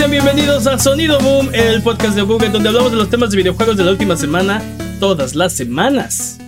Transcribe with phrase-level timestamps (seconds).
[0.00, 3.36] Sean bienvenidos a Sonido Boom, el podcast de Buget donde hablamos de los temas de
[3.36, 4.62] videojuegos de la última semana,
[4.98, 6.38] todas las semanas.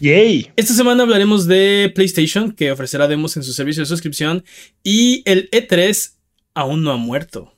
[0.00, 0.50] Yay.
[0.56, 4.44] Esta semana hablaremos de PlayStation, que ofrecerá demos en su servicio de suscripción,
[4.82, 6.14] y el E3
[6.54, 7.52] aún no ha muerto.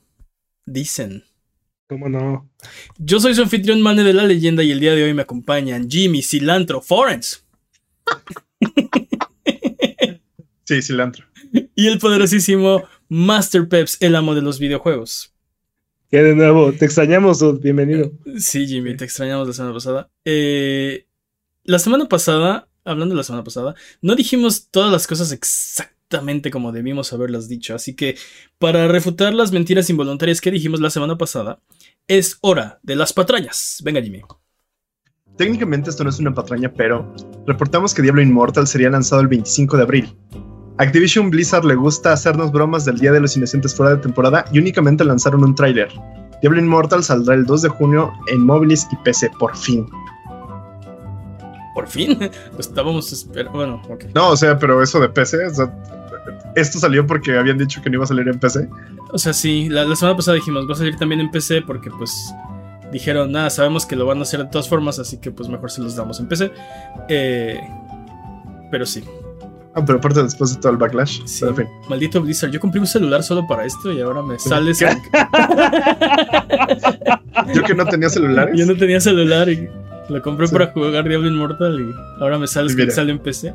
[0.66, 1.22] Dicen.
[1.86, 2.50] ¿Cómo no?
[2.98, 5.88] Yo soy su anfitrión Mane de la leyenda y el día de hoy me acompañan
[5.88, 7.46] Jimmy, Cilantro, Forens.
[10.64, 11.26] Sí, cilantro.
[11.76, 15.33] Y el poderosísimo Master Peps, el amo de los videojuegos.
[16.14, 16.72] ¿Qué de nuevo?
[16.72, 17.58] Te extrañamos, Dude.
[17.60, 18.12] Bienvenido.
[18.38, 20.10] Sí, Jimmy, te extrañamos la semana pasada.
[20.24, 21.08] Eh,
[21.64, 26.70] la semana pasada, hablando de la semana pasada, no dijimos todas las cosas exactamente como
[26.70, 27.74] debimos haberlas dicho.
[27.74, 28.16] Así que,
[28.60, 31.58] para refutar las mentiras involuntarias que dijimos la semana pasada,
[32.06, 33.80] es hora de las patrañas.
[33.82, 34.22] Venga, Jimmy.
[35.36, 37.12] Técnicamente esto no es una patraña, pero
[37.44, 40.16] reportamos que Diablo Immortal sería lanzado el 25 de abril.
[40.78, 44.58] Activision Blizzard le gusta hacernos bromas del Día de los Inocentes fuera de temporada y
[44.58, 45.88] únicamente lanzaron un tráiler.
[46.40, 49.86] Diablo Immortal saldrá el 2 de junio en móviles y PC, por fin.
[51.74, 52.18] ¿Por fin?
[52.58, 53.56] Estábamos esperando.
[53.56, 54.06] Bueno, ok.
[54.14, 55.72] No, o sea, pero eso de PC, o sea,
[56.56, 58.68] esto salió porque habían dicho que no iba a salir en PC.
[59.12, 61.88] O sea, sí, la, la semana pasada dijimos, va a salir también en PC porque
[61.90, 62.34] pues
[62.92, 65.70] dijeron, nada, sabemos que lo van a hacer de todas formas, así que pues mejor
[65.70, 66.50] se los damos en PC.
[67.08, 67.60] Eh,
[68.70, 69.04] pero sí,
[69.76, 71.20] Ah, pero aparte después de todo el backlash.
[71.24, 71.44] sí.
[71.44, 71.66] En fin.
[71.88, 74.80] Maldito Blizzard, yo compré un celular solo para esto y ahora me sales.
[74.82, 74.98] en-
[77.54, 78.56] Yo que no tenía celulares.
[78.58, 79.68] Yo no tenía celular y
[80.08, 83.52] lo compré para jugar Diablo Immortal y ahora me sales que sale en PC.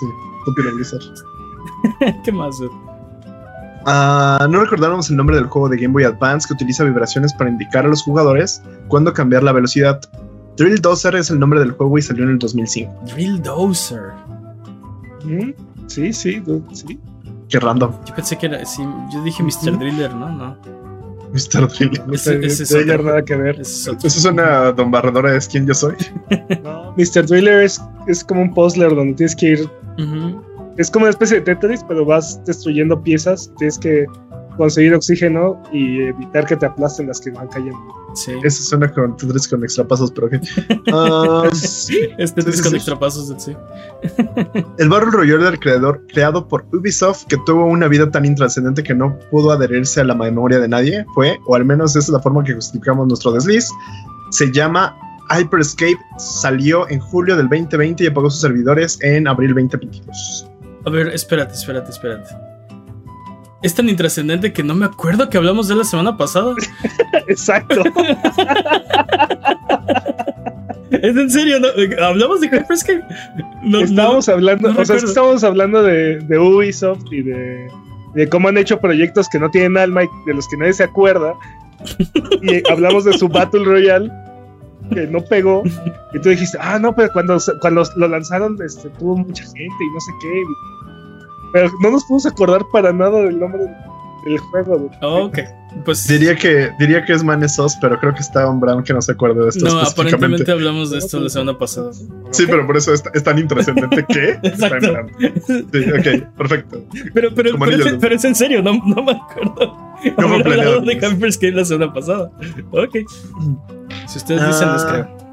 [0.00, 0.06] Sí,
[0.40, 1.02] estúpido Blizzard.
[2.24, 2.56] ¿Qué más?
[3.86, 7.50] Ah, no recordábamos el nombre del juego de Game Boy Advance que utiliza vibraciones para
[7.50, 10.00] indicar a los jugadores cuándo cambiar la velocidad.
[10.56, 12.92] Drill Dozer es el nombre del juego y salió en el 2005.
[13.14, 14.00] Drill Dozer.
[15.26, 15.52] ¿Mm?
[15.86, 16.42] Sí, sí,
[16.72, 16.98] sí.
[17.48, 17.92] Qué random.
[18.06, 18.64] Yo pensé que era.
[18.64, 18.82] Sí,
[19.12, 19.78] yo dije Mr.
[19.78, 20.28] Driller, ¿no?
[20.30, 20.56] No.
[21.32, 21.68] Mr.
[21.68, 22.00] Drill.
[22.06, 23.02] No Ese- ese es otro.
[23.02, 23.60] nada que ver.
[23.60, 24.04] Ese es.
[24.04, 25.94] Eso es una Don Barredora, es quien yo soy.
[26.62, 27.26] No, Mr.
[27.26, 29.70] Driller es, es como un puzzler donde tienes que ir.
[30.76, 33.50] Es como una especie de Tetris, pero vas destruyendo piezas.
[33.58, 34.06] Tienes que
[34.56, 37.78] conseguir oxígeno y evitar que te aplasten las que van cayendo.
[38.14, 38.32] Sí.
[38.42, 40.34] Eso suena con Tetris con extrapasos, pero ok.
[40.92, 43.54] Ah, Sí, Este es con extrapasos, sí.
[44.78, 48.94] el Battle Royale del creador, creado por Ubisoft, que tuvo una vida tan intrascendente que
[48.94, 52.20] no pudo adherirse a la memoria de nadie, fue, o al menos esa es la
[52.20, 53.68] forma que justificamos nuestro desliz,
[54.30, 54.96] se llama
[55.30, 60.48] Hyperscape, salió en julio del 2020 y apagó sus servidores en abril 2022.
[60.86, 62.45] A ver, espérate, espérate, espérate.
[63.62, 66.54] Es tan intrascendente que no me acuerdo que hablamos de la semana pasada.
[67.28, 67.82] exacto.
[70.90, 71.58] ¿Es en serio?
[71.60, 71.68] ¿no?
[72.04, 73.02] ¿Hablamos de Hyperscape?
[73.62, 77.68] No, Estábamos hablando, no o sea, es que estábamos hablando de, de Ubisoft y de,
[78.14, 80.84] de cómo han hecho proyectos que no tienen alma y de los que nadie se
[80.84, 81.34] acuerda.
[82.42, 84.10] y hablamos de su Battle Royale
[84.92, 85.62] que no pegó.
[86.14, 89.90] Y tú dijiste, ah, no, pero cuando, cuando lo lanzaron este, tuvo mucha gente y
[89.92, 90.42] no sé qué.
[91.52, 93.62] Pero no nos podemos acordar para nada del nombre
[94.24, 94.78] del, juego.
[94.78, 94.90] güey.
[95.02, 95.38] Ok.
[95.84, 99.02] Pues Diría que, diría que es Manesos, pero creo que está un Brown que no
[99.02, 100.14] se acuerda de esto no, específicamente.
[100.16, 101.92] aparentemente hablamos de esto la semana pasada.
[102.30, 104.80] Sí, pero por eso es, es tan intrascendente que está en.
[104.80, 105.10] Brown.
[105.46, 106.82] Sí, ok, perfecto.
[107.12, 109.76] Pero, pero, pero, es, al pero es en serio, no, no me acuerdo.
[110.18, 111.12] No hablado de pues.
[111.12, 112.30] Hyperscape la semana pasada.
[112.70, 112.96] Ok.
[114.06, 115.25] Si ustedes dicen, les Ah, creo.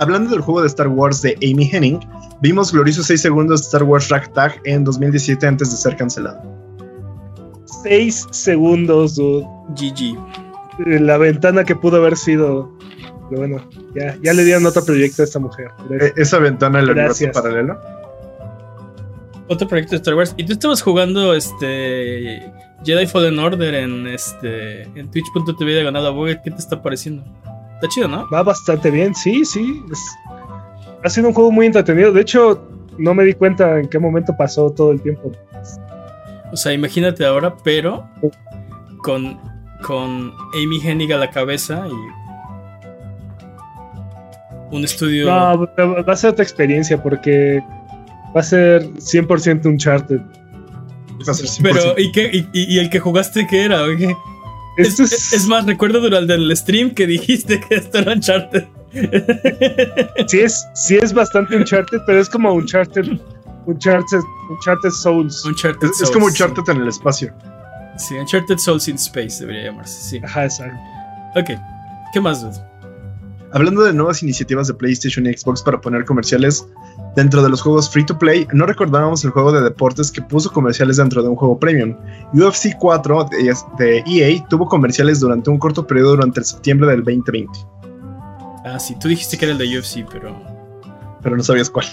[0.00, 2.00] Hablando del juego de Star Wars de Amy Henning,
[2.42, 6.42] vimos gloriosos 6 segundos de Star Wars Ragtag en 2017 antes de ser cancelado.
[7.82, 9.46] Seis segundos, dude.
[9.76, 10.18] GG.
[11.00, 12.72] La ventana que pudo haber sido.
[13.28, 15.68] Pero bueno, ya, ya le dieron otro proyecto a esta mujer.
[15.90, 17.78] E- esa ventana del universo paralelo.
[19.48, 20.34] Otro proyecto de Star Wars.
[20.36, 22.52] Y tú estabas jugando este
[22.84, 26.42] Jedi Fallen Order en este en twitch.tv a Buget.
[26.42, 27.24] ¿Qué te está pareciendo?
[27.76, 28.28] Está chido, ¿no?
[28.30, 29.82] Va bastante bien, sí, sí.
[29.90, 30.16] es-
[31.04, 32.12] ha sido un juego muy entretenido.
[32.12, 32.60] De hecho,
[32.98, 35.30] no me di cuenta en qué momento pasó todo el tiempo.
[36.52, 38.08] O sea, imagínate ahora, pero
[39.02, 39.38] con,
[39.82, 41.92] con Amy Hennig a la cabeza y
[44.74, 45.26] un estudio.
[45.26, 45.68] No,
[46.04, 47.62] va a ser otra experiencia porque
[48.34, 50.20] va a ser 100% Uncharted.
[50.20, 51.60] Va a ser 100%.
[51.62, 53.82] pero, ¿y, qué, y, el que jugaste qué era?
[53.82, 54.16] oye?
[54.76, 58.64] Es, Esto es- es más, recuerdo durante el stream que dijiste que esto era Uncharted.
[60.28, 63.04] sí es, sí es bastante Uncharted, pero es como Uncharted,
[63.66, 64.20] Uncharted,
[64.50, 65.44] Uncharted Souls.
[65.44, 67.32] Uncharted es, es como Uncharted en el espacio.
[67.98, 70.20] Sí, Uncharted Souls in Space debería llamarse, sí.
[70.24, 70.76] Ajá, exacto.
[71.34, 71.50] Ok,
[72.12, 72.42] ¿qué más?
[72.42, 72.58] dude?
[73.56, 76.66] Hablando de nuevas iniciativas de PlayStation y Xbox para poner comerciales,
[77.16, 80.52] Dentro de los juegos free to play, no recordábamos el juego de deportes que puso
[80.52, 81.96] comerciales dentro de un juego premium.
[82.34, 83.30] UFC 4
[83.78, 87.58] de, EA e tuvo comerciales durante un corto periodo durante el septiembre del 2020.
[88.66, 90.38] Ah, sí, tú dijiste que era el de UFC, pero.
[91.22, 91.86] Pero no sabías cuál.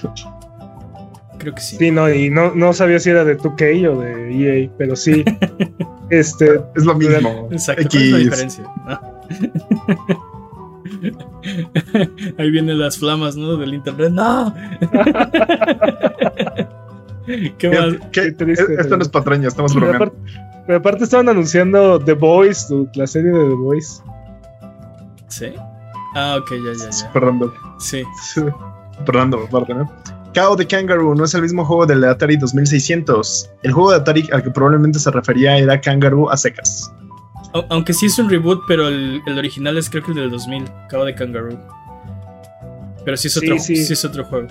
[1.37, 1.77] Creo que sí.
[1.77, 5.23] Sí, no, y no, no sabía si era de 2K o de EA, pero sí.
[6.09, 6.59] este.
[6.75, 7.47] Es lo mismo.
[7.49, 8.63] Exacto, ¿cuál es la diferencia?
[12.37, 13.57] Ahí vienen las flamas, ¿no?
[13.57, 14.11] Del internet.
[14.11, 14.53] ¡No!
[17.57, 17.95] ¿Qué más?
[18.11, 18.31] ¿Qué?
[18.33, 20.13] triste, Esto no es patraña, estamos bromeando.
[20.65, 24.01] Pero aparte, estaban anunciando The Voice, la serie de The Voice.
[25.27, 25.53] ¿Sí?
[26.15, 27.11] Ah, ok, ya, ya, ya.
[27.11, 28.03] Perdón, Sí.
[29.05, 29.91] Perdón, aparte, ¿no?
[30.33, 33.51] Kao de Kangaroo no es el mismo juego del Atari 2600.
[33.61, 36.91] El juego de Atari al que probablemente se refería era Kangaroo a secas.
[37.69, 41.05] Aunque sí es un reboot, pero el, original es creo que el del 2000, Cabo
[41.05, 41.59] de Kangaroo.
[43.05, 44.47] Pero sí es otro, sí, es otro juego.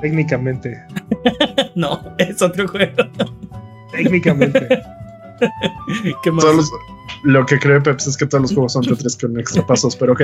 [0.00, 0.84] Técnicamente.
[1.74, 3.04] no, es otro juego.
[3.92, 4.68] Técnicamente.
[6.22, 6.44] ¿Qué más?
[7.24, 10.12] lo que cree Peps es que todos los juegos son Tetris con extra pasos, pero
[10.12, 10.22] ok.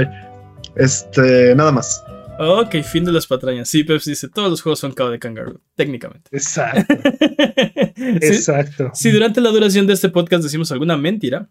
[0.76, 2.02] Este, nada más.
[2.38, 3.68] Ok, fin de las patrañas.
[3.68, 6.28] Sí, Peps dice, todos los juegos son Cabo de Kangaroo, técnicamente.
[6.32, 6.94] Exacto.
[7.96, 8.90] Exacto.
[8.94, 11.48] Si durante la duración de este podcast decimos alguna mentira,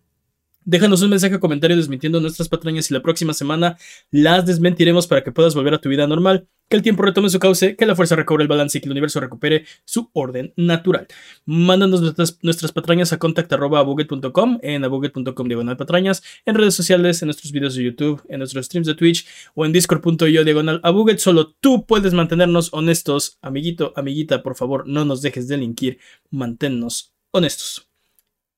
[0.66, 3.78] Déjanos un mensaje o comentario desmintiendo nuestras patrañas y la próxima semana
[4.12, 7.40] las desmentiremos para que puedas volver a tu vida normal, que el tiempo retome su
[7.40, 11.08] cauce, que la fuerza recobre el balance y que el universo recupere su orden natural.
[11.46, 12.02] Mándanos
[12.42, 17.84] nuestras, patrañas a contact.abuget.com, en abuget.com diagonal patrañas, en redes sociales, en nuestros videos de
[17.84, 21.20] YouTube, en nuestros streams de Twitch o en discord.io diagonal abuget.
[21.20, 23.38] Solo tú puedes mantenernos honestos.
[23.42, 26.00] Amiguito, amiguita, por favor, no nos dejes delinquir.
[26.32, 27.93] Manténnos honestos.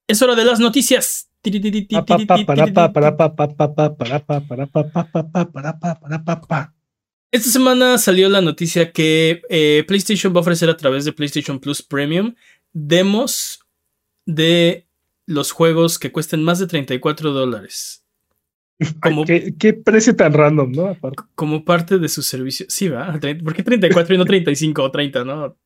[0.07, 1.31] Es hora de las noticias.
[7.31, 11.59] Esta semana salió la noticia que eh, PlayStation va a ofrecer a través de PlayStation
[11.59, 12.33] Plus Premium
[12.71, 13.59] demos
[14.25, 14.87] de
[15.25, 18.05] los juegos que cuesten más de 34 dólares.
[19.57, 20.97] ¿Qué, precio tan random, ¿no?
[21.35, 22.65] Como parte de su servicio.
[22.69, 23.17] Sí, va.
[23.43, 25.57] ¿Por qué 34 y no 35 o 30, no?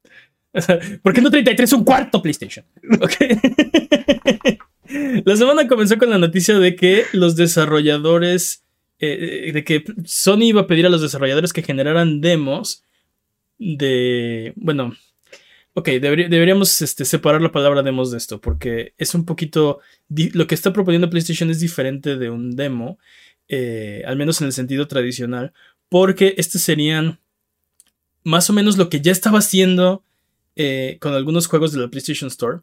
[1.03, 2.65] ¿Por qué no 33 un cuarto PlayStation?
[3.01, 3.37] Okay.
[5.23, 8.63] La semana comenzó con la noticia de que los desarrolladores,
[8.99, 12.83] eh, de que Sony iba a pedir a los desarrolladores que generaran demos
[13.59, 14.95] de, bueno,
[15.73, 19.79] ok, deberíamos este, separar la palabra demos de esto, porque es un poquito,
[20.09, 22.97] lo que está proponiendo PlayStation es diferente de un demo,
[23.47, 25.53] eh, al menos en el sentido tradicional,
[25.87, 27.19] porque estos serían
[28.23, 30.03] más o menos lo que ya estaba haciendo
[30.59, 32.59] eh, con algunos juegos de la PlayStation Store,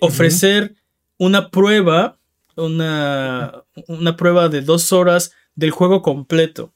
[0.00, 0.74] ofrecer
[1.18, 2.18] una prueba,
[2.56, 6.72] una, una prueba de dos horas del juego completo.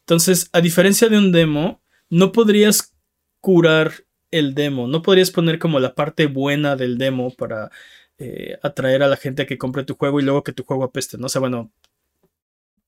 [0.00, 1.80] Entonces, a diferencia de un demo,
[2.10, 2.94] no podrías
[3.40, 7.70] curar el demo, no podrías poner como la parte buena del demo para
[8.18, 10.84] eh, atraer a la gente a que compre tu juego y luego que tu juego
[10.84, 11.26] apeste, ¿no?
[11.26, 11.70] O sea, bueno,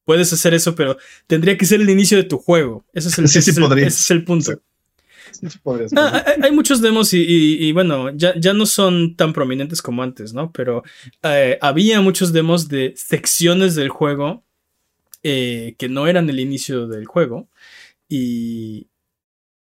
[0.04, 2.84] puedes hacer eso, pero tendría que ser el inicio de tu juego.
[2.92, 3.24] Ese es el,
[3.86, 4.60] ese es el punto.
[5.96, 10.52] Ah, hay, muchos demos y, bueno, ya, ya, no son tan prominentes como antes, ¿no?
[10.52, 10.82] Pero
[11.22, 14.44] eh, había muchos demos de secciones del juego
[15.22, 17.48] eh, que no eran el inicio del juego.
[18.08, 18.88] Y,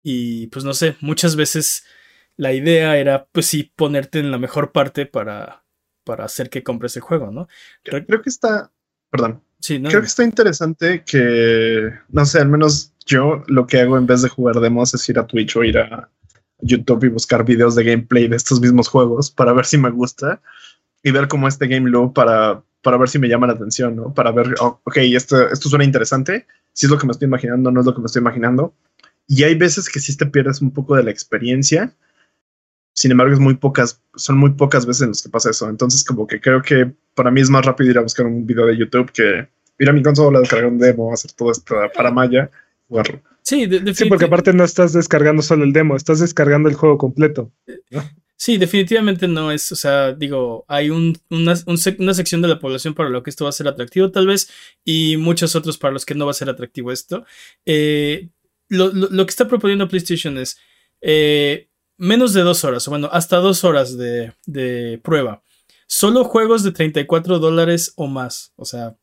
[0.04, 1.86] y pues no sé, muchas veces
[2.38, 5.64] la idea era pues sí ponerte en la mejor parte para,
[6.04, 7.48] para hacer que compres el juego, ¿no?
[7.84, 8.72] Creo que está,
[9.10, 9.42] perdón.
[9.60, 14.08] Sí, Creo que está interesante que, no sé, al menos yo lo que hago en
[14.08, 16.10] vez de jugar demos es ir a Twitch o ir a
[16.60, 20.42] YouTube y buscar videos de gameplay de estos mismos juegos para ver si me gusta
[21.04, 24.14] y ver cómo este game loop para, para ver si me llama la atención, ¿no?
[24.14, 27.72] Para ver, oh, ok, esto, esto suena interesante, si es lo que me estoy imaginando,
[27.72, 28.74] no es lo que me estoy imaginando.
[29.28, 31.94] Y hay veces que sí te pierdes un poco de la experiencia.
[32.94, 35.70] Sin embargo, es muy pocas, son muy pocas veces en las que pasa eso.
[35.70, 38.66] Entonces, como que creo que para mí es más rápido ir a buscar un video
[38.66, 39.48] de YouTube que
[39.80, 42.12] ir a mi consola, descargar un demo, hacer todo esto para
[43.42, 47.52] Sí, sí, porque aparte no estás descargando solo el demo, estás descargando el juego completo.
[48.38, 51.56] Sí, definitivamente no es, o sea, digo, hay una,
[52.14, 54.50] sección de la población para lo que esto va a ser atractivo tal vez
[54.84, 57.26] y muchos otros para los que no va a ser atractivo esto.
[57.66, 58.30] Eh,
[58.68, 58.92] lo,
[59.26, 60.58] que está proponiendo PlayStation es
[61.02, 65.44] eh, menos de dos horas, o bueno, hasta dos horas de, de prueba.
[65.88, 68.98] Solo juegos de 34 dólares o más, o sea,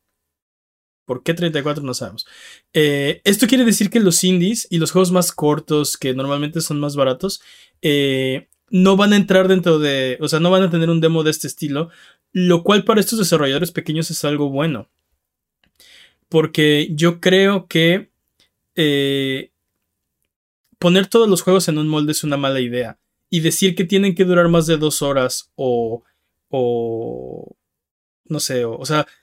[1.05, 1.83] ¿Por qué 34?
[1.83, 2.25] No sabemos.
[2.73, 6.79] Eh, esto quiere decir que los indies y los juegos más cortos, que normalmente son
[6.79, 7.41] más baratos,
[7.81, 11.23] eh, no van a entrar dentro de, o sea, no van a tener un demo
[11.23, 11.89] de este estilo,
[12.31, 14.89] lo cual para estos desarrolladores pequeños es algo bueno.
[16.29, 18.09] Porque yo creo que
[18.75, 19.51] eh,
[20.79, 22.99] poner todos los juegos en un molde es una mala idea.
[23.29, 26.03] Y decir que tienen que durar más de dos horas o.
[26.49, 27.55] o.
[28.25, 29.22] no sé, o, sea, e, e,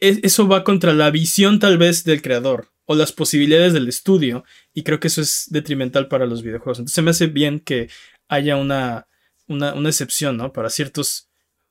[0.00, 4.44] eso va contra la visión tal vez del creador o las posibilidades del estudio.
[4.74, 6.78] Y creo que eso es detrimental para los videojuegos.
[6.78, 7.88] Entonces me hace bien que
[8.28, 9.06] haya una,
[9.48, 10.52] una, una excepción, ¿no?
[10.52, 11.28] Para ciertos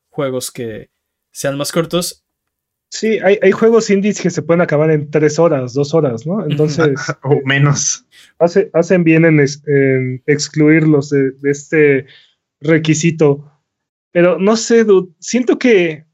[0.10, 0.90] juegos que
[1.32, 2.26] sean más cortos
[2.90, 6.46] Sí, hay, hay, juegos indies que se pueden acabar en tres horas, dos horas, ¿no?
[6.46, 6.94] Entonces.
[7.24, 8.06] o menos.
[8.40, 12.06] Hace, hacen bien en, excluirlos de, este
[12.62, 13.52] requisito.
[14.12, 16.06] Pero no sé, dude, siento que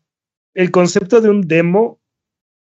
[0.53, 1.99] el concepto de un demo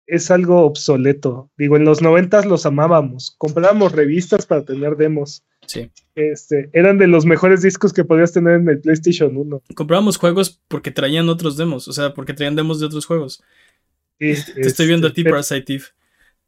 [0.07, 1.49] es algo obsoleto.
[1.57, 3.35] Digo, en los noventas los amábamos.
[3.37, 5.43] Comprábamos revistas para tener demos.
[5.65, 5.89] Sí.
[6.13, 9.63] Este, eran de los mejores discos que podías tener en el PlayStation 1.
[9.75, 13.43] Comprábamos juegos porque traían otros demos, o sea, porque traían demos de otros juegos.
[14.17, 15.83] Te estoy viendo a ti, Parasite Eve.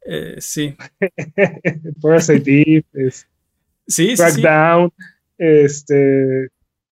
[0.06, 0.76] Eh, sí.
[2.00, 2.62] Parasite
[2.94, 3.12] Eve.
[3.86, 4.92] sí, Crackdown.
[5.36, 6.48] Este.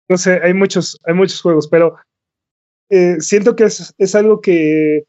[0.10, 1.96] No sé, hay muchos, hay muchos juegos, pero
[2.96, 5.06] eh, siento que es, es, algo que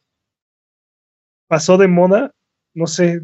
[1.48, 2.32] pasó de moda.
[2.74, 3.20] No sé,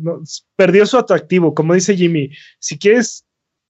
[0.56, 1.54] perdió su atractivo.
[1.54, 3.24] Como dice Jimmy, si quieres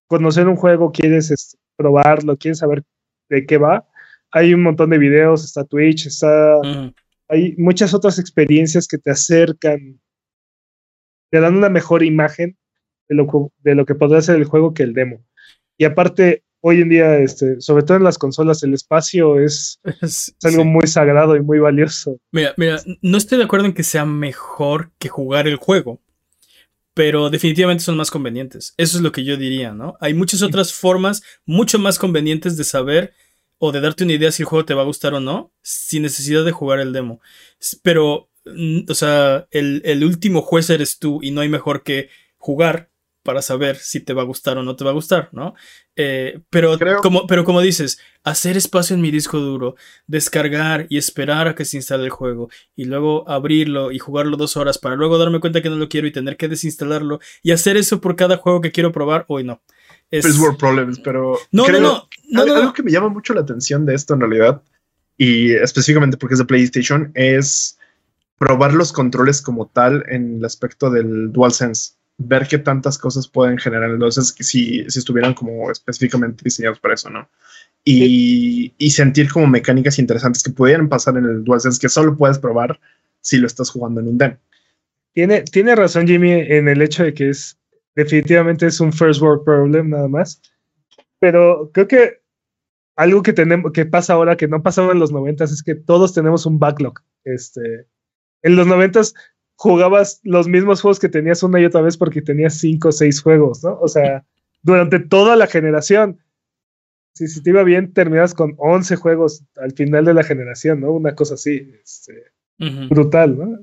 [0.07, 2.83] conocer un juego, quieres este, probarlo, quieres saber
[3.29, 3.87] de qué va,
[4.31, 6.59] hay un montón de videos, está Twitch, está
[7.31, 10.01] hay muchas otras experiencias que te acercan,
[11.31, 12.57] te dan una mejor imagen
[13.07, 15.25] de lo, de lo que podría ser el juego que el demo.
[15.77, 19.79] Y aparte, hoy en día, este, sobre todo en las consolas, el espacio es,
[20.43, 22.17] algo muy sagrado y muy valioso.
[22.31, 25.99] Mira, mira, no estoy de acuerdo en que sea mejor que jugar el juego,
[26.93, 28.73] pero definitivamente son más convenientes.
[28.77, 29.97] Eso es lo que yo diría, ¿no?
[29.99, 33.13] Hay muchas otras formas mucho más convenientes de saber
[33.57, 36.01] o de darte una idea si el juego te va a gustar o no, sin
[36.01, 37.21] necesidad de jugar el demo.
[37.83, 38.29] Pero,
[38.87, 42.90] o sea, el, último juez eres tú y no hay mejor que jugar
[43.23, 45.53] para saber si te va a gustar o no te va a gustar, ¿no?
[45.95, 49.75] Eh, pero, como, pero como dices, hacer espacio en mi disco duro,
[50.07, 54.57] descargar y esperar a que se instale el juego y luego abrirlo y jugarlo dos
[54.57, 57.77] horas para luego darme cuenta que no lo quiero y tener que desinstalarlo y hacer
[57.77, 59.61] eso por cada juego que quiero probar, hoy no.
[60.09, 60.37] Es...
[60.37, 61.37] World Problems, pero.
[61.51, 64.61] No, no, no, Algo que me llama mucho la atención de esto en realidad,
[65.17, 67.77] y específicamente porque es de PlayStation, es
[68.37, 71.93] probar los controles como tal en el aspecto del DualSense.
[72.17, 76.79] Ver qué tantas cosas pueden generar en el DualSense si, si estuvieran como específicamente diseñados
[76.79, 77.29] para eso, ¿no?
[77.83, 82.37] Y, y, sentir como mecánicas interesantes que pudieran pasar en el DualSense que solo puedes
[82.37, 82.79] probar
[83.21, 84.37] si lo estás jugando en un demo.
[85.13, 87.57] Tiene, tiene razón Jimmy en el hecho de que es
[87.95, 90.41] definitivamente es un first world problem nada más.
[91.19, 92.21] Pero creo que
[92.95, 96.13] algo que tenemos, que pasa ahora que no pasaba en los noventas es que todos
[96.13, 96.99] tenemos un backlog.
[97.23, 97.87] Este,
[98.41, 99.13] en los noventas
[99.61, 103.21] jugabas los mismos juegos que tenías una y otra vez porque tenías cinco o seis
[103.21, 103.77] juegos, ¿no?
[103.79, 104.25] O sea,
[104.63, 106.19] durante toda la generación.
[107.13, 110.93] Si, si te iba bien, terminas con 11 juegos al final de la generación, ¿no?
[110.93, 112.31] Una cosa así, este,
[112.89, 113.59] brutal, ¿no?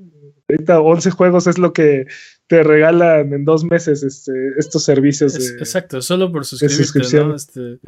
[0.47, 2.05] Ahorita 11 juegos es lo que
[2.47, 5.35] te regalan en dos meses este, estos servicios.
[5.59, 7.33] exacto, solo por suscripción.
[7.33, 7.79] Este,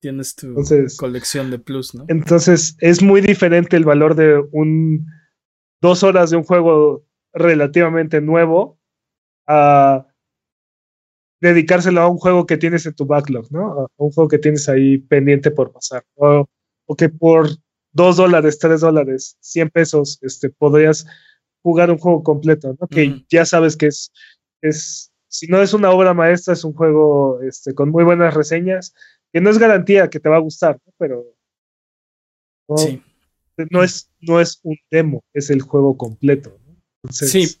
[0.00, 0.54] tienes tu
[0.96, 2.06] colección de plus, ¿no?
[2.08, 5.06] Entonces es muy diferente el valor de un
[5.82, 8.78] dos horas de un juego relativamente nuevo
[9.46, 10.06] a
[11.40, 13.80] dedicárselo a un juego que tienes en tu backlog, ¿no?
[13.80, 16.04] A un juego que tienes ahí pendiente por pasar.
[16.14, 16.46] O,
[16.86, 17.48] o que por
[17.92, 21.06] dos dólares, tres dólares, cien pesos, este, podrías
[21.62, 22.86] jugar un juego completo, ¿no?
[22.86, 24.12] Que ya sabes que es,
[24.60, 28.94] es, si no es una obra maestra, es un juego este, con muy buenas reseñas,
[29.32, 30.92] que no es garantía que te va a gustar, ¿no?
[30.98, 31.24] Pero
[32.68, 33.02] no, sí.
[33.70, 36.56] no, es, no es un demo, es el juego completo.
[37.10, 37.56] Sí,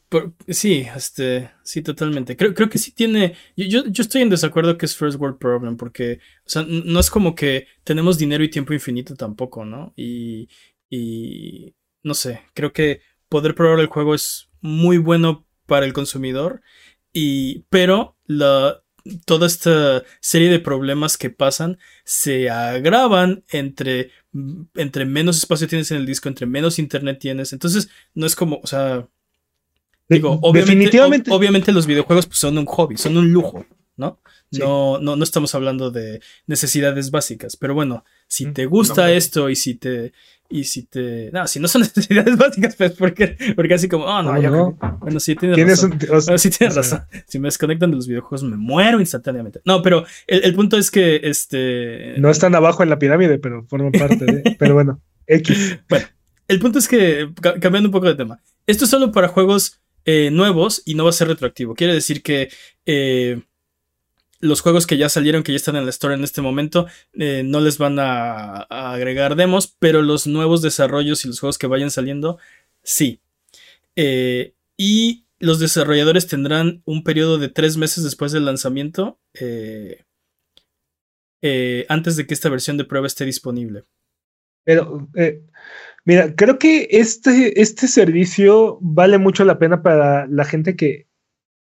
[0.48, 2.36] sí, este, sí, totalmente.
[2.36, 3.34] Creo, creo que sí tiene.
[3.56, 7.10] Yo, yo, estoy en desacuerdo que es First World Problem, porque, o sea, no es
[7.10, 9.92] como que tenemos dinero y tiempo infinito tampoco, ¿no?
[9.96, 10.48] Y,
[10.88, 16.62] y no sé, creo que poder probar el juego es muy bueno para el consumidor.
[17.12, 18.82] Y, pero la,
[19.24, 24.10] toda esta serie de problemas que pasan se agravan entre,
[24.74, 27.52] entre menos espacio tienes en el disco, entre menos internet tienes.
[27.52, 29.08] Entonces, no es como, o sea,
[30.08, 33.64] digo, obviamente, obviamente los videojuegos pues, son un hobby, son un lujo,
[33.96, 34.20] ¿no?
[34.50, 39.48] No, no, no estamos hablando de necesidades básicas, pero bueno, si mm, te gusta esto
[39.48, 40.12] y si te,
[40.52, 41.30] y si te.
[41.32, 45.18] No, si no son necesidades básicas, pues porque, porque así como, oh, no, no, Bueno,
[45.18, 45.58] sí tienes,
[46.08, 46.38] razón.
[46.38, 47.02] sí tienes razón.
[47.26, 49.62] Si me desconectan de los videojuegos, me muero instantáneamente.
[49.64, 52.14] No, pero el, el, punto es que este.
[52.18, 54.56] No están abajo en la pirámide, pero forman parte de.
[54.58, 55.78] pero bueno, X.
[55.88, 56.06] Bueno,
[56.48, 60.30] el punto es que, cambiando un poco de tema, esto es solo para juegos eh,
[60.30, 61.74] nuevos y no va a ser retroactivo.
[61.74, 62.50] Quiere decir que.
[62.86, 63.42] Eh,
[64.40, 67.44] los juegos que ya salieron, que ya están en la store en este momento, eh,
[67.44, 71.92] no les van a, agregar demos, pero los nuevos desarrollos y los juegos que vayan
[71.92, 72.38] saliendo,
[72.82, 73.20] sí.
[74.76, 79.20] Y los desarrolladores tendrán un periodo de tres meses después del lanzamiento
[81.88, 83.84] antes de que esta versión de prueba esté disponible.
[84.64, 85.08] Pero,
[86.04, 91.06] mira, creo que este, este servicio vale mucho la pena para la gente que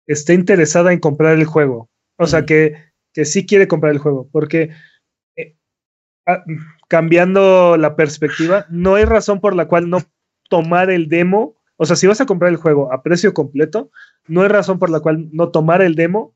[0.07, 1.89] esté interesada en comprar el juego.
[2.19, 2.75] O sea, que,
[3.13, 4.29] que sí quiere comprar el juego.
[4.31, 4.71] Porque
[5.37, 5.57] eh,
[6.27, 6.45] ah,
[6.89, 9.99] cambiando la perspectiva, no hay razón por la cual no
[10.49, 11.57] tomar el demo.
[11.77, 13.91] O sea, si vas a comprar el juego a precio completo,
[14.27, 16.35] no hay razón por la cual no tomar el demo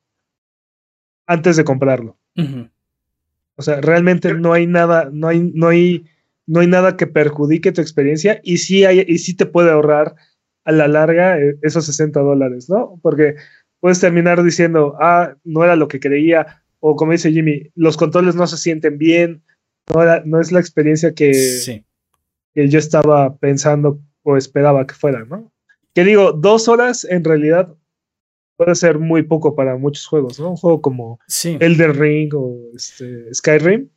[1.26, 2.18] antes de comprarlo.
[3.56, 6.06] O sea, realmente no hay nada, no hay, no hay,
[6.50, 10.14] no hay nada que perjudique tu experiencia y sí, hay, y sí te puede ahorrar
[10.64, 12.98] a la larga eh, esos 60 dólares, ¿no?
[13.02, 13.36] Porque
[13.80, 18.34] puedes terminar diciendo, ah, no era lo que creía, o como dice Jimmy, los controles
[18.34, 19.42] no se sienten bien,
[19.94, 21.84] no, era- no es la experiencia que, Sí.
[22.54, 25.52] que yo estaba pensando o esperaba que fuera, ¿no?
[25.94, 27.74] Que digo, dos horas en realidad
[28.56, 30.50] puede ser muy poco para muchos juegos, ¿no?
[30.50, 31.56] Un juego como Sí.
[31.60, 33.88] Elden Ring o este, Skyrim,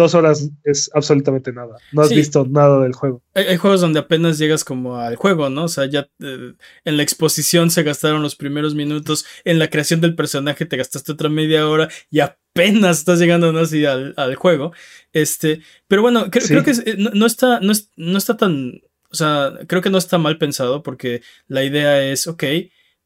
[0.00, 1.76] dos horas es absolutamente nada.
[1.92, 2.16] No has Sí.
[2.16, 3.22] visto nada del juego.
[3.34, 5.64] Hay, hay juegos donde apenas llegas como al juego, ¿no?
[5.64, 6.54] O sea, ya eh,
[6.84, 11.12] en la exposición se gastaron los primeros minutos, en la creación del personaje te gastaste
[11.12, 13.60] otra media hora y apenas estás llegando ¿no?
[13.60, 14.72] Así al, al juego.
[15.12, 16.48] Este, pero bueno, cre- Sí.
[16.48, 18.80] creo que es- eh, no, no está, no, es- no está tan,
[19.10, 22.44] o sea, creo que no está mal pensado porque la idea es, ok,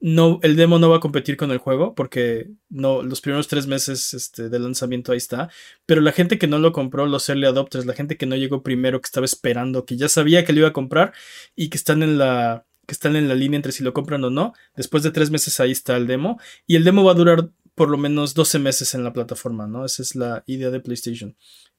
[0.06, 3.66] no, el demo no va a competir con el juego porque no, los primeros tres
[3.66, 5.48] meses este, de lanzamiento ahí está.
[5.86, 8.62] Pero la gente que no lo compró, los early adopters, la gente que no llegó
[8.62, 11.14] primero, que estaba esperando, que ya sabía que lo iba a comprar
[11.56, 14.28] y que están en la que están en la línea entre si lo compran o
[14.28, 14.52] no.
[14.76, 17.88] Después de tres meses ahí está el demo y el demo va a durar por
[17.88, 19.86] lo menos 12 meses en la plataforma, ¿no?
[19.86, 21.34] Esa es la idea de PlayStation.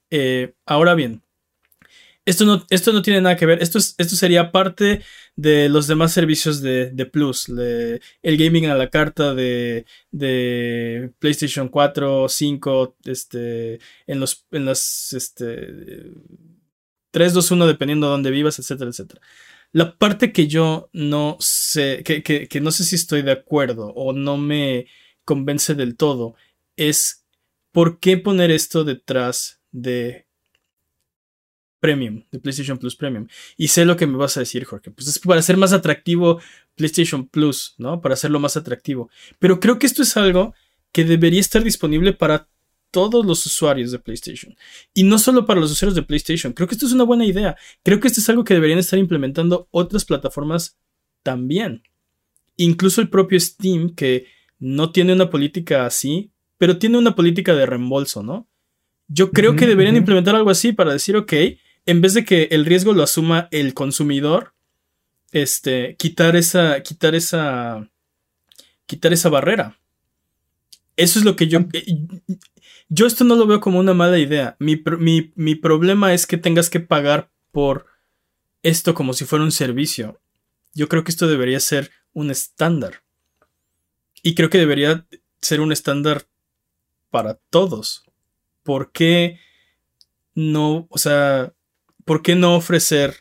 [0.09, 1.21] Eh, ahora bien,
[2.25, 3.61] esto no, esto no tiene nada que ver.
[3.61, 5.03] Esto, es, esto sería parte
[5.35, 7.47] de los demás servicios de, de Plus.
[7.49, 15.13] el gaming a la carta de, de PlayStation 4, 5, este, en los en las
[15.13, 16.11] este,
[17.11, 19.21] 3, 2, 1, dependiendo de dónde vivas, etcétera, etcétera.
[19.71, 23.87] La parte que yo no sé, que, que, que no sé si estoy de acuerdo
[23.95, 24.87] o no me
[25.25, 26.35] convence del todo,
[26.75, 27.25] es
[27.71, 30.25] por qué poner esto detrás de
[31.85, 33.27] Premium, de PlayStation Plus Premium.
[33.57, 34.89] Y sé lo que me vas a decir, Jorge.
[34.89, 36.41] Pues es para hacer más atractivo
[36.73, 38.01] PlayStation Plus, ¿no?
[38.01, 39.11] Para hacerlo más atractivo.
[39.37, 40.55] Pero creo que esto es algo
[40.91, 42.47] que debería estar disponible para
[42.89, 44.55] todos los usuarios de PlayStation.
[44.95, 46.53] Y no solo para los usuarios de PlayStation.
[46.53, 47.55] Creo que esto es una buena idea.
[47.83, 50.79] Creo que esto es algo que deberían estar implementando otras plataformas
[51.21, 51.83] también.
[52.57, 54.25] Incluso el propio Steam, que
[54.57, 58.47] no tiene una política así, pero tiene una política de reembolso, ¿no?
[59.07, 61.33] Yo creo que deberían implementar algo así para decir, ok,
[61.85, 64.53] en vez de que el riesgo lo asuma el consumidor,
[65.31, 67.89] este, quitar esa, quitar esa,
[68.85, 69.77] quitar esa barrera.
[70.95, 71.85] Eso es lo que yo, eh,
[72.89, 74.55] yo esto no lo veo como una mala idea.
[74.59, 77.87] Mi, mi, mi problema es que tengas que pagar por
[78.63, 80.19] esto como si fuera un servicio.
[80.73, 83.03] Yo creo que esto debería ser un estándar.
[84.23, 85.05] Y creo que debería
[85.41, 86.27] ser un estándar
[87.11, 88.03] para todos.
[88.63, 89.39] ¿Por qué
[90.33, 91.53] no, o sea,
[92.05, 93.15] por qué no ofrecer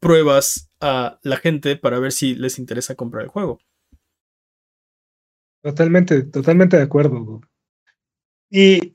[0.00, 3.58] pruebas a la gente para ver si les interesa comprar el juego?
[5.62, 7.40] Totalmente, totalmente de acuerdo.
[8.50, 8.94] Y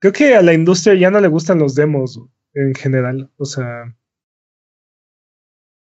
[0.00, 2.20] creo que a la industria ya no le gustan los demos
[2.54, 3.30] en general.
[3.36, 3.84] O sea,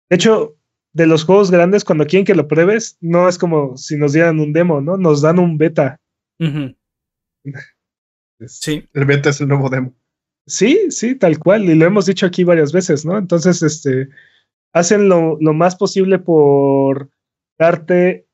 [0.10, 0.58] de hecho,
[0.94, 4.40] de los juegos grandes, cuando quieren que lo pruebes, no es como si nos dieran
[4.40, 4.98] un demo, ¿no?
[4.98, 6.00] Nos dan un beta.
[8.40, 9.96] Es- Sí, El beta es el nuevo demo.
[10.48, 11.66] Sí, sí, tal cual.
[11.66, 13.18] Y lo hemos dicho aquí varias veces, ¿no?
[13.18, 14.10] Entonces, este,
[14.74, 17.10] hacen lo, lo más posible por
[17.60, 18.28] darte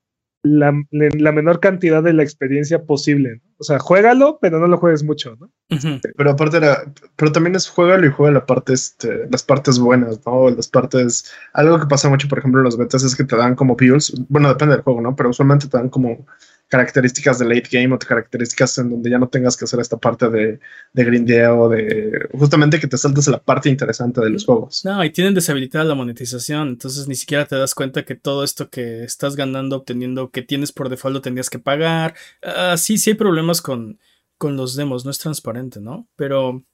[0.43, 3.41] la, la menor cantidad de la experiencia posible.
[3.43, 3.53] ¿no?
[3.57, 5.49] O sea, juégalo, pero no lo juegues mucho, ¿no?
[5.75, 6.83] ujú, Pero aparte era,
[7.15, 10.49] pero también es juégalo y juega la parte, este, las partes buenas, ¿no?
[10.49, 13.55] Las partes, algo que pasa mucho, por ejemplo, en los betas es que te dan
[13.55, 15.15] como views, bueno, depende del juego, ¿no?
[15.15, 16.27] Pero usualmente te dan como
[16.73, 20.27] características de late game o características en donde ya no tengas que hacer esta parte
[20.27, 20.59] de,
[20.91, 24.83] de grindeo, de justamente que te saltes la parte interesante de los juegos.
[24.83, 28.71] No, y tienen deshabilitada la monetización, entonces ni siquiera te das cuenta que todo esto
[28.71, 32.15] que estás ganando, obteniendo, que tienes por default lo tendrías que pagar.
[32.41, 33.99] Ah, sí, sí hay problemas con,
[34.39, 36.07] con los demos, no es transparente, ¿no?
[36.15, 36.65] Pero,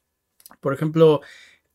[0.61, 1.19] por ejemplo,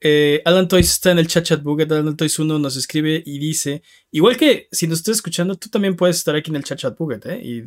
[0.01, 3.39] eh, Alan Toys está en el chat chat buget, Alan Toys 1 nos escribe y
[3.39, 6.79] dice, igual que si nos estás escuchando, tú también puedes estar aquí en el chat
[6.79, 7.41] chat buget, ¿eh?
[7.45, 7.65] Y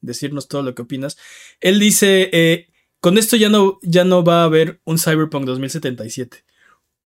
[0.00, 1.16] decirnos todo lo que opinas.
[1.60, 2.68] Él dice, eh,
[3.00, 6.44] con esto ya no, ya no va a haber un Cyberpunk 2077.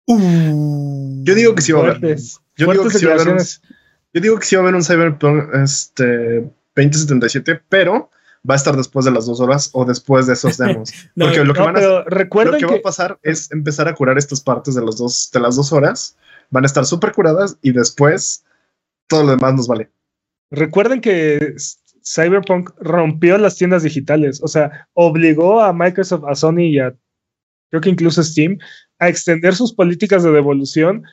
[0.08, 2.17] Yo digo que sí va a haber.
[2.56, 3.39] Yo digo, que sí va a haber un,
[4.13, 6.41] yo digo que sí va a haber un Cyberpunk este,
[6.75, 8.10] 2077, pero
[8.47, 10.91] va a estar después de las dos horas o después de esos demos.
[11.15, 13.52] No, Porque lo que, No, van a, pero lo que que, va a pasar es
[13.52, 16.17] empezar a curar estas partes de, los dos, de las dos horas.
[16.49, 18.43] Van a estar súper curadas y después
[19.08, 19.91] todo lo demás nos vale.
[20.52, 21.56] recuerden que
[22.04, 26.96] Cyberpunk rompió las tiendas digitales, o sea, obligó a Microsoft, a Sony y a
[27.70, 28.58] creo que incluso Steam
[28.98, 31.04] a extender sus políticas de devolución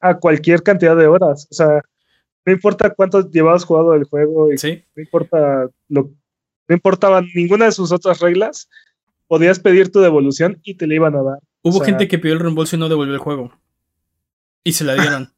[0.00, 1.46] a cualquier cantidad de horas.
[1.50, 1.82] O sea,
[2.46, 6.10] no importa cuánto llevabas jugado el juego y Sí, no importa lo
[6.68, 8.68] no importaba ninguna de sus otras reglas,
[9.26, 11.38] podías pedir tu devolución y te la iban a dar.
[11.62, 13.52] hubo O sea, gente que pidió el reembolso y no devolvió el juego.
[14.64, 15.32] Y se la dieron.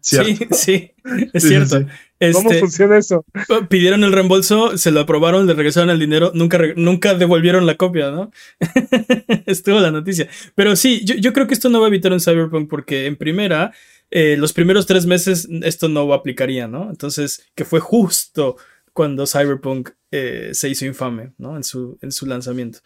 [0.00, 0.54] Cierto.
[0.54, 0.92] Sí, sí,
[1.32, 1.78] es Sí, cierto.
[1.80, 1.86] sí.
[2.32, 3.24] ¿Cómo Este, funciona eso?
[3.70, 8.10] pidieron el reembolso, se lo aprobaron, le regresaron el dinero, nunca, nunca devolvieron la copia,
[8.10, 8.30] ¿no?
[9.46, 10.28] Estuvo la noticia.
[10.54, 13.16] Pero sí, yo, yo creo que esto no va a evitar un Cyberpunk porque en
[13.16, 13.72] primera,
[14.10, 16.90] eh, los primeros tres meses esto no aplicaría, ¿no?
[16.90, 18.56] Entonces, que fue justo
[18.92, 21.56] cuando Cyberpunk eh, se hizo infame, ¿no?
[21.56, 22.80] En su, en su lanzamiento.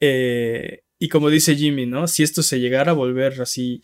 [0.00, 2.08] Eh, y como dice Jimmy, ¿no?
[2.08, 3.82] Si esto se llegara a volver así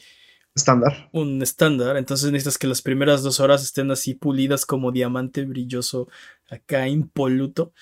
[0.58, 1.08] Estándar.
[1.12, 6.08] un estándar, entonces necesitas que las primeras dos horas estén así pulidas como diamante brilloso,
[6.50, 7.72] acá impoluto,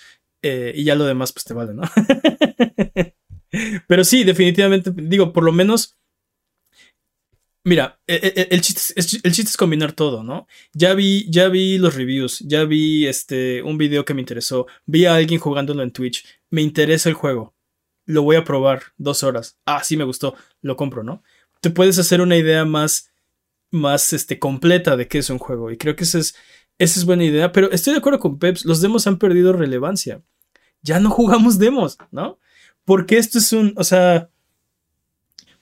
[0.42, 1.82] eh, y ya lo demás pues te vale, ¿no?
[3.88, 5.96] Pero sí, definitivamente, digo, por lo menos,
[7.64, 10.46] mira, e- e- el chiste, es, el chiste es combinar todo, ¿no?
[10.72, 15.04] Ya vi, ya vi los reviews, ya vi este, un video que me interesó, vi
[15.06, 17.54] a alguien jugándolo en Twitch, me interesa el juego,
[18.06, 21.22] lo voy a probar dos horas, ah, sí me gustó, lo compro, ¿no?
[21.66, 23.10] Te puedes hacer una idea más,
[23.72, 25.72] más este, completa de qué es un juego.
[25.72, 26.36] Y creo que esa es,
[26.78, 27.50] esa es buena idea.
[27.50, 30.22] Pero estoy de acuerdo con Peps, los demos han perdido relevancia.
[30.82, 32.38] Ya no jugamos demos, ¿no?
[32.84, 34.30] Porque esto es un, o sea,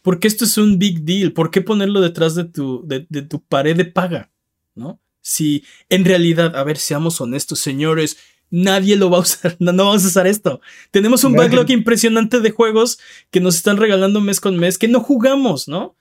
[0.03, 1.33] porque esto es un big deal.
[1.33, 4.31] ¿Por qué ponerlo detrás de tu, de, de tu pared de paga?
[4.75, 5.01] ¿No?
[5.23, 8.19] Si en realidad, a ver, seamos honestos, señores,
[8.51, 10.61] nadie lo va a usar, no, no vamos a usar esto.
[10.91, 12.99] Tenemos un backlog impresionante de juegos
[13.31, 15.97] que nos están regalando mes con mes que no jugamos, ¿no?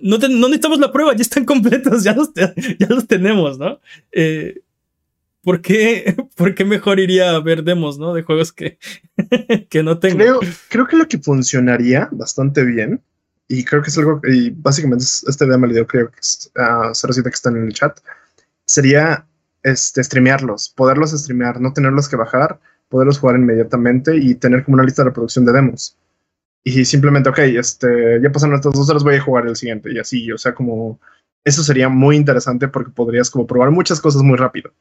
[0.00, 3.58] No, te- no necesitamos la prueba, ya están completos, ya los, te- ya los tenemos,
[3.58, 3.80] ¿no?
[4.10, 4.60] Eh,
[5.42, 8.12] ¿por, qué, ¿Por qué mejor iría a ver demos, ¿no?
[8.14, 8.78] De juegos que,
[9.68, 10.16] que no tengo.
[10.18, 13.00] Creo, creo que lo que funcionaría bastante bien,
[13.48, 17.28] y creo que es algo, y básicamente es- la dio, creo que es a 07
[17.28, 17.98] que están en el chat,
[18.64, 19.26] sería
[19.62, 24.84] este, streamearlos, poderlos streamear, no tenerlos que bajar, poderlos jugar inmediatamente y tener como una
[24.84, 25.96] lista de reproducción de demos.
[26.64, 29.98] Y simplemente, ok, este, ya pasaron estas dos horas, voy a jugar el siguiente, y
[29.98, 31.00] así, o sea, como,
[31.44, 34.72] eso sería muy interesante porque podrías como probar muchas cosas muy rápido.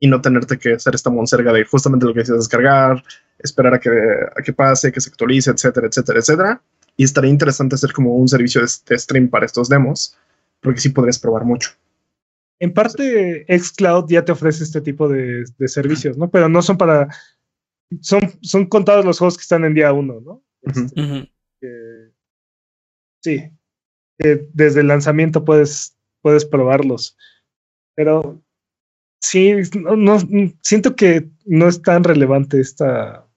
[0.00, 3.02] Y no tenerte que hacer esta monserga de justamente lo que decías, descargar,
[3.38, 6.62] esperar a que, a que pase, que se actualice, etcétera, etcétera, etcétera.
[6.96, 10.16] Y estaría interesante hacer como un servicio de, de stream para estos demos,
[10.60, 11.70] porque sí podrías probar mucho.
[12.60, 16.30] En parte, Xcloud ya te ofrece este tipo de, de servicios, ¿no?
[16.30, 17.08] Pero no son para.
[18.00, 20.42] Son, son contados los juegos que están en día uno, ¿no?
[20.62, 22.12] Este,
[23.22, 23.50] sí.
[24.18, 27.16] desde el lanzamiento puedes, puedes probarlos.
[27.94, 28.42] Pero
[29.20, 30.18] sí, no, no-
[30.62, 33.28] siento que no es tan relevante esta.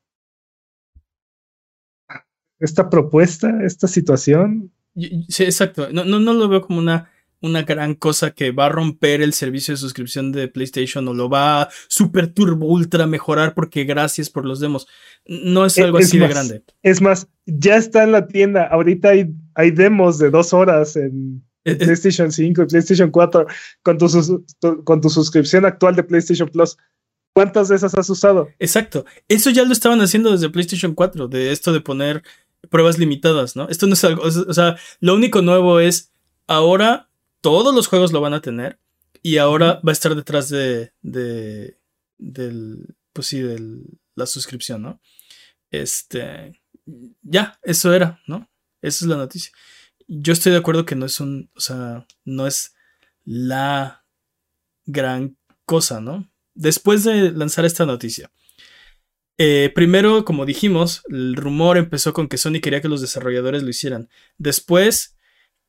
[2.59, 4.71] Esta propuesta, esta situación.
[5.29, 5.91] Sí, exacto.
[5.91, 9.33] No, no, no lo veo como una, una gran cosa que va a romper el
[9.33, 14.29] servicio de suscripción de PlayStation o lo va a super turbo ultra mejorar porque gracias
[14.29, 14.87] por los demos.
[15.25, 16.63] No es E- algo es así de más, grande.
[16.83, 18.65] Es más, ya está en la tienda.
[18.67, 23.45] Ahorita hay, hay demos de dos horas en Eh, eh, PlayStation 5 y PlayStation 4
[23.83, 26.77] con tu- con tu suscripción actual de PlayStation Plus.
[27.33, 28.47] ¿Cuántas de esas has usado?
[28.57, 29.05] Exacto.
[29.27, 32.23] Eso ya lo estaban haciendo desde PlayStation 4, de esto de poner
[32.69, 33.67] pruebas limitadas, ¿no?
[33.69, 36.11] Esto no es algo, o sea, lo único nuevo es
[36.47, 37.06] ahora
[37.41, 38.79] todos los juegos lo van a tener
[39.21, 41.77] y ahora va a estar detrás de, de
[42.17, 43.83] del, pues sí, de
[44.15, 45.01] la suscripción, ¿no?
[45.71, 46.59] Este,
[47.21, 48.49] ya, eso era, ¿no?
[48.81, 49.51] Esa es la noticia.
[50.07, 52.73] Yo estoy de acuerdo que no es un, o sea, no es
[53.25, 54.05] la
[54.85, 56.31] gran cosa, ¿no?
[56.53, 58.31] Después de lanzar esta noticia,
[59.37, 63.69] eh, primero, como dijimos, el rumor empezó con que Sony quería que los desarrolladores lo
[63.69, 64.09] hicieran.
[64.37, 65.15] Después,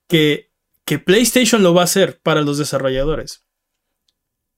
[0.09, 0.48] que,
[0.89, 3.45] que PlayStation lo va a hacer para los desarrolladores.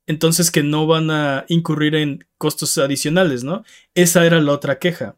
[0.06, 3.64] Entonces, que no van a incurrir en costos adicionales, ¿no?
[3.96, 5.16] Esa era la otra queja.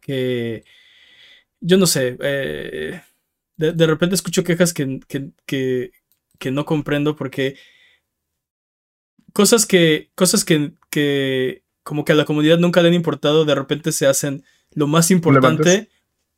[0.00, 0.64] Que
[1.60, 3.00] yo no sé, eh,
[3.56, 5.92] de, de repente escucho quejas que, que, que,
[6.38, 7.56] que no comprendo porque
[9.32, 13.54] cosas que, cosas que, que como que a la comunidad nunca le han importado, de
[13.54, 15.88] repente se hacen lo más importante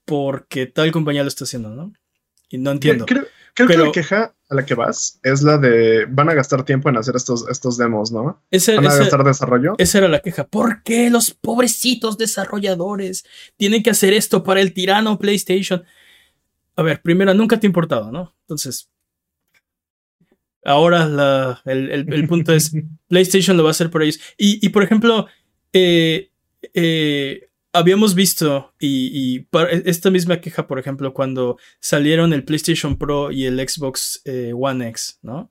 [0.05, 1.93] porque tal compañía lo está haciendo, ¿no?
[2.51, 3.05] Y no entiendo.
[3.05, 3.27] Creo,
[3.67, 6.65] creo Pero- que la queja a la que vas es la de van a gastar
[6.65, 8.43] tiempo en hacer estos, estos demos, ¿no?
[8.51, 9.75] Ese- Van a ese- gastar desarrollo.
[9.79, 10.47] esa era la queja.
[10.47, 13.25] ¿Por qué los pobrecitos desarrolladores
[13.57, 15.85] tienen que hacer esto para el tirano PlayStation?
[16.77, 18.35] A ver, primero, nunca te ha importado, ¿no?
[18.43, 18.89] Entonces,
[20.65, 22.73] ahora la- el, el- el punto es,
[23.09, 24.21] PlayStation lo va a hacer por ellos.
[24.37, 25.27] Y, y, por ejemplo,
[25.73, 26.31] eh,
[26.75, 33.31] eh, habíamos visto, y, para- esta misma queja, por ejemplo, cuando salieron el PlayStation Pro
[33.31, 35.51] y el Xbox eh, One X, ¿no?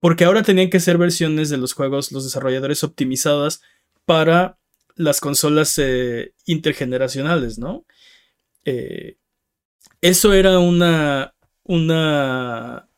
[0.00, 3.60] Porque ahora tenían que ser versiones de los juegos, los desarrolladores optimizadas
[4.06, 4.58] para
[4.96, 7.84] las consolas eh, intergeneracionales, ¿no?
[8.64, 9.16] Eh,
[10.00, 12.88] eso era una, una,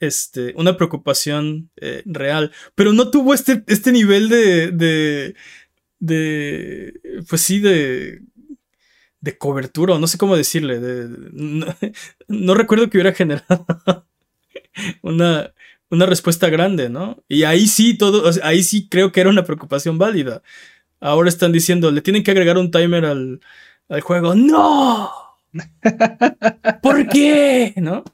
[0.00, 1.70] este, una preocupación
[2.04, 5.34] real, pero no tuvo este, este nivel de,
[6.00, 6.94] de,
[7.28, 8.22] pues sí, de,
[9.20, 11.66] de cobertura, o no sé cómo decirle, de, no,
[12.28, 14.06] no recuerdo que hubiera generado
[15.02, 15.52] una,
[15.90, 17.22] una respuesta grande, ¿no?
[17.28, 20.42] Y ahí sí, todo, ahí sí creo que era una preocupación válida.
[21.00, 23.40] Ahora están diciendo, le tienen que agregar un timer al,
[23.88, 24.34] al juego.
[24.34, 25.10] ¡No!
[26.82, 27.74] ¿Por qué?
[27.76, 28.04] ¿No?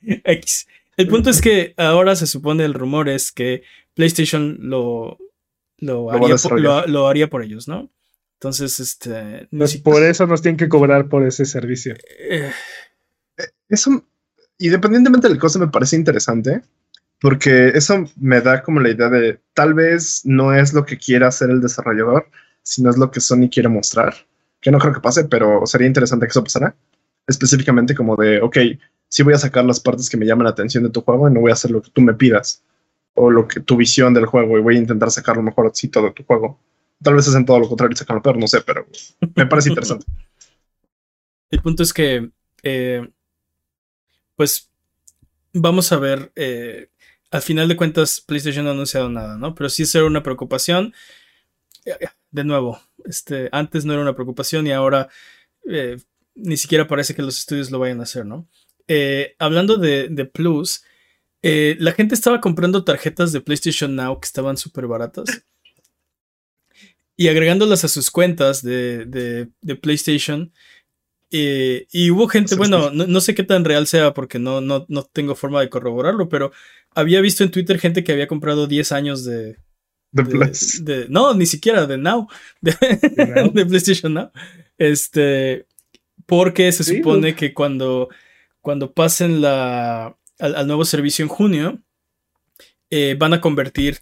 [0.00, 0.68] X.
[0.96, 3.62] El punto es que ahora se supone el rumor es que
[3.94, 5.18] PlayStation lo,
[5.78, 6.88] lo, haría, por, desarrollar.
[6.88, 7.90] lo, lo haría por ellos, ¿no?
[8.38, 9.48] Entonces, este.
[9.50, 11.94] Pues si- por eso nos tienen que cobrar por ese servicio.
[12.18, 12.50] eh,
[13.68, 14.04] Eso,
[14.58, 16.62] independientemente del costo, me parece interesante.
[17.18, 21.28] Porque eso me da como la idea de tal vez no es lo que quiera
[21.28, 22.28] hacer el desarrollador,
[22.62, 24.14] sino es lo que Sony quiere mostrar.
[24.60, 26.76] Que no creo que pase, pero sería interesante que eso pasara.
[27.26, 28.58] Específicamente como de, ok,
[29.08, 31.32] sí voy a sacar las partes que me llaman la atención de tu juego y
[31.32, 32.62] no voy a hacer lo que tú me pidas.
[33.16, 36.12] O lo que tu visión del juego y voy a intentar sacar lo mejorcito de
[36.12, 36.60] tu juego.
[37.02, 38.86] Tal vez hacen todo lo contrario y sacan lo peor, no sé, pero
[39.34, 40.06] me parece interesante.
[41.50, 42.30] El punto es que,
[42.62, 43.08] eh,
[44.34, 44.70] pues,
[45.52, 46.88] vamos a ver, eh,
[47.30, 49.54] al final de cuentas, PlayStation no ha anunciado nada, ¿no?
[49.54, 50.92] Pero sí será una preocupación.
[52.32, 55.08] De nuevo, este, antes no era una preocupación y ahora
[55.68, 55.98] eh,
[56.34, 58.46] ni siquiera parece que los estudios lo vayan a hacer, ¿no?
[58.88, 60.84] Eh, hablando de, de Plus,
[61.46, 65.44] eh, la gente estaba comprando tarjetas de PlayStation Now que estaban súper baratas
[67.16, 70.52] y agregándolas a sus cuentas de, de- de PlayStation.
[71.32, 74.86] eh, y hubo gente, bueno, no, no sé qué tan real sea porque no, no,
[74.88, 76.52] no tengo forma de corroborarlo, pero
[76.94, 79.56] había visto en Twitter gente que había comprado 10 años de,
[80.12, 82.28] de- de- no, ni siquiera de Now,
[82.60, 82.74] de,
[83.34, 83.50] Now.
[83.54, 84.30] de PlayStation Now.
[84.78, 85.66] Este,
[86.26, 87.36] porque se Sí, supone no.
[87.36, 88.08] que cuando,
[88.60, 91.82] cuando pasen la, al, al nuevo servicio en junio,
[92.90, 93.98] eh, van a convertir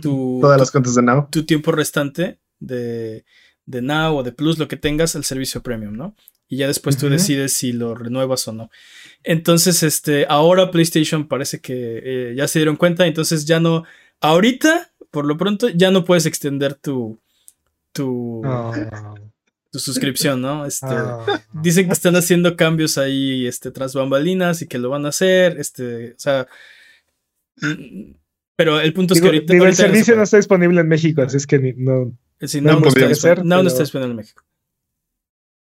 [0.00, 1.28] tu, Todas las cuentas de Now.
[1.30, 3.24] tu tiempo restante de,
[3.64, 6.14] de Now o de Plus, lo que tengas, al servicio premium, ¿no?
[6.48, 8.70] Y ya después tú decides si lo renuevas o no.
[9.24, 13.82] Entonces, este, ahora PlayStation parece que eh, ya se dieron cuenta, entonces ya no,
[14.20, 17.18] ahorita, por lo pronto, ya no puedes extender tu,
[17.90, 19.14] tu, Ah,
[19.76, 20.64] tu suscripción, ¿no?
[20.64, 21.42] Este, ah.
[21.52, 25.58] Dicen que están haciendo cambios ahí, este, tras bambalinas y que lo van a hacer,
[25.60, 26.46] este, o sea,
[27.60, 28.12] mm,
[28.56, 30.88] pero el punto es que ahorita, digo, el ahorita no servicio no está disponible en
[30.88, 32.16] México, así es que ni- no.
[32.40, 34.42] Sí, no no, está ser, no pero- está disponible en México.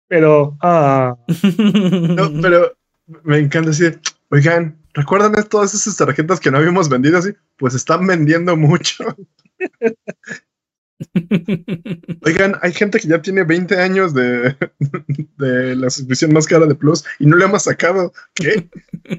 [0.08, 1.18] Pero, ah,
[1.58, 2.78] No, pero
[3.24, 4.00] me encanta decir,
[4.30, 7.32] oigan, ¿recuerdan es- todas esas tarjetas que no habíamos vendido así?
[7.58, 9.04] Pues están vendiendo mucho.
[12.26, 14.56] Oigan, hay gente que ya tiene 20 años de,
[15.38, 18.14] de la suscripción más cara de Plus y no le hemos sacado.
[18.34, 18.70] ¿Qué?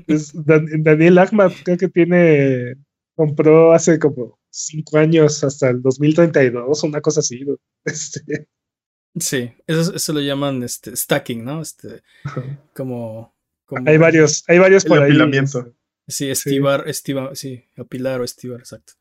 [0.08, 2.76] es Dan- Daniel Ahmad creo que tiene,
[3.14, 7.40] compró hace como cinco años hasta el 2032, una cosa así.
[7.44, 7.56] ¿no?
[7.84, 8.48] Este,
[9.16, 11.62] Sí, eso, eso lo llaman este, stacking, ¿no?
[11.62, 12.02] Este,
[12.74, 13.32] como,
[13.64, 15.10] como- hay varios, hay varios El por ahí.
[15.10, 15.72] apilamiento.
[16.08, 18.94] Sí, estivar, estivar, sí, apilar o estivar, exacto.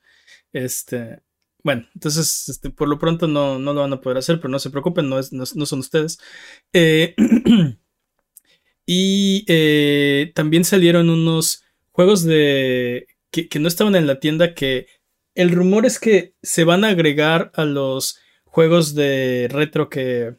[0.54, 1.20] Este,
[1.64, 4.60] bueno, entonces, este, por lo pronto no, no lo van a poder hacer, pero no
[4.60, 6.20] se preocupen, no, es, no, no son ustedes.
[6.74, 7.16] Eh,
[8.86, 14.88] y eh, también salieron unos juegos de que, que no estaban en la tienda que
[15.36, 20.36] el rumor es que se van a agregar a los juegos de retro que,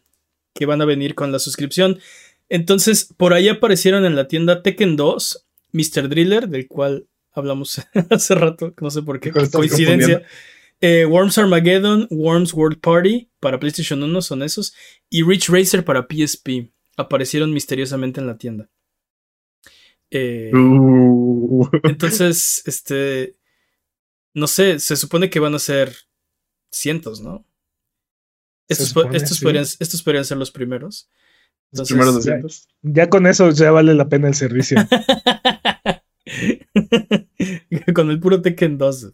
[0.54, 1.98] que van a venir con la suscripción.
[2.48, 6.08] Entonces, por ahí aparecieron en la tienda Tekken 2, Mr.
[6.08, 10.22] Driller, del cual hablamos hace rato, no sé por qué, ¿Cuál estás coincidencia.
[10.86, 14.74] Eh, Worms Armageddon, Worms World Party para PlayStation 1 son esos,
[15.08, 18.68] y Rich Racer para PSP aparecieron misteriosamente en la tienda.
[20.10, 23.36] Eh, Uh, entonces, este.
[24.34, 25.94] no sé, se supone que van a ser
[26.70, 27.46] cientos, ¿no?
[28.68, 29.44] Estos, po- supone, estos, sí.
[29.44, 31.08] podrían, estos podrían ser los primeros.
[31.72, 32.68] Los primeros ya, 200.
[32.82, 34.76] ya con eso ya vale la pena el servicio.
[37.94, 39.12] Con el puro Tekken 2.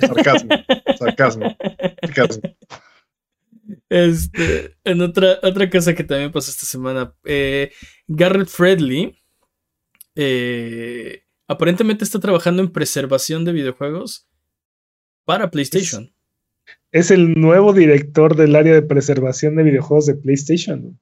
[0.00, 0.50] Sarcasmo.
[0.98, 1.56] Sarcasmo.
[2.02, 2.42] Sarcasmo.
[3.88, 7.70] Este, en otra, otra cosa que también pasó esta semana, eh,
[8.06, 9.18] Garrett Fredley
[10.14, 14.28] eh, aparentemente está trabajando en preservación de videojuegos
[15.24, 16.12] para PlayStation.
[16.92, 20.98] es el nuevo director del área de preservación de videojuegos de PlayStation.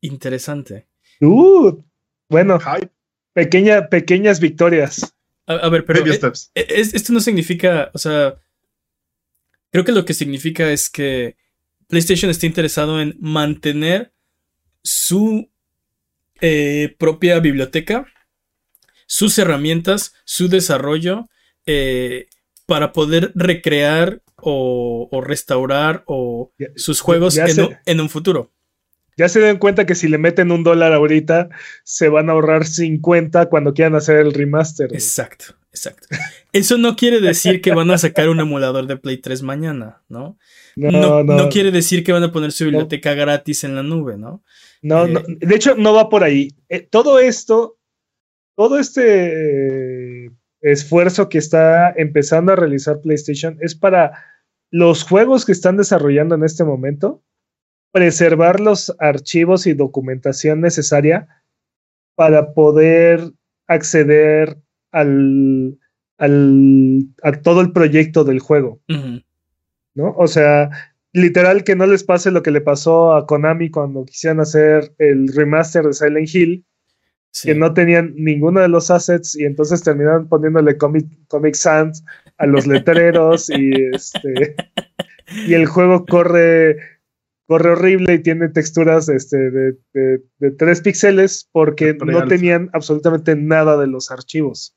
[0.00, 0.88] Interesante.
[1.20, 1.82] Uh,
[2.28, 2.90] bueno, Hype.
[3.34, 5.14] Pequeña, pequeñas victorias.
[5.46, 5.98] A, a ver, pero
[6.54, 8.36] eh, es- esto no significa, o sea,
[9.70, 11.36] creo que lo que significa es que
[11.88, 14.14] PlayStation está interesado en mantener
[14.82, 15.50] su
[16.40, 18.06] eh, propia biblioteca,
[19.06, 21.28] sus herramientas, su desarrollo,
[21.66, 22.28] eh,
[22.66, 27.34] para poder recrear o, o restaurar o Ya- sus juegos
[27.86, 28.52] en un futuro.
[29.16, 31.48] Ya se dan cuenta que si le meten un dólar ahorita,
[31.84, 34.88] se van a ahorrar 50 cuando quieran hacer el remaster.
[34.88, 34.98] güey.
[34.98, 36.08] Exacto, exacto.
[36.52, 40.38] Eso no quiere decir que van a sacar un emulador de Play 3 mañana, ¿no?
[40.76, 43.82] No, No, no, no quiere decir que van a poner su biblioteca gratis en la
[43.82, 44.42] nube, ¿no?
[44.82, 45.22] no, eh, no.
[45.26, 46.48] De hecho, no va por ahí.
[46.68, 47.78] Eh, todo esto,
[48.56, 54.24] todo este eh, esfuerzo que está empezando a realizar PlayStation es para
[54.70, 57.22] los juegos que están desarrollando en este momento,
[57.94, 61.28] preservar los archivos y documentación necesaria
[62.16, 63.30] para poder
[63.68, 64.58] acceder
[64.90, 65.78] al,
[66.18, 68.80] al, a todo el proyecto del juego.
[69.94, 70.12] ¿no?
[70.16, 70.70] O sea,
[71.12, 75.28] literal que no les pase lo que le pasó a Konami cuando quisieran hacer el
[75.32, 76.64] remaster de Silent Hill,
[77.30, 77.48] Sí.
[77.48, 82.04] que no tenían ninguno de los assets y entonces terminaron poniéndole Comic, Comic Sans
[82.38, 84.54] a los letreros y este
[85.48, 86.76] y el juego corre
[87.46, 93.36] corre horrible y tiene texturas este, de, de, de 3 píxeles porque no tenían absolutamente
[93.36, 94.74] nada de los archivos.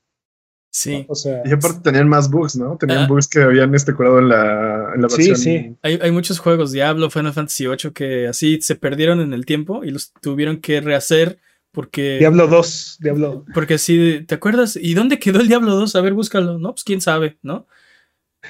[0.69, 1.05] Sí.
[1.07, 2.77] O sea, Y aparte tenían más bugs, ¿no?
[2.77, 3.07] Tenían Ah.
[3.07, 5.37] bugs que habían este curado en la, en la Sí, versión.
[5.37, 5.75] sí.
[5.81, 9.83] Hay, hay muchos juegos, Diablo, Final Fantasy VIII, que así se perdieron en el tiempo
[9.83, 11.39] y los tuvieron que rehacer
[11.71, 12.17] porque...
[12.19, 14.75] Diablo 2, Diablo Porque así, ¿te acuerdas?
[14.79, 15.95] ¿Y dónde quedó el Diablo 2?
[15.95, 16.59] A ver, búscalo.
[16.59, 17.65] No, pues quién sabe, ¿no?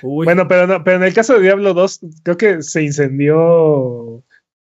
[0.02, 0.26] Uy.
[0.26, 4.23] Bueno, pero, no, pero en el caso de Diablo 2, creo que se incendió.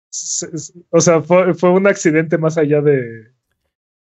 [0.09, 3.31] se- se- o sea, fue, fue un accidente más allá de,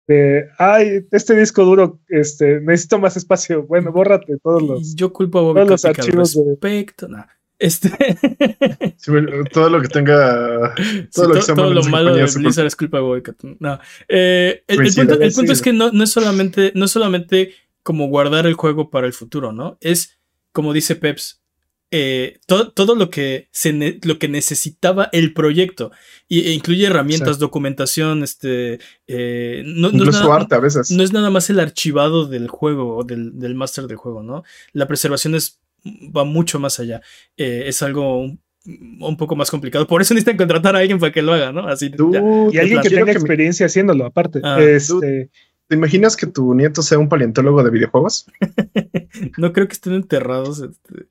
[0.08, 0.48] de.
[0.58, 3.63] Ay, este disco duro, este, necesito más espacio.
[3.67, 4.96] Bueno, bórrate todos los.
[4.96, 7.08] Yo culpo a Bobby todos los Kotick al archivos de- respecto.
[7.08, 7.26] nah.
[7.60, 7.89] Este.
[8.98, 9.12] Sí,
[9.52, 10.76] todo lo que tenga.
[10.78, 13.24] Sí, Todo lo que to- sea todo malo lo de Blizzard es culpa de Bobby.
[13.60, 13.80] No.
[14.08, 18.08] Eh, el, punto, el punto es que no, no es solamente, no es solamente como
[18.10, 19.78] guardar el juego para el futuro, ¿no?
[19.82, 20.16] Es,
[20.58, 21.39] como dice Peps,
[21.91, 25.91] eh, todo, todo lo que se ne- lo que necesitaba el proyecto.
[26.28, 28.80] Y, e incluye herramientas, documentación, este.
[29.06, 30.89] eh, no, no es nada- arte a veces.
[30.89, 34.43] no es nada más el archivado del juego o del, del máster del juego, ¿no?
[34.74, 37.02] La preservación es, va mucho más allá.
[37.38, 38.41] Eh, es algo un,
[39.00, 39.86] un poco más complicado.
[39.88, 41.67] Por eso necesitan contratar a alguien para que lo haga, ¿no?
[41.67, 41.89] Así.
[41.91, 42.20] Tú, ya.
[42.52, 44.41] Y alguien que tenga que me- experiencia haciéndolo, aparte.
[44.43, 44.58] Ah.
[44.62, 45.30] este,
[45.67, 48.25] ¿Te imaginas que tu nieto sea un paleontólogo de videojuegos?
[49.38, 50.60] No creo que estén enterrados.
[50.60, 51.08] este,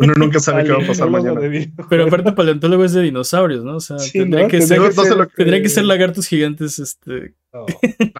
[0.00, 1.40] Uno nunca sabe qué va a pasar mañana.
[1.88, 3.76] Pero aparte, paleontólogo es de dinosaurios, ¿no?
[3.76, 4.48] O sea, Sí, tendría, ¿no?
[4.48, 6.78] que Tendría ser, No, no sé lo que- ser lagartos gigantes.
[6.80, 7.66] Este, No.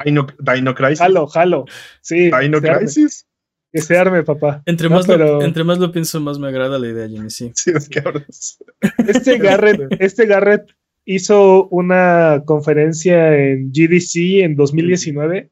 [0.04, 0.98] Dino, Dino Crisis.
[1.00, 1.64] Jalo, jalo.
[2.00, 3.26] Sí, Dino que se arme, Crisis.
[3.72, 4.62] que se arme, papá.
[4.66, 7.30] entre, No, más pero- lo, entre más lo pienso, más me agrada la idea, Jimmy.
[7.30, 7.50] Sí.
[7.54, 8.58] Sí, es que hablas.
[9.08, 10.70] Este Garrett, este Garrett
[11.06, 15.50] hizo una conferencia en GDC en 2019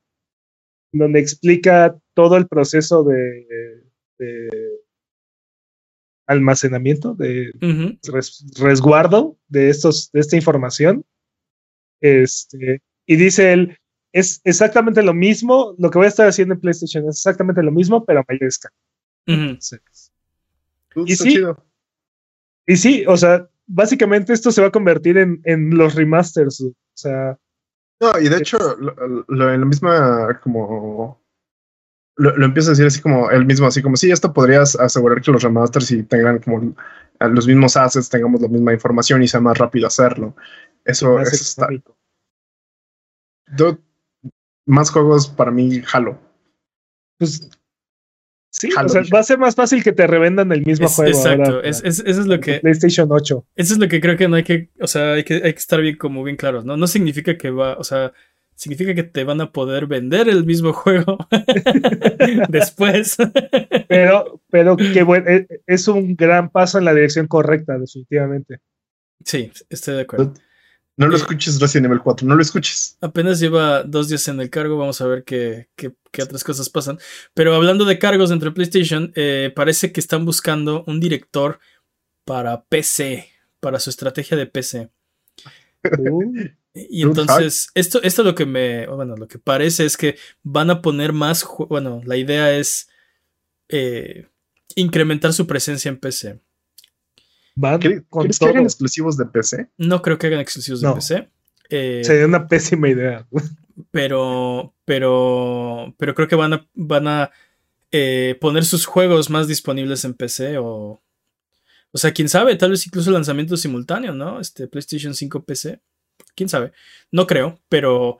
[0.93, 3.47] donde explica todo el proceso de,
[4.19, 4.49] de
[6.27, 7.53] almacenamiento, de
[8.13, 11.05] res- resguardo de estos, de esta información.
[12.01, 13.79] Este, y dice él,
[14.13, 17.73] es exactamente lo mismo, lo que voy a estar haciendo en PlayStation es exactamente lo
[17.73, 18.75] mismo, pero a mayor escala.
[19.27, 19.41] Ujú.
[19.41, 20.13] Entonces,
[20.91, 21.31] Tú, Y está sí.
[21.35, 21.65] chido.
[22.67, 26.61] Y sí, o sea, básicamente esto se va a convertir en, en los remasters.
[26.61, 27.39] O sea,
[28.01, 31.23] No, y de hecho, lo, lo- en la misma, como.
[32.17, 35.21] Lo, lo empieza a decir así como él mismo, así como, sí, esto podrías asegurar
[35.21, 36.75] que los remasters y tengan como
[37.19, 40.37] los mismos assets, tengamos la misma información y sea más rápido hacerlo.
[40.85, 41.69] Eso, eso está.
[43.57, 43.79] Yo-
[44.67, 46.19] más juegos para mí, jalo.
[47.19, 47.51] Pues,
[48.55, 51.11] sí, o sea, va a ser más fácil que te revendan el mismo Es- juego.
[51.17, 51.51] exacto.
[51.57, 52.61] ahora es- es- eso es lo que.
[52.61, 53.47] PlayStation 8.
[53.57, 55.59] Eso es lo que creo que no hay que, o sea, hay que, hay que
[55.59, 56.77] estar bien como bien claros, ¿no?
[56.77, 58.13] No significa que va, o sea,
[58.57, 61.19] significa que te van a poder vender el mismo juego
[62.49, 63.17] después.
[63.89, 68.61] pero, pero que bueno, e, es un gran paso en la dirección correcta, definitivamente.
[69.25, 70.35] Sí, estoy de acuerdo.
[70.97, 72.97] No lo escuches Resident Evil 4, no lo escuches.
[73.01, 76.69] Apenas lleva dos días en el cargo, vamos a ver qué, qué, qué otras cosas
[76.71, 76.99] pasan.
[77.35, 81.59] Pero hablando de cargos entre PlayStation, eh, parece que están buscando un director
[82.25, 83.29] para PC,
[83.59, 84.91] para su estrategia de PC.
[85.85, 86.33] Uh.
[86.75, 90.81] y entonces, esto, esto lo que me, bueno, lo que parece es que van a
[90.81, 92.89] poner más, bueno, la idea es
[93.69, 94.29] eh,
[94.77, 96.41] incrementar su presencia en PC.
[97.57, 99.69] Van ¿Quieres que hagan exclusivos de PC?
[99.79, 101.29] No creo que hagan exclusivos de PC.
[101.71, 103.27] Eh, Sería una pésima idea.
[103.91, 107.31] Pero, pero, pero creo que van a, van a
[107.91, 111.01] eh, poner sus juegos más disponibles en PC o,
[111.91, 114.41] o sea, quién sabe, tal vez incluso lanzamiento simultáneo, ¿no?
[114.41, 115.81] Este PlayStation 5 PC.
[116.35, 116.73] Quién sabe.
[117.13, 118.19] No creo, pero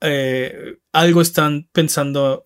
[0.00, 2.44] eh, algo están pensando.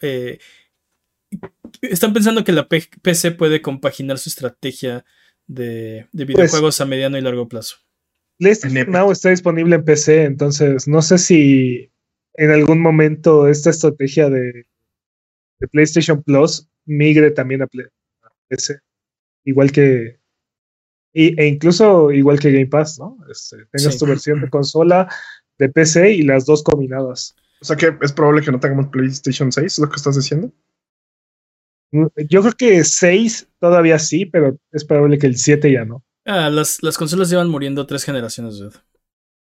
[1.83, 5.05] están pensando que la PC puede compaginar su estrategia
[5.47, 7.77] de, pues videojuegos a mediano y largo plazo.
[8.39, 11.93] PlayStation Now está disponible en PC, entonces no sé si
[12.35, 14.67] en algún momento esta estrategia de,
[15.71, 17.69] PlayStation Plus migre también a,
[18.49, 18.81] PC.
[19.45, 20.19] Igual que.
[21.15, 23.17] e incluso igual que Game Pass, ¿no?
[23.31, 25.09] Este, tengas tu versión de consola,
[25.59, 27.37] de PC y las dos combinadas.
[27.61, 30.51] O sea que es probable que no tengamos PlayStation 6, ¿es lo que estás diciendo?
[31.93, 36.03] Yo creo que 6 todavía sí, pero es probable que el 7 ya no.
[36.25, 38.79] Ah, las, consolas llevan muriendo tres generaciones, dude.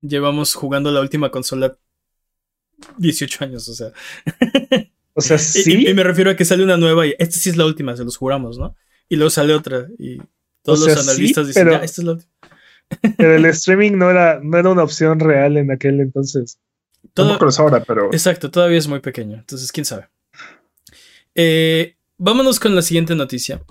[0.02, 1.78] Llevamos jugando la última consola
[2.98, 3.92] 18 años, o sea.
[5.14, 5.86] O sea, sí.
[5.86, 8.04] Y, me refiero a que sale una nueva y esta sí es la última, se
[8.04, 8.76] los juramos, ¿no?
[9.08, 10.18] Y luego sale otra y
[10.62, 12.32] todos los analistas dicen, ya, esta es la última.
[13.16, 16.58] Pero el streaming no era, no era una opción real en aquel entonces.
[17.14, 18.12] Todo, ahora, pero.
[18.12, 20.08] Exacto, todavía es muy pequeño, entonces quién sabe.
[21.34, 23.62] Eh, vámonos con la siguiente noticia.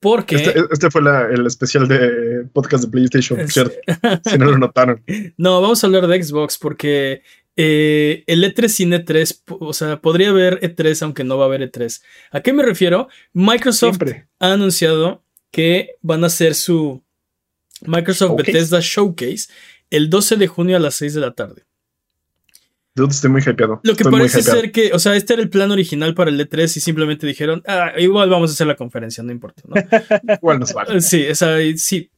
[0.00, 0.36] Porque.
[0.36, 1.02] Este, este fue
[1.32, 3.76] el especial de podcast de PlayStation, ¿cierto?
[4.28, 5.02] si no lo notaron.
[5.36, 7.22] No, vamos a hablar de Xbox porque
[7.56, 11.70] eh, el E3 sin E3, o sea, podría haber E3 aunque no va a haber
[11.70, 12.02] E3.
[12.32, 13.08] ¿A qué me refiero?
[13.32, 13.98] Microsoft
[14.40, 17.04] ha anunciado que van a hacer su
[17.82, 19.48] Microsoft Bethesda Showcase
[19.90, 21.64] el 12 de junio a las 6 de la tarde.
[22.94, 23.80] Dude, estoy muy hypeado.
[23.84, 26.76] Lo que parece ser que, o sea, este era el plan original para el E3
[26.76, 29.74] y simplemente dijeron, ah, igual vamos a hacer la conferencia, no importa, ¿no?
[30.34, 31.00] igual nos vale.
[31.00, 32.10] Sí, esa, sí,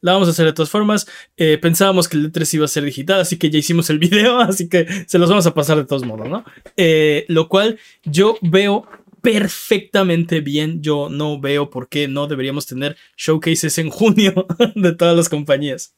[0.00, 1.06] la vamos a hacer de todas formas.
[1.36, 4.38] Eh, pensábamos que el E3 iba a ser digital, así que ya hicimos el video,
[4.38, 6.44] así que se los vamos a pasar de todos modos, ¿no?
[6.76, 8.86] Eh, lo cual yo veo
[9.24, 10.82] perfectamente bien.
[10.82, 14.46] Yo no veo por qué no deberíamos tener showcases en junio
[14.76, 15.96] de todas las compañías.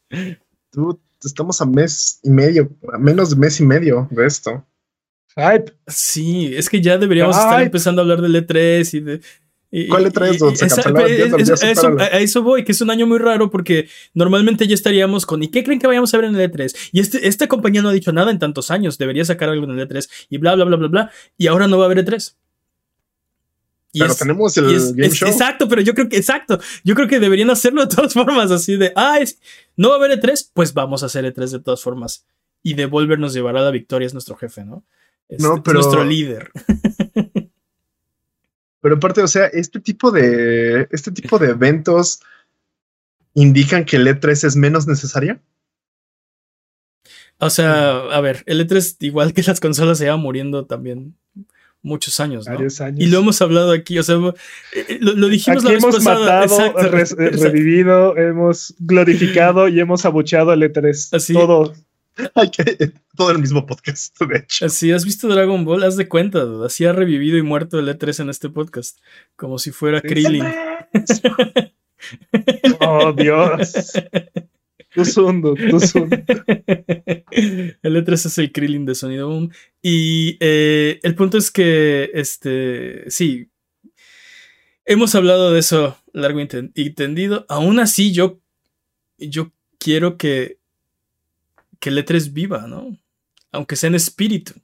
[0.73, 4.65] Dude, estamos a mes y medio, a menos de mes y medio de esto.
[5.37, 5.73] Hype.
[5.87, 9.21] Sí, es que ya deberíamos estar empezando a hablar del E3 y de.
[9.91, 12.01] ¿Cuál E3?
[12.01, 15.49] a eso voy, que es un año muy raro porque normalmente ya estaríamos con ¿y
[15.49, 16.91] qué creen que vayamos a ver en el E3?
[16.93, 19.79] Y este, esta compañía no ha dicho nada en tantos años, debería sacar algo en
[19.79, 22.37] el E3 y bla, bla, bla, bla, bla, y ahora no va a haber E3
[23.99, 25.29] pero tenemos el game show.
[25.29, 28.77] Exacto, pero yo creo que, exacto, yo creo que deberían hacerlo de todas formas, así
[28.77, 29.19] de, ah,
[29.77, 32.27] no va a haber E3, pues vamos a hacer E3 de todas formas.
[32.63, 34.85] Y Devolver nos llevará a la victoria, es nuestro jefe, ¿no?
[35.29, 36.51] Es, no, pero, nuestro líder.
[38.81, 42.21] pero aparte, o sea, este tipo de, este tipo de eventos
[43.35, 45.41] indican que el E3 es menos necesaria.
[47.39, 51.15] O sea, a ver, el E3, igual que las consolas, se va muriendo también
[51.87, 52.59] muchos años, ¿no?
[52.99, 56.47] Y lo hemos hablado aquí, o sea, eh, eh, lo, dijimos la vez hemos pasada.
[56.47, 56.73] Matado,
[57.17, 61.17] revivido, hemos glorificado y hemos abucheado al E3.
[61.17, 61.33] Así.
[61.33, 61.75] Todo.
[63.17, 64.67] todo el mismo podcast, de hecho.
[64.67, 65.85] Así, ¿has visto Dragon Ball?
[65.85, 68.99] Haz de cuenta, así ha revivido y muerto el E3 en este podcast.
[69.37, 70.45] Como si fuera Krillin.
[72.81, 73.93] oh, Dios.
[74.97, 75.77] Tú sundo, tú
[77.31, 79.51] El E3 es el Krillin de Sonido Boom.
[79.83, 83.51] Y eh, el punto es que, este, sí,
[84.87, 87.45] hemos hablado de eso largo y tendido.
[87.51, 88.41] Aún así, yo,
[89.19, 90.57] yo quiero que,
[91.79, 92.97] que el E3 viva, ¿no?
[93.53, 94.55] Aunque sea en espíritu.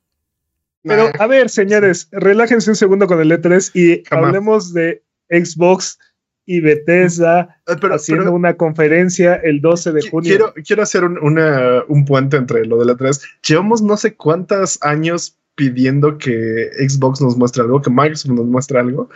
[0.83, 5.99] Pero, a ver, señores, relájense un segundo con el E3 y hablemos de Xbox
[6.45, 10.29] y Bethesda ah, haciendo una conferencia el 12 de junio.
[10.29, 13.21] Quiero, quiero hacer un, un puente entre lo de la 3.
[13.47, 18.79] Llevamos no sé cuántos años pidiendo que Xbox nos muestre algo, que Microsoft nos muestre
[18.79, 19.09] algo.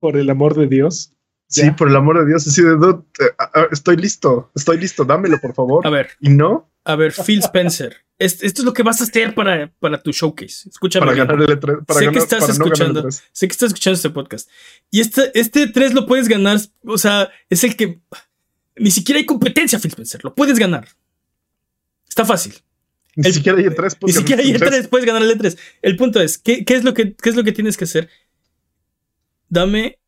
[0.00, 1.15] Por el amor de Dios.
[1.48, 1.76] Sí, Ya.
[1.76, 3.04] por el amor de Dios, así de dude,
[3.70, 5.86] estoy listo, estoy listo, dámelo, por favor.
[5.86, 7.96] A ver, Y no a ver, Phil Spencer.
[8.18, 10.68] Es- esto es lo que vas a hacer para, para tu showcase.
[10.68, 11.04] Escúchame.
[11.04, 11.26] para bien.
[11.26, 11.84] ganar el E3.
[11.84, 13.02] Para Sé que estás para escuchando.
[13.02, 13.22] E3.
[13.32, 14.48] Sé que estás escuchando este podcast.
[14.90, 16.58] Y este, este 3 lo puedes ganar.
[16.84, 18.00] O sea, es el que.
[18.76, 20.22] Ni siquiera hay competencia, Phil Spencer.
[20.24, 20.86] Lo puedes ganar.
[22.08, 22.54] Está fácil.
[23.16, 23.96] Ni El- siquiera hay E3.
[24.02, 25.58] Ni siquiera hay ganar E3, puedes ganar el E3.
[25.82, 28.08] El punto es, ¿qué, qué es lo que, ¿qué es lo que tienes que hacer?
[29.48, 29.98] Dame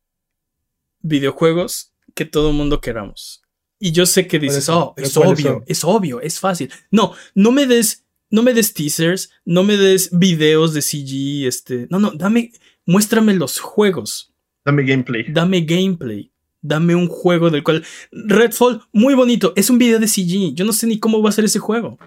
[1.01, 3.41] videojuegos que todo mundo queramos.
[3.79, 5.63] Y yo sé que dices, eso, oh, ¿pero es obvio, son?
[5.67, 6.69] es obvio, es fácil.
[6.91, 11.87] No, no me des, no me des teasers, no me des videos de CG, este,
[11.89, 12.51] no, no, dame,
[12.85, 14.33] muéstrame los juegos,
[14.65, 15.23] Dame gameplay.
[15.31, 16.29] dame gameplay,
[16.61, 20.73] dame un juego del cual, Redfall, muy bonito, es un video de CG, yo no
[20.73, 21.97] sé ni cómo va a ser ese juego,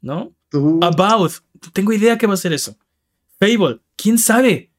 [0.00, 0.32] ¿no?
[0.48, 1.32] Tú- About,
[1.72, 2.76] tengo idea que va a ser eso.
[3.40, 4.70] Fable, quién sabe.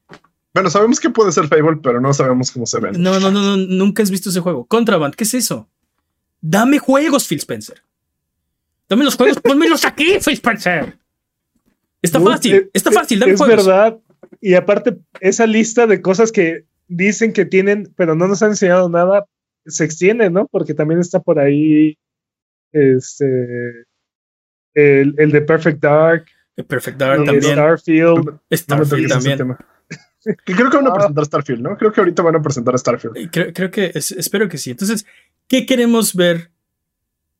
[0.56, 2.94] Bueno, sabemos que puede ser Fable, pero no sabemos cómo se ven.
[3.02, 4.64] No, no, no, no, nunca has visto ese juego.
[4.64, 5.68] Contraband, ¿qué es eso?
[6.40, 7.82] Dame juegos, Phil Spencer.
[8.88, 10.96] Dame los juegos, pónmelos aquí, Phil Spencer.
[12.00, 13.66] Está fácil, está fácil, dame Es juegos.
[13.66, 13.98] verdad.
[14.40, 18.88] Y aparte, esa lista de cosas que dicen que tienen, pero no nos han enseñado
[18.88, 19.26] nada,
[19.66, 20.46] se extiende, ¿no?
[20.46, 21.98] Porque también está por ahí
[22.72, 23.84] este
[24.72, 26.24] el, el de Perfect Dark,
[26.66, 27.52] Perfect Dark No, el también.
[27.52, 28.38] Starfield.
[28.50, 29.56] Starfield también.
[30.44, 30.94] Creo que van a Ah.
[30.94, 31.76] presentar Starfield, ¿no?
[31.76, 33.30] Creo que ahorita van a presentar Starfield.
[33.30, 34.70] Creo, creo que, es- espero que sí.
[34.70, 35.06] Entonces,
[35.48, 36.50] ¿qué queremos ver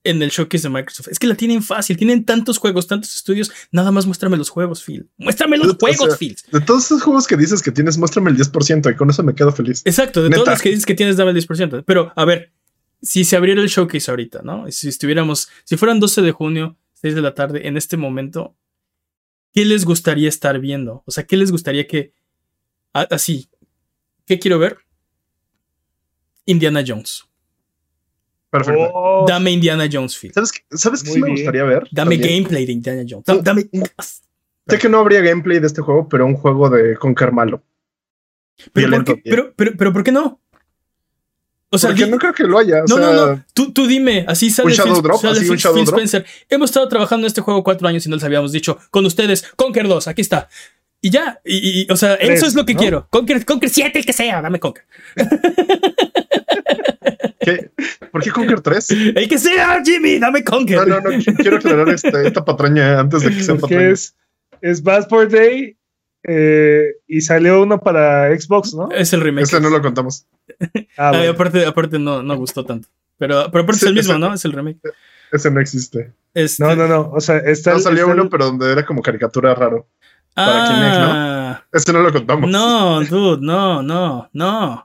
[0.04, 1.08] en el showcase de Microsoft?
[1.08, 3.50] Es que la tienen fácil, tienen tantos juegos, tantos estudios.
[3.72, 5.08] Nada más muéstrame los juegos, Phil.
[5.16, 6.36] Muéstrame los O sea, juegos, Phil.
[6.52, 9.34] De todos esos juegos que dices que tienes, muéstrame el 10% y con eso me
[9.34, 9.82] quedo feliz.
[9.84, 10.36] Exacto, de Neta.
[10.42, 11.82] todos los que dices que tienes, dame el 10%.
[11.84, 12.52] Pero, a ver,
[13.02, 14.70] si se abriera el showcase ahorita, ¿no?
[14.70, 18.54] Si estuviéramos, si fueran 12 de junio, 6 de la tarde, en este momento,
[19.52, 21.02] ¿qué les gustaría estar viendo?
[21.06, 22.12] O sea, ¿qué les gustaría que.
[23.02, 23.48] Así,
[24.26, 24.78] ¿qué quiero ver?
[26.46, 27.24] Indiana Jones.
[28.50, 28.90] Perfecto.
[28.94, 30.32] Oh, Dame Indiana Jones, Phil.
[30.32, 31.88] ¿Sabes qué, ¿sabes qué sí me gustaría ver?
[31.90, 32.38] Dame También.
[32.42, 33.24] gameplay de Indiana Jones.
[33.26, 33.68] Da- Dame.
[34.68, 37.62] Sé que no habría gameplay de este juego, pero un juego de Conker malo.
[38.72, 40.40] Pero, ¿por qué, pero, pero, pero ¿por qué no?
[41.68, 42.78] O sea, Porque di- no creo que lo haya.
[42.78, 43.44] o No, sea, no, no.
[43.52, 45.20] Tú, tú dime, así sale, ¿Un Shadow Phil, Drop?
[45.20, 45.94] sale ¿Así un Phil- Shadow Phil Drop?
[45.98, 46.26] Spencer.
[46.48, 48.78] Hemos estado trabajando en este juego cuatro años y no les habíamos dicho.
[48.90, 50.48] Con ustedes, Conquer 2, aquí está.
[51.06, 52.80] Y ya, y, y- o sea, Tres, eso es lo que ¿no?
[52.80, 53.06] quiero.
[53.10, 54.84] Conquer, Conquer 7, el que sea, dame Conquer.
[57.40, 57.70] ¿qué?
[58.10, 58.90] ¿Por qué Conker 3?
[58.90, 60.86] El que sea, Jimmy, dame Conquer.
[60.88, 61.24] No, no, no.
[61.36, 63.90] Quiero aclarar esta patraña antes de que sea patraña.
[63.90, 64.16] es,
[64.60, 65.76] es for Day
[66.24, 68.90] eh, y salió uno para Xbox, ¿no?
[68.90, 69.44] Es el remake.
[69.44, 70.26] Ese no lo contamos.
[70.96, 72.88] Ah, Ay, aparte, aparte no, no gustó tanto.
[73.18, 74.34] Pero, pero aparte Sí, es el mismo, ese- ¿no?
[74.34, 74.78] Es el remake.
[75.32, 76.12] Ese no existe.
[76.34, 77.10] Este- No, no, no.
[77.12, 77.72] O sea, está.
[77.74, 79.86] No salió está el- uno, pero donde era como caricatura raro.
[80.36, 81.10] Para Kinect, ¿no?
[81.12, 82.48] Ah, Ese no lo contamos.
[82.50, 84.82] no, dude, no, no, no.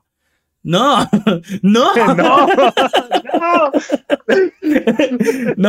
[0.64, 1.10] No,
[1.64, 1.96] no, No,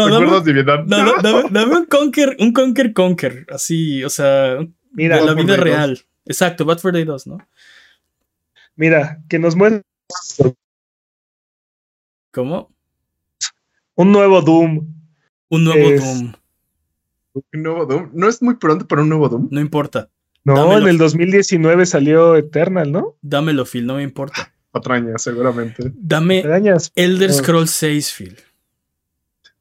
[0.08, 0.20] no.
[0.20, 0.84] no, dame.
[0.86, 4.58] No, no, dame, dame un Conquer, un Conquer Conquer, así, o sea,
[4.92, 5.98] Mira, de la vida real.
[6.26, 7.38] Exacto, Bad for Day 2, ¿no?
[8.76, 9.82] mira, que nos muestre
[12.32, 12.70] ¿Cómo?
[13.94, 14.88] un nuevo Doom.
[15.48, 16.32] Un nuevo Es- Doom.
[17.34, 18.10] Un nuevo Doom.
[18.12, 19.48] No es muy pronto para un nuevo Doom.
[19.50, 20.10] No importa.
[20.44, 20.82] No, Dámelo.
[20.82, 23.16] en el 2019 salió Eternal, ¿no?
[23.22, 24.52] Dámelo, Phil, no me importa.
[24.70, 25.92] Patraña, seguramente.
[25.94, 26.90] Dame Arañas.
[26.94, 27.32] Elder.
[27.32, 28.36] Scrolls 6, Phil.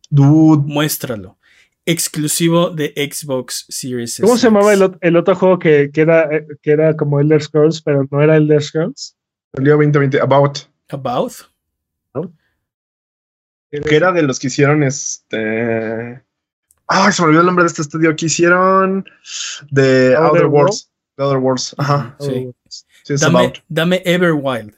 [0.09, 0.63] Dude.
[0.65, 1.37] Muéstralo.
[1.85, 4.41] Exclusivo de Xbox Series ¿Cómo S.
[4.41, 7.41] se llamaba el, ot- el otro juego que, que era, eh, que era como Elder
[7.41, 9.17] Scrolls, pero no era Elder Scrolls?
[9.53, 10.19] Salió 2020.
[10.21, 10.59] About.
[10.89, 11.33] About?
[13.71, 16.21] Que era de los que hicieron este.
[16.93, 19.05] Ay, se me olvidó el nombre de este estudio que hicieron.
[19.69, 20.53] De Outer Outer World?
[20.53, 20.89] Worlds.
[21.15, 21.75] The Outer Worlds.
[21.77, 22.15] Ajá.
[22.19, 22.51] Sí.
[23.03, 23.57] Sí, Dame, About.
[23.69, 24.75] dame Everwild.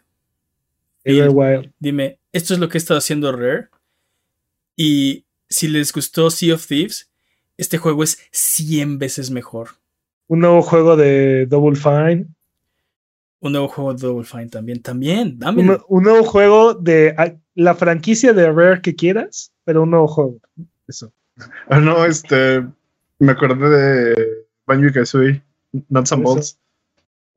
[1.04, 1.72] Everwild.
[1.80, 3.68] Dime, esto es lo que he estado haciendo Rare.
[4.76, 7.10] Y si les gustó Sea of Thieves,
[7.58, 9.70] este juego es 100 veces mejor.
[10.28, 12.28] Un nuevo juego de Double Fine.
[13.40, 14.82] Un nuevo juego de Double Fine también.
[14.82, 15.86] También, Un, dámelo.
[15.90, 20.38] un nuevo juego de ah, la franquicia de Rare que quieras, pero un nuevo juego.
[20.88, 21.12] Eso.
[21.70, 22.64] Ah, no, este.
[23.20, 24.28] Me acordé de
[24.66, 25.42] Banjo y Kazooie.
[25.90, 26.34] Nuts and Eso.
[26.34, 26.60] Bolts.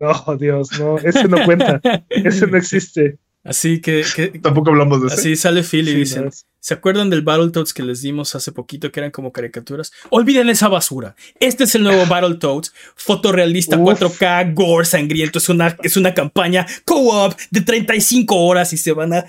[0.00, 1.80] Oh, Dios, no, ese no cuenta.
[2.10, 3.18] ese no existe.
[3.42, 5.16] Así que, que- Tampoco hablamos de ese.
[5.16, 8.50] así sale Phil y Sí, dicen, no ¿se acuerdan del Battletoads que les dimos hace
[8.52, 9.92] poquito que eran como caricaturas?
[10.10, 11.14] Olviden esa basura.
[11.40, 13.98] Este es el nuevo Battletoads, fotorrealista Uf.
[14.00, 15.38] 4K, gore, sangriento.
[15.38, 19.24] Es una, es una campaña co-op de 35 horas y se van a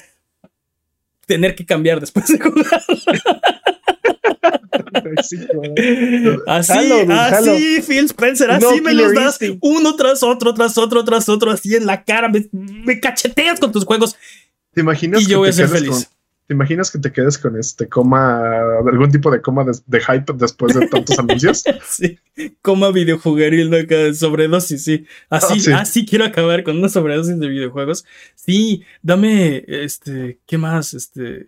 [1.27, 2.83] tener que cambiar después de jugar.
[6.47, 11.29] Así, así, Phil Spencer, No así me los das uno tras otro, tras otro, tras
[11.29, 12.29] otro, así en la cara.
[12.29, 14.15] Me, me cacheteas con tus juegos.
[14.73, 15.91] ¿Te imaginas Y yo que voy a te ser quedes feliz.
[16.05, 18.39] con- ¿Te imaginas que te quedes con este coma,
[18.89, 21.61] algún tipo de coma de, de hype después de tantos anuncios?
[21.85, 22.17] Sí,
[22.61, 24.13] coma videojugueril ¿no?
[24.13, 25.05] Sobredosis, sí.
[25.29, 25.71] Así, Ah, sí.
[25.73, 28.05] así quiero acabar con una sobredosis de videojuegos.
[28.35, 30.93] Sí, dame, este, ¿qué más?
[30.93, 31.47] Este,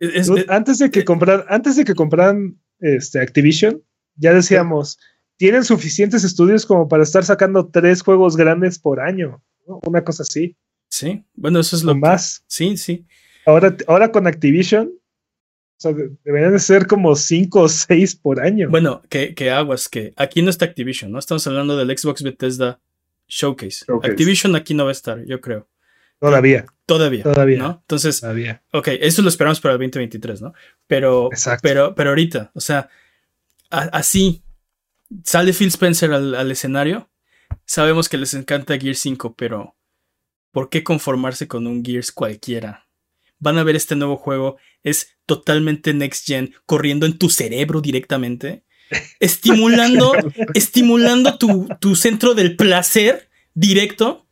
[0.00, 3.82] es- Dude, es- antes de que comprar, antes de que compraran este, Activision,
[4.16, 4.98] ya decíamos,
[5.36, 9.80] tienen suficientes estudios como para estar sacando tres juegos grandes por año, ¿no?
[9.86, 10.56] una cosa así,
[10.88, 12.42] sí, bueno, eso es lo más.
[12.46, 13.04] Sí, sí.
[13.46, 18.40] Ahora, ahora con Activision, o sea, de- deberían de ser como cinco o seis por
[18.40, 18.68] año.
[18.70, 21.18] Bueno, que, que aguas, que aquí no está Activision, ¿no?
[21.18, 22.80] Estamos hablando del Xbox Bethesda
[23.28, 23.84] Showcase.
[23.86, 24.10] Showcase.
[24.12, 25.68] Activision aquí no va a estar, yo creo.
[26.20, 27.22] Todavía, Todavía.
[27.22, 27.58] Todavía.
[27.58, 27.78] ¿no?
[27.82, 28.62] Entonces, todavía.
[28.72, 30.54] ok, eso lo esperamos para el 2023, ¿no?
[30.86, 31.60] Pero, Exacto.
[31.62, 32.88] pero, pero ahorita, o sea,
[33.70, 34.42] a- así
[35.24, 37.10] sale Phil Spencer al, al escenario.
[37.66, 39.76] Sabemos que les encanta Gears 5, pero
[40.50, 42.86] ¿por qué conformarse con un Gears cualquiera?
[43.38, 48.64] Van a ver este nuevo juego, es totalmente next gen, corriendo en tu cerebro directamente,
[49.20, 50.12] estimulando,
[50.54, 54.26] estimulando tu, tu centro del placer directo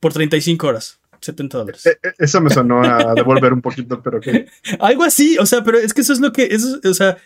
[0.00, 1.86] por 35 horas, 70 dólares.
[1.86, 4.46] Eh, eh, Eso me sonó a devolver un poquito, pero que
[4.80, 7.18] Algo así, o sea, pero es que eso es lo que, eso, o sea,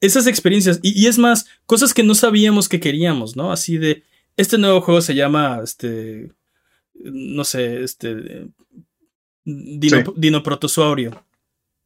[0.00, 3.52] esas experiencias, y, y es más, cosas que no sabíamos que queríamos, ¿no?
[3.52, 4.02] Así de,
[4.36, 6.32] este nuevo juego se llama, este,
[6.94, 8.48] no sé, este,
[9.44, 10.12] Dino, Sí.
[10.16, 11.24] Dinoprotosaurio,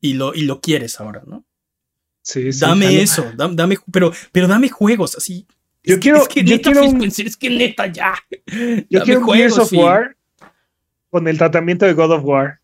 [0.00, 1.44] y lo, y lo quieres ahora, ¿no?
[2.22, 5.46] Sí, sí, dame eso, dam- dame, pero, pero dame juegos, así.
[5.82, 8.14] Yo Es- quiero- es que yo neta, quiero un- es que neta, ya.
[8.46, 9.72] Yo Dame quiero un Gears of.
[9.72, 10.15] War
[11.10, 12.60] con el tratamiento de God of War.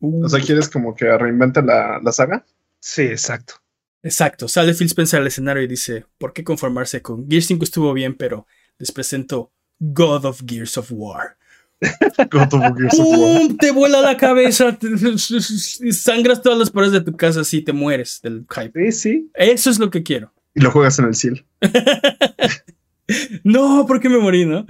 [0.00, 2.44] Uh, o sea, ¿quieres como que reinvente la, la saga?
[2.80, 3.54] Sí, exacto.
[4.02, 7.92] Exacto, sale Phil Spencer al escenario y dice, ¿por qué conformarse con Gears 5 estuvo
[7.92, 8.46] bien, pero
[8.78, 11.36] les presento God of Gears of War?
[12.30, 13.42] God of Gears of War.
[13.60, 14.88] Te vuela la cabeza, te-
[15.92, 18.90] sangras todas las paredes de tu casa así te mueres del hype.
[18.90, 19.30] Sí, sí.
[19.34, 20.32] Eso es lo que quiero.
[20.54, 21.38] Y lo juegas en el cielo.
[23.44, 24.64] No, ¿por qué me morí, no?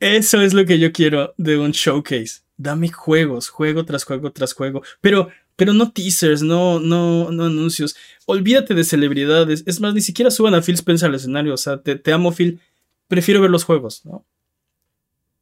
[0.00, 2.40] Eso es lo que yo quiero de un showcase.
[2.56, 4.82] Dame juegos, juego tras juego tras juego.
[5.00, 7.96] Pero, pero no teasers, no, no, no anuncios.
[8.26, 9.62] Olvídate de celebridades.
[9.66, 11.54] Es más, ni siquiera suban a Phil Spencer al escenario.
[11.54, 12.60] O sea, te, te amo, Phil.
[13.08, 14.24] Prefiero ver los juegos, ¿no?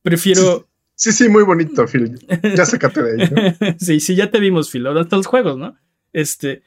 [0.03, 0.69] Prefiero.
[0.95, 2.19] Sí, sí, muy bonito, Phil.
[2.57, 3.31] Ya sácate de ahí.
[3.31, 3.77] ¿no?
[3.79, 4.87] sí, sí, ya te vimos, Phil.
[4.87, 5.77] Ahora están los juegos, ¿no?
[6.13, 6.63] Este.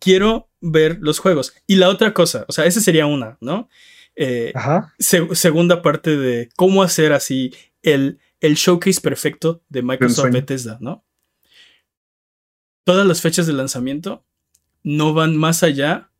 [0.00, 1.54] Quiero ver los juegos.
[1.66, 3.68] Y la otra cosa, o sea, esa sería una, ¿no?
[4.14, 4.94] Eh, Ajá.
[4.98, 10.30] se- segunda parte de cómo hacer así el, el showcase perfecto de Microsoft.
[10.32, 11.04] Bethesda, ¿no?
[12.84, 14.24] Todas las fechas de lanzamiento
[14.82, 16.10] no van más allá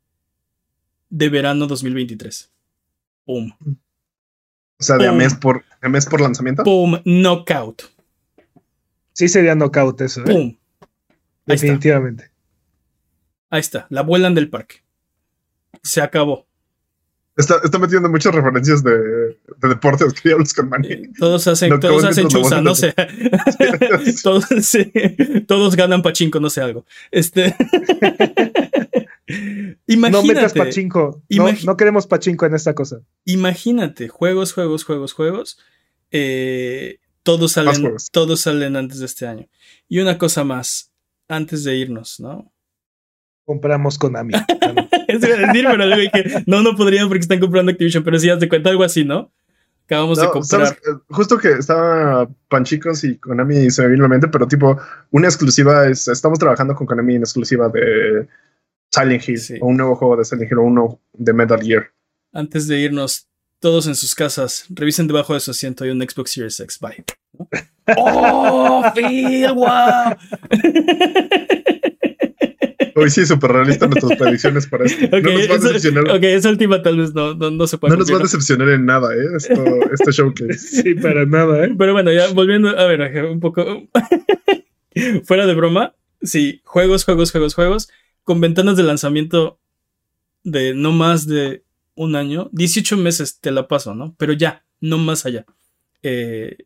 [1.10, 2.52] de verano 2023.
[3.24, 3.52] Pum.
[4.78, 6.64] O sea, de a mes por, a mes por lanzamiento.
[6.64, 7.00] Pum.
[7.04, 7.82] Knockout.
[9.12, 10.24] Sí sería knockout eso, ¿eh?
[10.24, 10.56] Pum.
[11.46, 12.30] Definitivamente.
[13.50, 13.86] Ahí está.
[13.90, 14.82] La vuelan del parque.
[15.82, 16.46] Se acabó.
[17.36, 20.88] Está, está metiendo muchas referencias de, de deportes que ya con Manny.
[20.90, 22.94] Eh, Todos hacen, No, todos ¿cómo hacen nos no sé.
[24.22, 24.90] todos, sí,
[25.46, 26.86] todos ganan pachinko, no sé algo.
[27.10, 27.54] Este.
[29.88, 31.22] No metas pachinko.
[31.64, 33.00] No, queremos pachinko en esta cosa.
[33.24, 35.58] imagínate, juegos, juegos, juegos, juegos.
[36.12, 38.08] eh, todos salen, juegos.
[38.12, 39.48] todos salen antes de este año.
[39.88, 40.92] Y una cosa más,
[41.28, 42.52] antes de irnos, ¿no?
[43.46, 44.34] Compramos Konami.
[45.08, 48.48] A decir, pero dije, no, no podrían porque están comprando Activision, pero si das de
[48.48, 49.32] cuenta algo así, ¿no?
[49.84, 50.66] Acabamos de comprar.
[50.66, 50.76] ¿sabes?
[51.08, 54.76] Justo que estaba Panchicos y Konami se me vino a la mente, pero tipo,
[55.12, 56.08] una exclusiva es.
[56.08, 58.26] Estamos trabajando con Konami en exclusiva de
[58.92, 59.54] Silent Hill, Sí.
[59.60, 61.92] o un nuevo juego de Silent Hill, o uno de Metal Gear.
[62.32, 63.28] Antes de irnos,
[63.60, 66.80] todos en sus casas, revisen debajo de su asiento hay un Xbox Series X.
[66.80, 67.04] Bye.
[67.96, 69.46] ¡Oh, Phil!
[69.54, 70.16] ¡Wow!
[72.94, 75.06] Hoy sí, súper realista nuestras predicciones para esto.
[75.10, 76.10] No nos va a decepcionar.
[76.10, 78.68] ok, esa última tal vez no, no, no se puede no nos va a decepcionar
[78.70, 79.18] en nada, ¿eh?
[79.36, 80.58] Esto, este showcase.
[80.58, 81.74] sí, para nada, ¿eh?
[81.76, 83.88] Pero bueno, ya volviendo, a ver, un poco
[85.24, 85.94] fuera de broma.
[86.22, 87.88] Sí, juegos, juegos, juegos, juegos,
[88.24, 89.58] con ventanas de lanzamiento
[90.44, 91.62] de no más de
[91.94, 94.14] un año, 18 meses te la paso, ¿no?
[94.18, 95.44] Pero ya, no más allá.
[96.02, 96.56] Eh,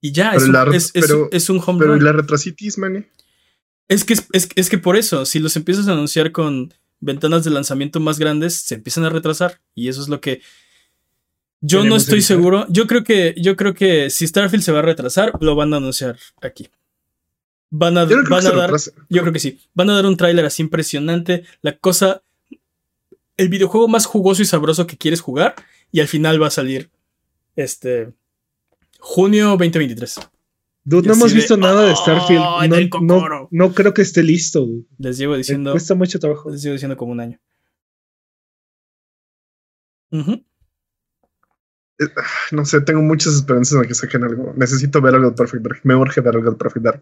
[0.00, 2.00] y ya, Pero es un, la- es- es- pero- es un home Pero run.
[2.00, 3.06] ¿y la retrasitis, man?
[3.88, 7.44] Es que, es, es- es que por eso, si los empiezas a anunciar con ventanas
[7.44, 9.60] de lanzamiento más grandes, se empiezan a retrasar.
[9.74, 10.40] Y eso es lo que.
[11.60, 12.26] Yo no estoy evitar.
[12.28, 12.66] seguro.
[12.68, 15.78] Yo creo que, yo creo que si Starfield se va a retrasar, lo van a
[15.78, 16.68] anunciar aquí.
[17.70, 18.70] Van a, Yo van a dar.
[19.08, 19.58] Yo creo que sí.
[19.74, 21.44] Van a dar un tráiler así impresionante.
[21.62, 22.22] La cosa.
[23.36, 25.54] El videojuego más jugoso y sabroso que quieres jugar.
[25.90, 26.90] y al final va a salir
[27.56, 28.12] este
[29.00, 30.20] junio 2023.
[30.84, 32.42] Dude, no hemos de, visto nada de "Oh, Starfield.
[32.64, 33.48] en el No, no, cocoro".
[33.50, 34.60] no creo que esté listo.
[34.64, 34.86] dude.
[34.98, 36.50] Les llevo Me diciendo, cuesta mucho trabajo.
[36.50, 37.38] les llevo diciendo como un año.
[40.10, 40.42] Ujú.
[42.52, 44.52] No sé, tengo muchas esperanzas de que saquen algo.
[44.56, 45.80] Necesito ver algo de Perfect Dark.
[45.82, 47.00] Me urge ver algo de Perfect Dark.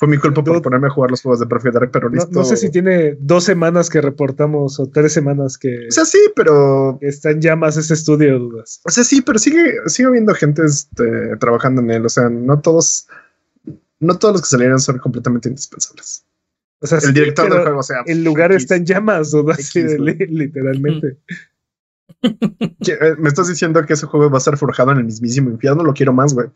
[0.00, 2.30] Fue mi culpa por ponerme a jugar los juegos de Perfect Dark, pero No, listo.
[2.32, 6.18] no sé si tiene dos semanas que reportamos o tres semanas que O sea, sí,
[6.34, 6.96] pero.
[7.02, 8.80] está en llamas ese estudio, dudas.
[8.86, 12.06] O sea, sí, pero sigue, sigue habiendo gente este, trabajando en él.
[12.06, 13.08] O sea, no todos.
[13.98, 16.24] No todos los que salieron son completamente indispensables.
[16.80, 17.98] O sea, El sí, director del juego, o sea.
[18.06, 18.62] el lugar X.
[18.62, 21.18] está en llamas, dudas, así X, li- literalmente.
[22.22, 25.50] ¿Qué- eh, Me estás diciendo que ese juego va a estar forjado en el mismísimo
[25.50, 25.84] infierno.
[25.84, 26.48] Lo quiero más, güey.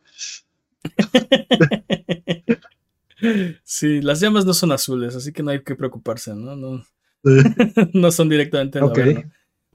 [3.65, 6.57] Sí, las llamas no son azules, así que no hay que preocuparse, ¿no?
[6.57, 6.85] No,
[7.93, 8.81] no son directamente.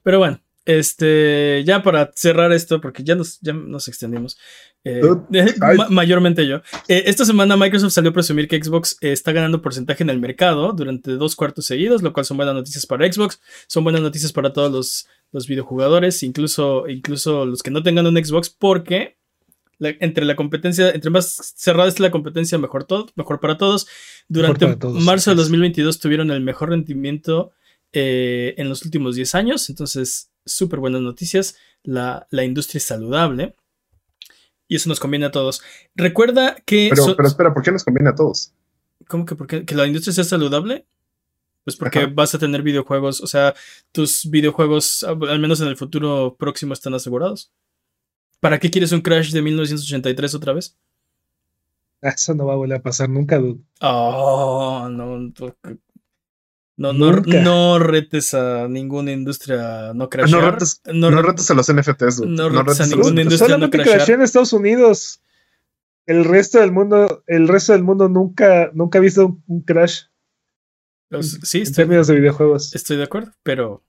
[0.02, 4.38] Pero bueno, este, ya para cerrar esto, porque ya nos, ya nos extendimos,
[4.84, 5.00] eh,
[5.60, 5.76] Ay.
[5.76, 6.56] ma- mayormente yo.
[6.88, 10.20] Eh, esta semana Microsoft salió a presumir que Xbox eh, está ganando porcentaje en el
[10.20, 14.32] mercado durante dos cuartos seguidos, lo cual son buenas noticias para Xbox, son buenas noticias
[14.32, 19.18] para todos los, los videojugadores, incluso, incluso los que no tengan un Xbox, porque
[19.80, 23.88] la- entre la competencia, entre más cerrada es la competencia, mejor todo, mejor para todos.
[24.28, 25.48] Durante para todos, marzo de así es.
[25.48, 27.50] 2022 tuvieron el mejor rendimiento
[27.92, 31.56] eh, en los últimos 10 años, entonces súper buenas noticias.
[31.82, 33.56] La, la industria es saludable
[34.68, 35.62] y eso nos conviene a todos.
[35.96, 36.88] Recuerda que...
[36.90, 38.52] Pero, so- pero espera, ¿por qué nos conviene a todos?
[39.08, 39.64] ¿Cómo que, por qué?
[39.64, 40.86] ¿Que la industria sea saludable?
[41.64, 42.12] Pues porque Ajá.
[42.14, 43.54] vas a tener videojuegos, o sea,
[43.92, 47.50] tus videojuegos, al menos en el futuro próximo, están asegurados.
[48.40, 50.76] ¿Para qué quieres un Crash de 1983 otra vez?
[52.02, 53.60] Eso no va a volver a pasar nunca, dude.
[53.82, 55.16] Oh, no.
[55.16, 57.42] No, no, no, Nunca.
[57.42, 60.40] no retes a ninguna industria no crashear.
[60.42, 62.28] No retes, No no, re- retes a los NFTs, dude.
[62.30, 63.96] no retes a ninguna industria no Solamente crashear.
[63.98, 65.20] crasheó en Estados Unidos.
[66.06, 70.04] El resto del mundo, el resto del mundo nunca, nunca ha visto un, un crash
[71.10, 72.74] Pues, sí, en estoy, términos de videojuegos.
[72.74, 73.84] estoy de acuerdo, pero.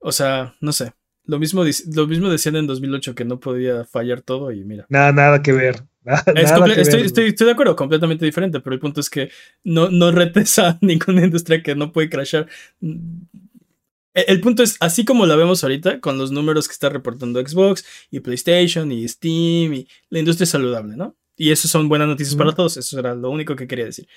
[0.00, 0.92] O sea, no sé.
[1.28, 1.62] Lo mismo,
[1.94, 4.86] lo mismo decían en 2008 que no podía fallar todo y mira.
[4.88, 5.84] Nada, nada que ver.
[6.02, 8.80] Nada, Es nada comple- que estoy, ver, estoy, estoy de acuerdo, completamente diferente, pero el
[8.80, 9.30] punto es que
[9.62, 12.48] no, no retes a ninguna industria que no puede crashar.
[12.80, 17.40] El, el punto es, así como la vemos ahorita, con los números que está reportando
[17.46, 21.14] Xbox y PlayStation y Steam, y la industria es saludable, ¿no?
[21.36, 24.08] Y eso son buenas noticias para todos, eso era lo único que quería decir.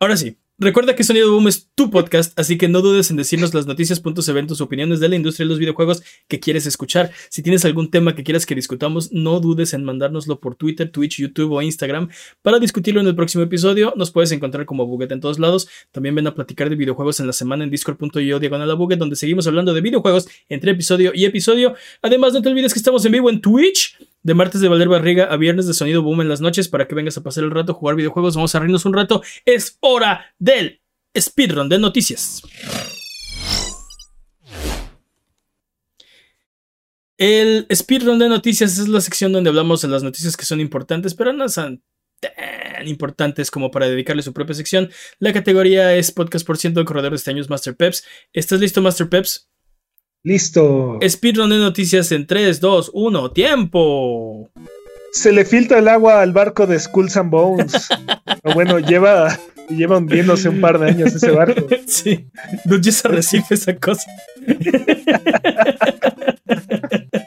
[0.00, 3.54] Ahora sí, recuerda que Sonido Boom es tu podcast, así que no dudes en decirnos
[3.54, 7.10] las noticias, puntos, eventos, opiniones de la industria de los videojuegos que quieres escuchar.
[7.28, 11.18] Si tienes algún tema que quieras que discutamos, no dudes en mandárnoslo por Twitter, Twitch,
[11.18, 12.08] YouTube o Instagram
[12.42, 13.92] para discutirlo en el próximo episodio.
[13.96, 15.68] Nos puedes encontrar como Buget en todos lados.
[15.92, 19.16] También ven a platicar de videojuegos en la semana en discord.io diagonal a Buget, donde
[19.16, 21.74] seguimos hablando de videojuegos entre episodio y episodio.
[22.02, 23.96] Además, no te olvides que estamos en vivo en Twitch.
[24.22, 26.96] De martes de Valer Barriga a viernes de Sonido Boom en las noches para que
[26.96, 29.22] vengas a pasar el rato, jugar videojuegos, vamos a reírnos un rato.
[29.44, 30.80] Es hora del
[31.18, 32.40] speedrun de noticias.
[37.18, 41.14] El speedrun de noticias es la sección donde hablamos de las noticias que son importantes,
[41.14, 41.82] pero no son
[42.20, 44.88] tan importantes como para dedicarle su propia sección.
[45.18, 48.04] La categoría es podcast por ciento, el corredor de este año es Master Peps.
[48.32, 49.50] ¿Estás listo, Master Peps?
[50.22, 51.00] Listo.
[51.06, 54.48] Speedrun de noticias en 3, 2, 1, tiempo.
[55.10, 57.88] Se le filtra el agua al barco de Skulls and Bones.
[58.44, 61.66] o bueno, lleva, lleva hundiéndose un par de años ese barco.
[61.86, 62.26] Sí,
[62.64, 64.10] Dude, ya se recibe esa cosa.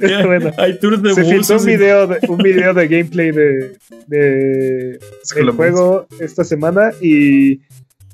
[0.00, 0.52] Ya, bueno.
[0.58, 4.98] Hay tours de Se filtró un y- video de, un video de gameplay de, de
[5.36, 7.60] el and juego esta semana y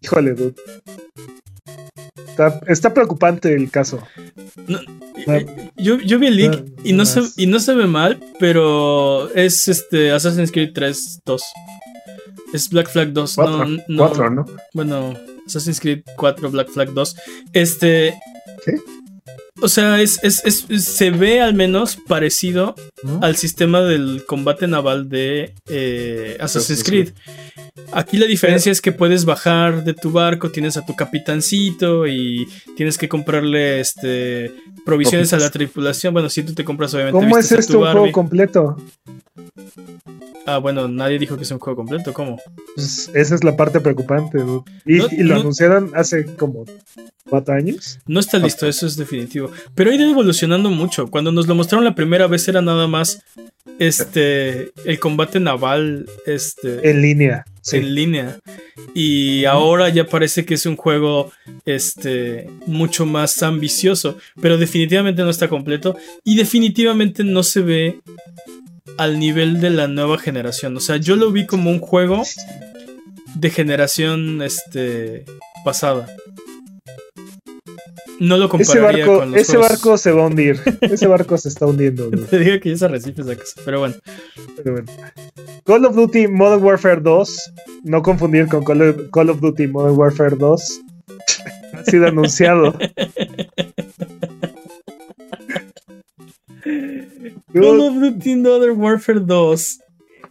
[0.02, 0.54] híjole, dude.
[2.28, 4.02] Está, está preocupante el caso.
[5.26, 5.46] Eh,
[5.76, 9.32] Yo, yo vi el leak No, y, no se, y no se ve mal, pero
[9.34, 11.42] es este Assassin's Creed 3 2.
[12.52, 13.34] Es Black Flag 2.
[13.34, 14.46] Cuatro, no, no, cuatro, ¿no?
[14.74, 15.14] Bueno,
[15.46, 17.16] Assassin's Creed 4, Black Flag 2.
[17.52, 18.14] Este.
[18.64, 18.74] ¿Qué?
[19.62, 22.74] O sea, es, es- es- se ve al menos parecido
[23.22, 27.12] al sistema del combate naval de eh, Assassin's Assassin's Creed.
[27.92, 32.46] Aquí la diferencia es que puedes bajar de tu barco, tienes a tu capitancito y
[32.76, 34.52] tienes que comprarle este
[34.84, 36.12] provisiones a la tripulación.
[36.12, 38.76] Bueno, si tú te compras obviamente ¿Cómo es esto un juego completo?
[40.48, 42.38] Ah, bueno, nadie dijo que es un juego completo, ¿cómo?
[42.76, 44.38] Pues esa es la parte preocupante.
[44.84, 46.64] Y, No- y lo no- anunciaron hace como
[47.28, 47.98] cuatro años.
[48.06, 49.50] No está listo, eso es definitivo.
[49.74, 51.08] Pero ha ido evolucionando mucho.
[51.08, 53.18] Cuando nos lo mostraron la primera vez era nada más
[53.78, 57.44] este, el combate naval, este, En línea.
[57.60, 57.78] Sí.
[57.78, 58.38] en línea.
[58.94, 61.32] Y ahora ya parece que es un juego
[61.64, 67.98] este, mucho más ambicioso, pero definitivamente no está completo y definitivamente no se ve
[68.98, 70.76] al nivel de la nueva generación.
[70.76, 72.22] O sea, yo lo vi como un juego
[73.34, 75.24] de generación este,
[75.64, 76.06] pasada.
[78.18, 80.60] No lo Ese compararía barco, con los ese juegos- barco se va a hundir.
[80.80, 82.08] Ese barco se está hundiendo.
[82.30, 83.94] Te digo que ya es arrecife esa cosa, pero bueno.
[84.56, 84.92] Pero bueno.
[85.64, 87.52] Call of Duty Modern Warfare 2.
[87.84, 90.80] No confundir con Call of, Call of Duty Modern Warfare 2.
[91.74, 92.74] Ha sido anunciado.
[97.52, 99.78] Call of Duty Modern Warfare 2,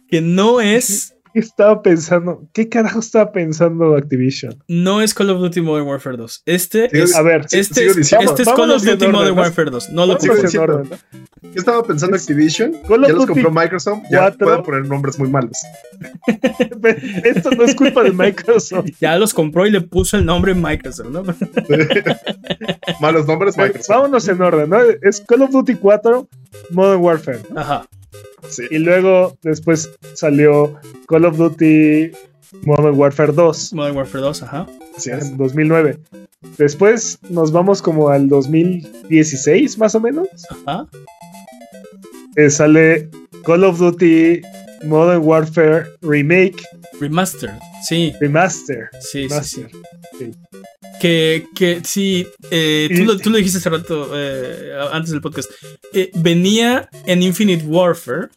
[0.08, 2.48] que no es, ¿Qué estaba pensando?
[2.52, 4.62] ¿Qué carajo estaba pensando Activision?
[4.68, 6.42] no es Call of Duty Modern Warfare 2.
[6.46, 8.30] Este Sí, es, A ver, este sigo es, diciendo.
[8.30, 9.38] este es Call of Duty orden, Modern.
[9.38, 9.90] Warfare 2.
[9.90, 10.18] No lo ¿no?
[11.52, 12.72] ¿Qué estaba pensando Activision?
[12.88, 14.02] Call of Ya los Duty compró Microsoft.
[14.10, 14.46] Ya cuatro.
[14.46, 15.58] puede poner nombres muy malos.
[17.24, 18.86] Esto no es culpa de Microsoft.
[19.00, 21.22] Ya los compró y le puso el nombre Microsoft, ¿no?
[23.00, 23.88] malos nombres, Microsoft.
[23.88, 24.78] Vámonos en orden, ¿no?
[25.02, 26.28] Es Call of Duty 4
[26.70, 27.40] Modern Warfare.
[27.54, 27.86] Ajá.
[28.48, 28.64] Sí.
[28.70, 30.78] Y luego después salió
[31.08, 32.12] Call of Duty
[32.62, 34.66] Modern Warfare 2 Modern Warfare 2, ajá.
[34.96, 35.30] Así es.
[35.30, 35.98] en 2009.
[36.58, 40.28] Después nos vamos como al 2016 más o menos.
[40.50, 40.86] Ajá.
[42.36, 43.10] Eh, sale
[43.44, 44.42] Call of Duty
[44.86, 46.62] Modern Warfare Remake
[47.00, 47.58] Remastered.
[47.86, 48.88] Sí, Remaster.
[49.00, 49.62] sí, sí, sí.
[49.62, 49.70] Remaster.
[50.18, 50.32] Sí.
[51.00, 55.50] Que, que sí, eh, tú, lo, tú lo dijiste hace rato, eh, antes del podcast.
[55.92, 58.28] Eh, venía en Infinite Warfare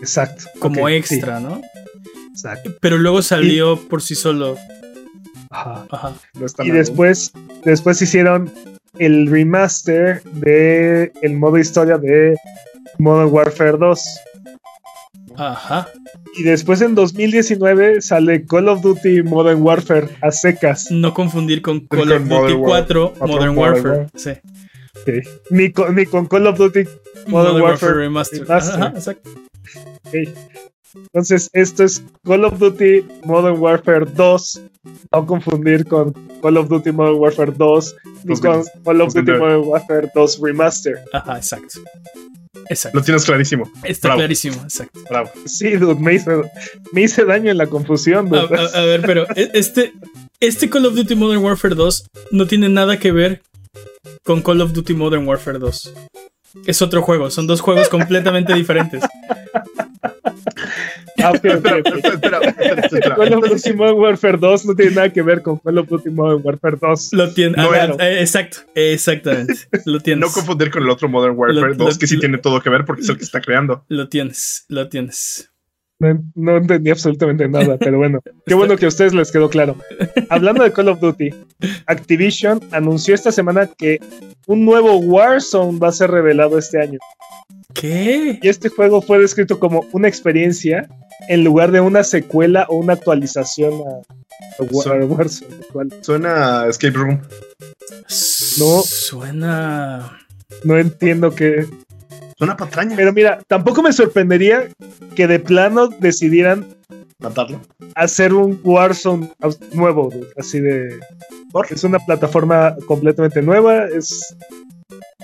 [0.00, 0.44] Exacto.
[0.58, 1.62] como extra, ¿no?
[2.30, 2.74] exacto.
[2.80, 4.56] Pero luego salió por sí solo.
[5.50, 5.86] Ajá.
[5.90, 6.14] Ajá.
[6.34, 7.32] No Y después,
[7.64, 8.52] después hicieron
[8.98, 12.36] el remaster de el modo historia de
[12.98, 14.00] Modern Warfare 2.
[15.38, 15.88] Ajá.
[16.36, 20.90] Y después en 2019 sale Call of Duty Modern Warfare a secas.
[20.90, 23.98] No confundir con Call of Duty Modern War- 4 Otro Modern Modern Warfare.
[23.98, 24.30] War- Sí.
[25.00, 25.08] Ok.
[25.50, 26.84] Ni, con, ni con Call of Duty.
[27.28, 28.42] Modern, Warfare, Warfare Remastered.
[28.42, 28.82] Remastered.
[28.82, 29.30] Ajá, exacto.
[30.06, 30.14] ok.
[31.12, 34.62] Entonces, esto es Call of Duty Modern Warfare 2.
[35.12, 36.12] No confundir con
[36.42, 39.38] Call of Duty Modern Warfare 2 ni con 2000, Call of Duty 2009.
[39.56, 41.04] Modern Warfare 2 Remaster.
[41.12, 41.80] Ajá, exacto.
[42.68, 42.98] Exacto.
[42.98, 43.70] Lo tienes clarísimo.
[43.84, 44.18] Está Bravo.
[44.20, 45.00] clarísimo, exacto.
[45.08, 45.30] Bravo.
[45.46, 46.30] Sí, dude, me hice,
[46.92, 48.56] me hice daño en la confusión, A, dude.
[48.58, 49.92] a- a ver, pero e- este,
[50.40, 53.42] este Call of Duty Modern Warfare 2 no tiene nada que ver
[54.24, 55.94] con Call of Duty Modern Warfare 2.
[56.66, 59.02] Es otro juego, son dos juegos completamente diferentes.
[61.22, 61.86] Ah, ok, ok, Espera, ok.
[61.86, 63.14] espera, espera, espera, espera.
[63.16, 66.10] Call of Duty Modern Warfare 2 no tiene nada que ver con Call of Duty
[66.10, 67.12] Modern Warfare 2.
[67.12, 67.56] Lo tiene.
[67.56, 68.00] No, a ver, claro.
[68.00, 69.54] eh, exacto, exactamente.
[69.84, 70.20] Lo tienes.
[70.20, 72.60] No confundir con el otro Modern Warfare Lo- 2, lo- que sí lo- tiene todo
[72.60, 73.84] que ver porque es el que está creando.
[73.88, 75.50] Lo tienes, lo tienes.
[76.00, 79.76] No, no entendí absolutamente nada, pero bueno, qué bueno que a ustedes les quedó claro.
[80.28, 81.30] Hablando de Call of Duty,
[81.86, 83.98] Activision anunció esta semana que
[84.46, 86.98] un nuevo Warzone va a ser revelado este año.
[87.74, 88.38] ¿Qué?
[88.42, 90.88] Y este juego fue descrito como una experiencia
[91.28, 95.54] en lugar de una secuela o una actualización a, a Wa- a Warzone.
[95.56, 95.88] actual.
[96.02, 97.20] Suena a Escape Room.
[98.58, 98.82] No.
[98.82, 100.18] Suena.
[100.64, 101.66] No entiendo qué,
[102.36, 102.96] Suena patraña.
[102.96, 104.68] Pero mira, tampoco me sorprendería
[105.16, 106.66] que de plano decidieran
[107.18, 107.60] Matarlo.
[107.96, 109.30] hacer un Warzone
[109.72, 110.98] nuevo, así de...
[111.50, 111.66] ¿Por?
[111.72, 114.34] Es una plataforma completamente nueva, es...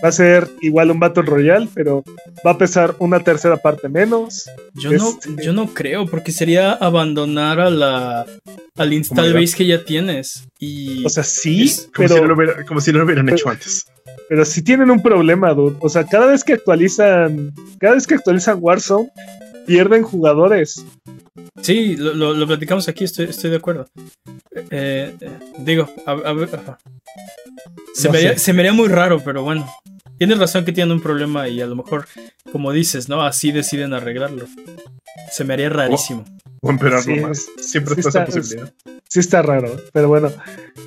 [0.05, 2.05] Va a ser igual un Battle Royale, pero
[2.47, 4.45] va a pesar una tercera parte menos.
[4.75, 8.27] Yo no, Este- yo no creo, porque sería abandonar a la,
[8.77, 10.47] al install base que ya tienes.
[10.59, 13.25] Y O sea, sí, Es Como, pero, si, no hubiera- como si no lo hubieran
[13.25, 13.87] pero- hecho antes.
[14.29, 15.77] pero sí tienen un problema, dude.
[15.81, 19.09] O sea, cada vez que actualizan, cada vez que actualizan Warzone,
[19.67, 20.85] pierden jugadores.
[21.63, 23.87] sí, lo, lo- lo platicamos aquí, estoy, estoy de acuerdo.
[24.71, 26.79] Eh, eh, digo, a, a
[27.95, 29.69] se, No me haría, se me haría muy raro, pero bueno.
[30.19, 32.07] Tienes razón que tienen un problema y a lo mejor,
[32.53, 33.23] como dices, ¿no?
[33.23, 34.47] Así deciden arreglarlo.
[35.33, 36.25] Se me haría rarísimo.
[36.61, 37.47] O empeorarlo Sí, más.
[37.61, 38.73] Siempre sí está esa posibilidad.
[39.09, 40.33] Sí está raro, pero bueno.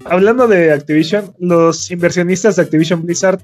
[0.05, 3.41] Hablando de Activision, los inversionistas de Activision Blizzard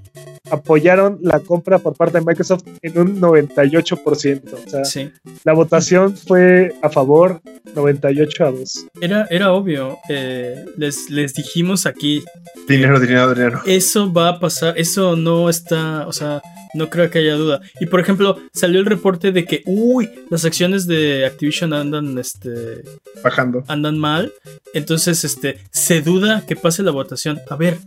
[0.49, 4.53] apoyaron la compra por parte de Microsoft en un 98%.
[4.65, 5.09] O sea, Sí.
[5.43, 7.41] la votación fue a favor
[7.75, 8.85] 98 a 2.
[9.01, 9.97] Era, era obvio.
[10.09, 12.23] eh, les, les dijimos aquí
[12.67, 13.61] Dinero, dinero, dinero.
[13.65, 16.41] Eso va a pasar, eso no está, o sea,
[16.73, 17.61] no creo que haya duda.
[17.79, 22.83] Y por ejemplo, salió el reporte de que, uy, las acciones de Activision andan, este,
[23.23, 23.63] Bajando.
[23.67, 24.33] andan mal.
[24.73, 27.39] Entonces, este, se duda que pase la votación.
[27.49, 27.77] A ver,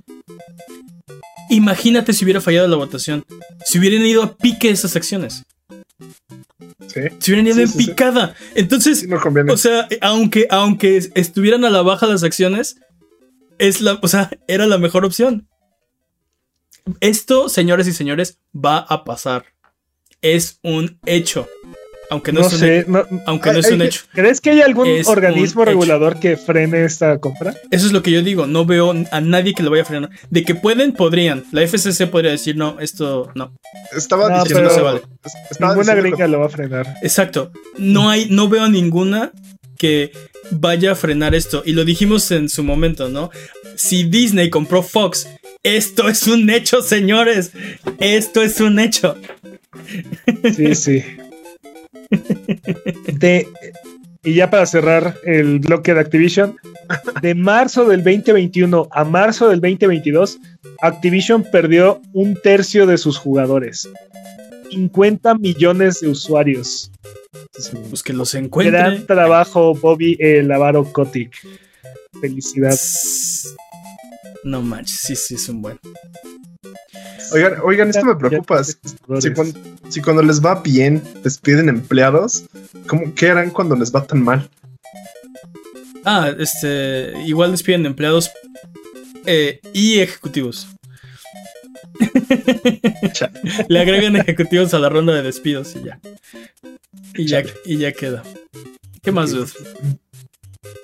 [1.51, 3.25] imagínate si hubiera fallado la votación,
[3.65, 5.45] si hubieran ido a pique esas acciones.
[6.89, 7.03] Sí.
[7.19, 8.35] Se hubieran ido Sí, en sí, picada.
[8.55, 9.19] Entonces, no
[9.53, 12.77] o sea, aunque, aunque estuvieran a la baja las acciones,
[13.59, 15.49] es la, o sea, era la mejor opción.
[17.01, 19.47] Esto, señores y señores, va a pasar.
[20.23, 21.49] Es un hecho.
[22.11, 22.91] Aunque no, No es un sé, hecho.
[22.91, 24.01] no- Aunque no hay- es un hecho.
[24.13, 25.71] ¿Crees que hay algún Es organismo hecho.
[25.71, 27.55] regulador que frene esta compra?
[27.71, 28.47] Eso es lo que yo digo.
[28.47, 30.11] No veo a nadie que lo vaya a frenar.
[30.31, 31.45] De que pueden, podrían.
[31.53, 33.53] La FCC podría decir, no, esto no.
[33.97, 34.71] Estaba No, diciendo.
[34.71, 35.01] se vale.
[35.51, 36.95] estaba Ninguna diciendo gringa lo va a frenar.
[37.03, 37.51] Exacto.
[37.79, 39.33] No hay, no veo a ninguna
[39.79, 40.13] que
[40.51, 41.63] vaya a frenar esto.
[41.67, 43.31] Y lo dijimos en su momento, ¿no?
[43.75, 45.29] Si Disney compró Fox,
[45.63, 47.51] esto es un hecho, señores.
[47.99, 49.17] Esto es un hecho.
[50.55, 51.05] Sí, sí.
[53.19, 53.49] De,
[54.25, 56.57] y ya para cerrar el bloque de Activision,
[57.23, 60.39] de marzo del 2021 a marzo del 2022,
[60.83, 63.89] Activision perdió un tercio de sus jugadores.
[64.71, 66.91] 50 millones de usuarios.
[67.89, 68.77] Pues que los encuentre.
[68.77, 71.33] Gran trabajo, Bobby el Avaro Kotick.
[72.21, 72.77] Felicidad.
[74.45, 75.79] No manches, sí, sí, es un buen.
[77.33, 78.63] Oigan, oigan, esto me preocupa.
[78.63, 78.75] Si
[79.35, 79.59] cuando,
[79.89, 82.45] si cuando les va bien despiden empleados,
[82.87, 84.49] ¿cómo, ¿qué harán cuando les va tan mal?
[86.05, 87.13] Ah, este.
[87.27, 88.31] Igual despiden empleados
[89.25, 90.69] eh, y ejecutivos.
[93.69, 96.01] Le agregan ejecutivos a la ronda de despidos y ya.
[97.15, 98.23] Y ya, y ya queda.
[99.03, 99.51] ¿Qué más, dude?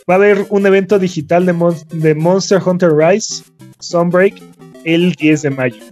[0.08, 3.44] Va a haber un evento digital de, Mon- de Monster Hunter Rise,
[3.80, 4.42] Sunbreak,
[4.84, 5.82] el 10 de mayo.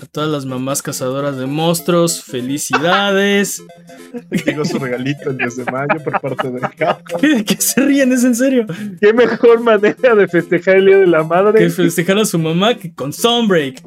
[0.00, 3.62] A todas las mamás cazadoras de monstruos, felicidades.
[4.46, 7.20] Llegó su regalito el 10 de mayo por parte de Capcom.
[7.20, 8.12] ¿Qué, qué se ríen?
[8.12, 8.66] ¿Es en serio?
[9.00, 11.58] Qué mejor manera de festejar el Día de la Madre.
[11.58, 13.82] Que festejar a su mamá que con Sunbreak.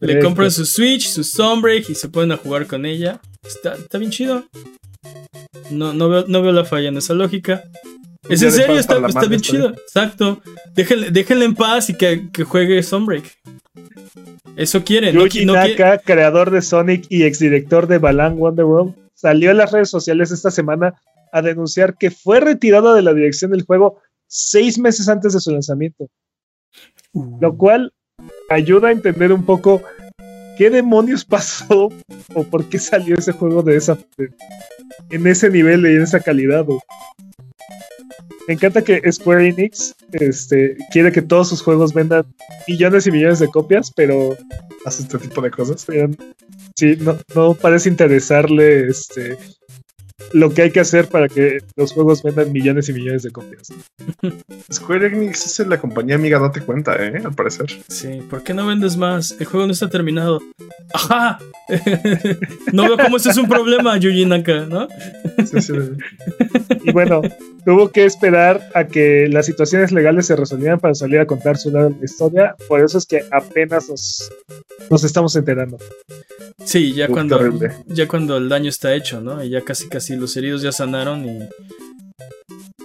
[0.00, 3.20] Le compran su Switch, su Sunbreak y se ponen a jugar con ella.
[3.44, 4.44] Está, está bien chido.
[5.70, 7.64] No, no, veo, no veo la falla en esa lógica.
[8.28, 9.70] Es en serio, está, está madre, bien chido.
[9.70, 10.40] Exacto.
[10.74, 13.24] Déjenle, déjenle en paz y que, que juegue Sunbreak.
[14.56, 15.12] Eso quiere.
[15.12, 19.70] No, Yuji no Naka, creador de Sonic y exdirector de Balan Wonderworld, salió en las
[19.72, 20.94] redes sociales esta semana
[21.32, 25.50] a denunciar que fue retirado de la dirección del juego seis meses antes de su
[25.50, 26.08] lanzamiento,
[27.12, 27.92] lo cual
[28.48, 29.82] ayuda a entender un poco
[30.56, 31.90] qué demonios pasó
[32.34, 33.98] o por qué salió ese juego de esa
[35.10, 36.64] en ese nivel y en esa calidad.
[36.64, 36.78] güey.
[38.48, 42.24] Me encanta que Square Enix este, quiere que todos sus juegos vendan
[42.68, 44.36] millones y millones de copias, pero
[44.84, 45.84] Hace este tipo de cosas.
[46.76, 49.36] sí, no, no parece interesarle este
[50.32, 53.72] lo que hay que hacer para que los juegos vendan millones y millones de copias.
[54.72, 57.22] Square Enix es la compañía amiga, date cuenta, ¿eh?
[57.24, 57.66] Al parecer.
[57.88, 59.36] Sí, ¿por qué no vendes más?
[59.38, 60.40] El juego no está terminado.
[60.92, 61.38] ¡Ajá!
[62.72, 64.88] no veo cómo eso es un problema, Yuji Naka, ¿no?
[65.44, 65.72] Sí, sí.
[66.84, 67.22] Y bueno,
[67.64, 71.70] tuvo que esperar a que las situaciones legales se resolvieran para salir a contar su
[71.70, 72.56] lado de la historia.
[72.68, 74.30] Por eso es que apenas nos,
[74.90, 75.78] nos estamos enterando.
[76.64, 77.72] Sí, ya Uf, cuando, terrible.
[77.86, 79.42] ya cuando el daño está hecho, ¿no?
[79.42, 81.38] Y ya casi casi los heridos ya sanaron y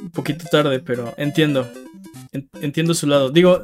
[0.01, 1.67] un poquito tarde, pero entiendo.
[2.33, 3.29] En- entiendo su lado.
[3.29, 3.63] Digo,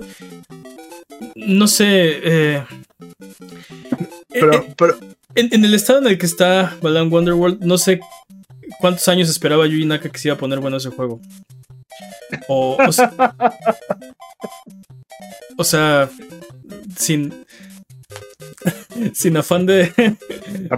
[1.35, 2.19] no sé.
[2.23, 2.65] eh,
[4.29, 4.97] Pero, eh, pero,
[5.35, 7.99] en, en el estado en el que está Balan Wonderworld, no sé
[8.79, 11.21] cuántos años esperaba Yuji Naka que se iba a poner bueno ese juego.
[12.47, 13.13] O, o sea,
[15.57, 16.09] o sea,
[16.97, 17.45] sin
[19.13, 19.91] sin afán de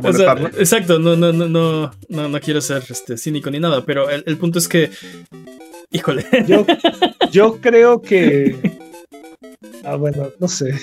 [0.03, 3.85] o sea, exacto, no, no, no, no, no, no quiero ser este, cínico ni nada,
[3.85, 4.89] pero el, el punto es que,
[5.91, 6.65] híjole, Yo,
[7.31, 8.55] yo creo que.
[9.83, 10.73] Ah, bueno, no sé.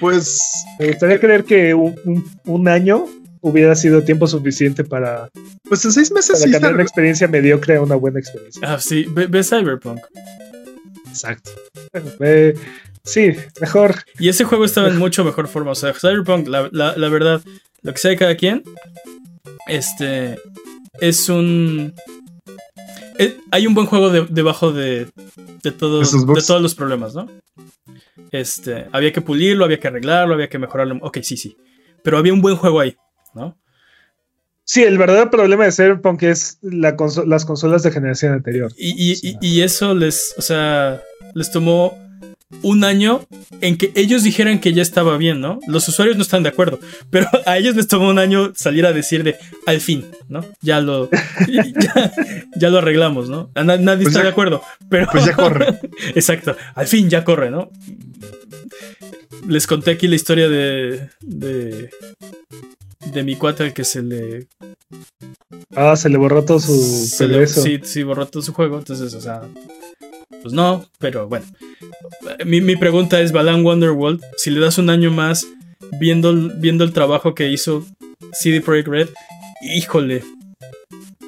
[0.00, 0.38] Pues,
[0.78, 3.06] Me gustaría creer que un, un- un año
[3.40, 5.28] hubiera sido tiempo suficiente para,
[5.64, 8.62] pues en seis meses para sí cambiar una experiencia mediocre a una buena experiencia.
[8.64, 10.00] ah, sí, ve, ve Cyberpunk.
[11.08, 11.50] Exacto.
[11.92, 12.54] Bueno, eh,
[13.04, 13.96] sí, mejor.
[14.18, 15.72] Y ese juego estaba en mucho mejor forma.
[15.72, 17.42] O sea, Cyberpunk, la, la- la verdad,
[17.82, 18.62] lo que sea de cada quien,
[19.66, 20.38] este
[21.00, 21.94] es un.
[23.18, 25.08] eh, hay un buen juego de- debajo de,
[25.62, 27.28] de, todo- De todos los problemas, ¿no?
[28.30, 30.98] Este, había que pulirlo, había que arreglarlo, había que mejorarlo.
[31.02, 31.56] Ok, sí, sí.
[32.02, 32.96] Pero había un buen juego ahí,
[33.34, 33.58] ¿no?
[34.64, 38.72] Sí, el verdadero problema de Cyberpunk es la conso- las consolas de generación anterior.
[38.76, 41.02] Y, y- y- y eso les, o sea,
[41.34, 41.98] les tomó
[42.62, 43.26] un año
[43.60, 45.58] en que ellos dijeran que ya estaba bien, ¿no?
[45.66, 46.78] Los usuarios no están de acuerdo,
[47.10, 49.36] pero a ellos les tomó un año salir a decir de
[49.66, 50.44] al fin, ¿no?
[50.60, 51.08] Ya lo,
[51.48, 52.12] ya,
[52.56, 53.50] ya lo arreglamos, ¿no?
[53.54, 55.78] Nadie Pues está ya- de acuerdo, pero Pues ya corre.
[56.14, 57.70] exacto, al fin ya corre, ¿no?
[59.48, 61.90] Les conté aquí la historia de, de,
[63.12, 64.46] de mi cuate al que se le.
[65.74, 68.78] Ah, se le borró todo su se le- sí, sí, borró todo su juego.
[68.78, 69.42] Entonces, o sea.
[70.40, 71.44] Pues no, pero bueno.
[72.46, 75.46] Mi, mi pregunta es: Balan Wonderworld, si le das un año más
[76.00, 77.84] viendo, el- viendo el trabajo que hizo
[78.32, 79.08] CD Projekt Red,
[79.62, 80.22] híjole.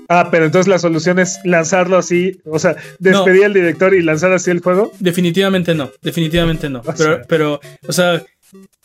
[0.09, 4.32] Ah, pero entonces la solución es lanzarlo así, o sea, despedir al director y lanzar
[4.32, 4.92] así el juego.
[5.00, 6.80] Definitivamente no, definitivamente no.
[6.80, 7.22] O Pero, sea.
[7.26, 8.22] pero o sea,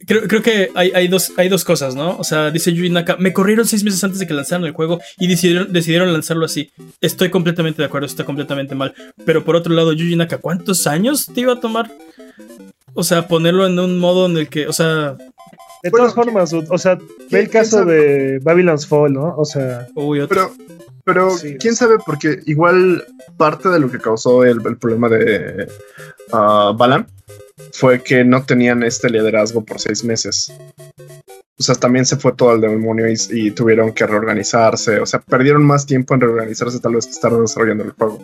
[0.05, 2.17] creo, creo que hay, hay, dos, hay dos cosas, ¿no?
[2.17, 4.99] O sea, dice Yuji Naka, me corrieron seis meses antes de que lanzaran el juego
[5.17, 6.71] y decidieron, decidieron lanzarlo así.
[7.01, 8.93] Estoy completamente de acuerdo, está completamente mal.
[9.25, 11.91] Pero por otro lado, Yuji Naka, ¿cuántos años te iba a tomar?
[12.93, 15.15] O sea, ponerlo en un modo en el que, o sea,
[15.81, 16.97] De Bueno, todas formas, o sea,
[17.31, 19.33] ve el caso de Babylon's Fall, ¿no?
[19.37, 20.75] O sea, uy, otro- Pero,
[21.05, 21.55] pero Sí.
[21.57, 23.05] quién sabe, porque igual
[23.37, 25.67] parte de lo que causó el, el problema de
[26.33, 27.07] ah, Balan
[27.73, 30.51] fue que no tenían este liderazgo por seis meses.
[31.57, 34.99] O sea, también se fue todo al demonio y, y tuvieron que reorganizarse.
[34.99, 38.23] O sea, perdieron más tiempo en reorganizarse tal vez que estar desarrollando el juego.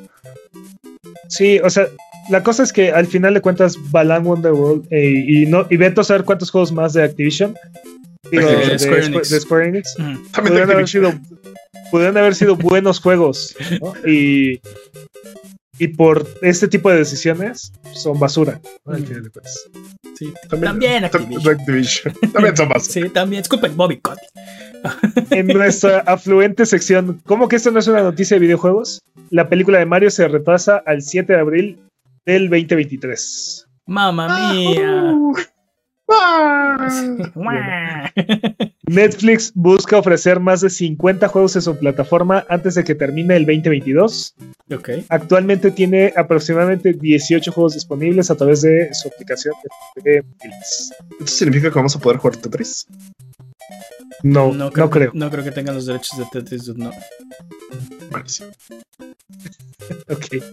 [1.28, 1.88] sí, o sea,
[2.30, 6.02] la cosa es que al final de cuentas, Balan Wonderworld eh, y no y vete
[6.02, 7.56] a saber cuántos juegos más de Activision,
[8.32, 8.70] digo, Activision.
[8.70, 9.30] de, Square Square Enix.
[9.30, 10.32] de Square Enix, Ujú.
[10.32, 11.14] También pudieron haber sido,
[11.92, 13.94] pudieron haber sido buenos juegos, ¿no?
[14.10, 14.60] Y,
[15.80, 18.60] y por este tipo de decisiones son basura.
[18.86, 18.94] ¿no?
[18.94, 19.66] Al final de cuentas.
[20.18, 20.34] sí.
[20.50, 21.60] También, También tam- Activision.
[21.60, 22.14] Activision.
[22.34, 22.86] También son más.
[22.86, 23.42] Sí, también.
[23.42, 24.30] Disculpen, Bobby Kotick.
[25.32, 29.02] En nuestra afluente sección, ¿cómo que esto no es una noticia de videojuegos?
[29.32, 31.80] La película de Mario se retrasa al 7 de abril
[32.26, 33.66] del 2023.
[33.88, 35.16] Mamma mía.
[36.12, 38.12] Ah.
[38.88, 43.46] Netflix busca ofrecer más de 50 juegos en su plataforma antes de que termine el
[43.46, 44.36] 2022.
[44.74, 44.90] ok.
[45.10, 49.54] Actualmente tiene aproximadamente 18 juegos disponibles a través de su aplicación
[50.04, 50.92] de móviles.
[51.12, 52.88] ¿Esto significa que vamos a poder jugar Tetris?
[54.24, 56.92] No, No no creo, no creo que tengan los derechos de Tetris, dude, no.
[58.12, 58.50] Buenísimo.
[60.10, 60.44] Ok.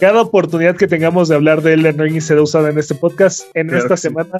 [0.00, 3.42] Cada oportunidad que tengamos de hablar de Elden Ring será usada en este podcast.
[3.54, 4.02] En Claro esta sí.
[4.02, 4.38] semana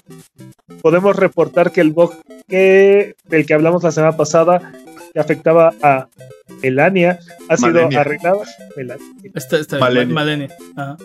[0.82, 2.14] podemos reportar que el bug
[2.48, 4.72] que, del que hablamos la semana pasada
[5.12, 6.08] que afectaba a
[6.62, 7.88] Melania ha sido.
[7.88, 8.02] Melania.
[9.34, 10.14] Está Malenia.
[10.14, 10.48] Malenia.
[10.76, 10.96] Ajá.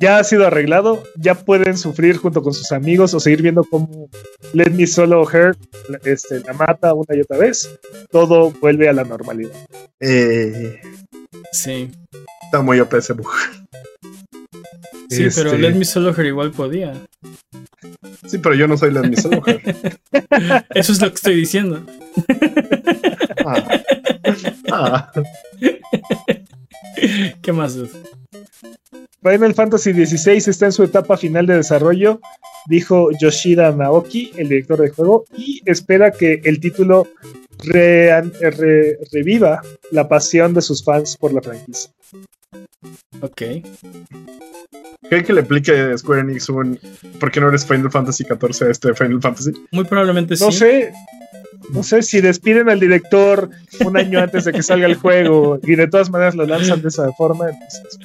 [0.00, 4.08] Ya ha sido arreglado, ya pueden sufrir junto con sus amigos o seguir viendo cómo
[4.52, 5.56] Let Me Solo Her
[6.04, 7.68] este, la mata una y otra vez.
[8.10, 9.50] Todo vuelve a la normalidad.
[10.00, 10.80] Eh,
[11.52, 11.90] Sí.
[12.44, 13.28] está muy OP ese bug.
[15.10, 16.92] Sí, pero Este- Let Me Solo Her igual podía.
[18.26, 19.62] Sí, pero yo no soy la misma mujer.
[20.74, 21.82] Eso es lo que estoy diciendo.
[23.44, 23.64] Ah.
[24.70, 25.12] Ah.
[27.42, 27.90] ¿Qué más, dude?
[29.22, 32.20] Final Fantasy XVI está en su etapa final de desarrollo,
[32.68, 37.08] dijo Yoshida Naoki, el director del juego, y espera que el título
[37.64, 38.22] re-
[39.12, 39.60] reviva
[39.90, 41.90] la pasión de sus fans por la franquicia.
[43.20, 43.42] Ok.
[45.08, 46.78] ¿Creen que le aplique Square Enix un
[47.18, 49.52] ¿Por qué no eres Final Fantasy XIV a este Final Fantasy?
[49.72, 50.58] Muy probablemente No sí.
[50.58, 50.92] sé,
[51.70, 53.50] no sé si despiden al director
[53.84, 56.88] un año antes de que salga el juego y de todas maneras lo lanzan de
[56.88, 57.46] esa forma.
[57.50, 57.98] entonces,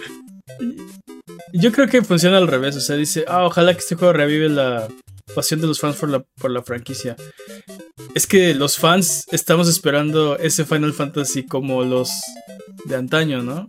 [1.53, 2.75] Yo creo que funciona al revés.
[2.75, 4.87] O sea, dice, ah, ojalá que este juego revive la
[5.35, 7.15] pasión de los fans por la, por la franquicia.
[8.15, 12.11] Es que los fans estamos esperando ese Final Fantasy como los
[12.85, 13.67] de antaño, ¿no?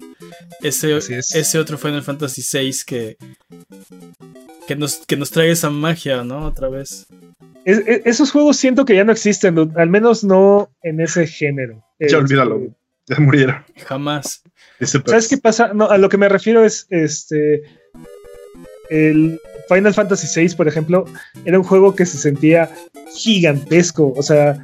[0.60, 1.10] Ese, es.
[1.10, 3.16] ese otro Final Fantasy VI que,
[4.66, 6.47] que, nos, que nos trae esa magia, ¿no?
[6.47, 7.06] Otra vez.
[7.64, 11.26] es- es- esos juegos siento que ya no existen, dude, al menos no en ese
[11.26, 11.82] género.
[11.98, 12.60] Ya Este, olvídalo.
[13.06, 13.64] Ya murieron.
[13.86, 14.43] Jamás.
[14.81, 15.72] ¿Sabes qué pasa?
[15.74, 17.62] No, a lo que me refiero es este.
[18.90, 21.04] El Final Fantasy VI, por ejemplo,
[21.44, 22.70] era un juego que se sentía
[23.14, 24.12] gigantesco.
[24.16, 24.58] O sea,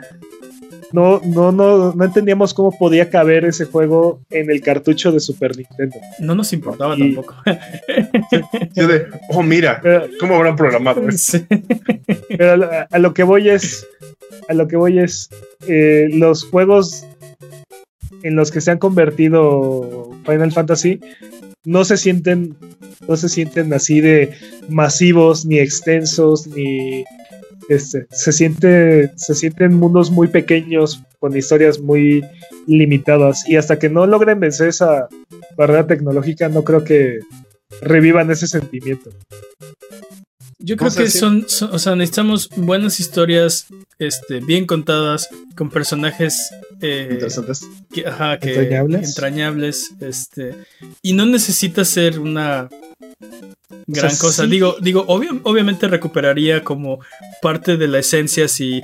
[0.93, 5.57] no, no, no, no entendíamos cómo podía caber ese juego en el cartucho de Super
[5.57, 5.97] Nintendo.
[6.19, 7.35] No nos importaba Y- tampoco.
[8.75, 11.03] De, oh, mira, Pero, ¿cómo habrán programado?
[11.13, 11.45] Sí.
[12.29, 13.87] pero a, lo- a lo que voy es.
[14.49, 15.29] A lo que voy es.
[15.69, 17.05] eh, los juegos
[18.23, 21.01] en los que se han convertido Final Fantasy
[21.65, 22.57] no se sienten
[23.09, 24.33] no se sienten así de
[24.69, 27.05] masivos ni extensos ni
[27.69, 32.25] este se siente se sienten mundos muy pequeños con historias muy
[32.67, 33.49] limitadas.
[33.49, 35.09] Y hasta que no logren vencer esa
[35.57, 37.21] barrera tecnológica no creo que
[37.83, 39.11] revivan ese sentimiento
[40.63, 43.67] Yo creo que son, son- o sea, necesitamos buenas historias,
[43.99, 46.51] este, bien contadas, con personajes
[46.83, 47.63] eh, Interesantes.
[47.93, 49.09] que, ajá, que- Entrañables.
[49.09, 50.55] entrañables, este,
[51.03, 52.69] y no necesita ser una
[53.87, 54.45] gran O sea, cosa.
[54.45, 54.51] sí.
[54.51, 57.01] Digo, digo, obvio- obviamente recuperaría como
[57.43, 58.83] parte de la esencia si,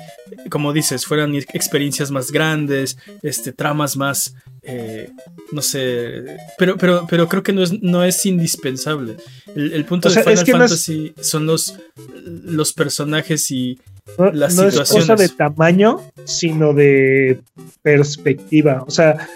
[0.51, 5.11] como dices, fueran experiencias más grandes, este, tramas más, eh,
[5.53, 6.23] no sé,
[6.59, 9.17] pero, pero, pero creo que no es, no es indispensable.
[9.55, 11.79] El, el punto O sea, de Final no es- Fantasy son los,
[12.25, 13.79] los personajes y
[14.19, 15.31] No, las no es cosa situaciones.
[15.31, 17.41] de tamaño, sino de
[17.83, 18.83] perspectiva.
[18.87, 19.29] O sea,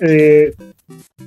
[0.00, 0.54] eh,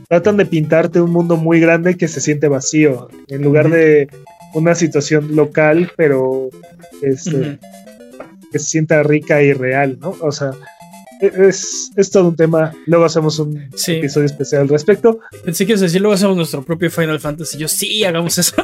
[0.07, 4.07] tratan de pintarte un mundo muy grande que se siente vacío, en lugar de
[4.53, 6.49] una situación local, pero
[7.01, 7.57] este,
[8.51, 10.15] que se sienta rica y real, ¿no?
[10.21, 10.51] O sea,
[11.21, 12.73] e- es, es todo un tema.
[12.85, 13.93] Luego hacemos un Sí.
[13.93, 15.19] episodio especial al respecto.
[15.45, 17.57] Pensé que ibas a decir, luego hacemos nuestro propio Final Fantasy.
[17.57, 18.55] Yo sí, hagamos eso.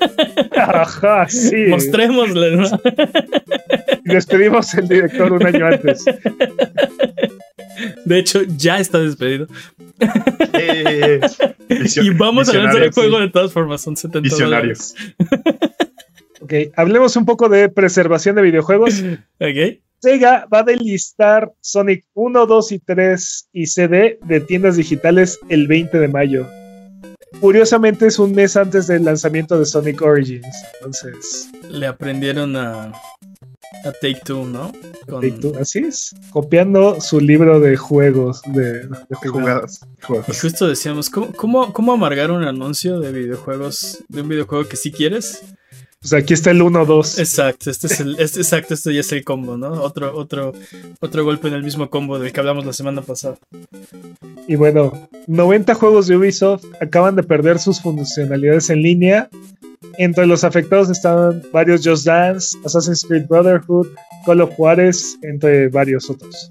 [0.56, 1.54] Ajá, sí.
[1.68, 2.58] Mostrémosle,
[4.04, 6.04] despedimos el director un año antes.
[8.04, 9.46] De hecho, ya está despedido.
[10.52, 11.20] Eh,
[11.68, 13.82] Y vamos a lanzar el juego de todas formas.
[13.82, 14.94] Son 70 Visionarios.
[16.40, 19.02] Ok, hablemos un poco de preservación de videojuegos.
[19.40, 19.80] Ok.
[20.00, 25.66] Sega va a delistar Sonic 1, 2 y 3 y CD de tiendas digitales el
[25.66, 26.46] 20 de mayo.
[27.40, 30.46] Curiosamente es un mes antes del lanzamiento de Sonic Origins.
[30.74, 32.92] Entonces, Le aprendieron a,
[33.84, 34.72] a Take Two, ¿no?
[35.08, 35.24] Con-
[35.60, 36.14] así es.
[36.30, 39.80] Copiando su libro de juegos de, de jugadas.
[40.28, 44.76] Y justo decíamos, ¿cómo, cómo, cómo amargar un anuncio de videojuegos, de un videojuego que
[44.76, 45.42] sí quieres?
[46.00, 47.18] Pues aquí está el 1, 2.
[47.18, 49.72] Exacto, este es el, este, exacto, este ya es el combo, ¿no?
[49.82, 50.52] Otro, otro,
[51.00, 53.38] otro golpe en el mismo combo del que hablamos la semana pasada.
[54.46, 59.28] Y bueno, 90 juegos de Ubisoft acaban de perder sus funcionalidades en línea.
[59.98, 63.88] Entre los afectados estaban varios Just Dance, Assassin's Creed Brotherhood,
[64.24, 66.50] Call of Juarez, entre varios otros.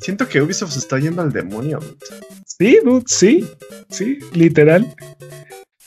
[0.00, 1.80] Siento que Ubisoft se está yendo al demonio.
[2.46, 3.46] Sí, dude, sí,
[3.88, 4.94] sí, literal.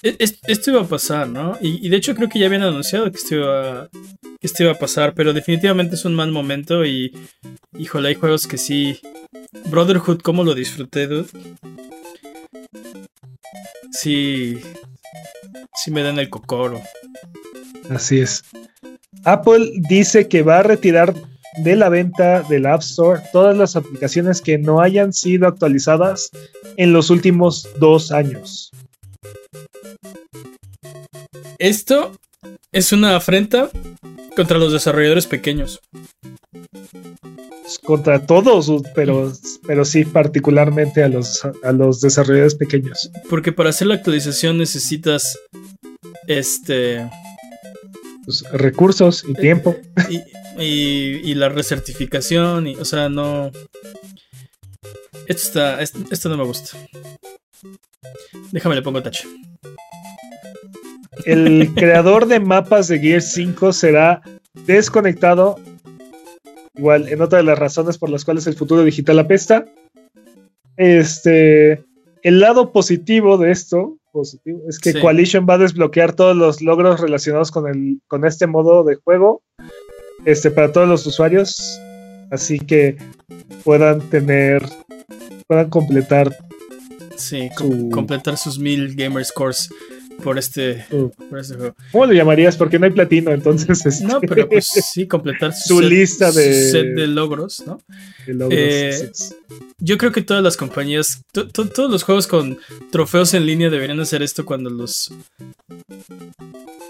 [0.01, 1.57] E- es- Esto iba a pasar, ¿no?
[1.61, 4.71] Y, y de hecho creo que ya habían anunciado que esto iba, que esto iba
[4.71, 7.15] a pasar, pero definitivamente es un mal momento y,
[7.77, 8.99] híjole, hay juegos que sí.
[9.69, 11.27] Brotherhood, ¿cómo lo disfruté, dude?
[13.91, 14.59] Sí,
[15.75, 16.81] sí me dan el cocoro.
[17.89, 18.43] Así es.
[19.23, 21.13] Apple dice que va a retirar
[21.57, 26.29] de la venta del App Store todas las aplicaciones que no hayan sido actualizadas
[26.77, 28.71] en los últimos dos años.
[31.57, 32.15] Esto
[32.71, 33.69] es una afrenta
[34.35, 35.81] contra los desarrolladores pequeños.
[37.83, 39.31] Contra todos, pero,
[39.65, 43.09] pero sí particularmente a los, a los desarrolladores pequeños.
[43.29, 45.37] Porque para hacer la actualización necesitas
[46.27, 47.09] este
[48.25, 49.75] Pues, recursos y tiempo.
[50.09, 50.17] y,
[50.63, 53.51] y- y la recertificación y o sea no
[55.27, 56.71] esto está esto, esto no me gusta
[58.51, 59.19] déjame le pongo touch
[61.25, 64.21] El creador de mapas de Gear 5 será
[64.65, 65.59] desconectado.
[66.77, 69.65] Igual, en otra de las razones por las cuales el futuro digital apesta.
[70.75, 71.83] Este.
[72.23, 74.99] El lado positivo de esto positivo, es que Sí.
[74.99, 79.41] Coalition va a desbloquear todos los logros relacionados con, el, con este modo de juego
[80.25, 81.79] este, para todos los usuarios.
[82.31, 82.97] Así que
[83.63, 84.63] puedan tener.
[85.47, 86.35] puedan completar
[87.15, 89.69] sí Su- completar sus mil gamer scores
[90.23, 92.57] por este su- por este juego ¿Cómo lo llamarías?
[92.57, 93.85] Porque no hay platino, entonces.
[93.85, 97.79] este, no pero pues sí completar Su lista su de- set de logros no
[98.25, 99.11] de logros, Eh.
[99.79, 102.57] Yo creo que todas las compañías, to- to- todos los juegos con
[102.91, 105.11] trofeos en línea deberían hacer esto cuando los,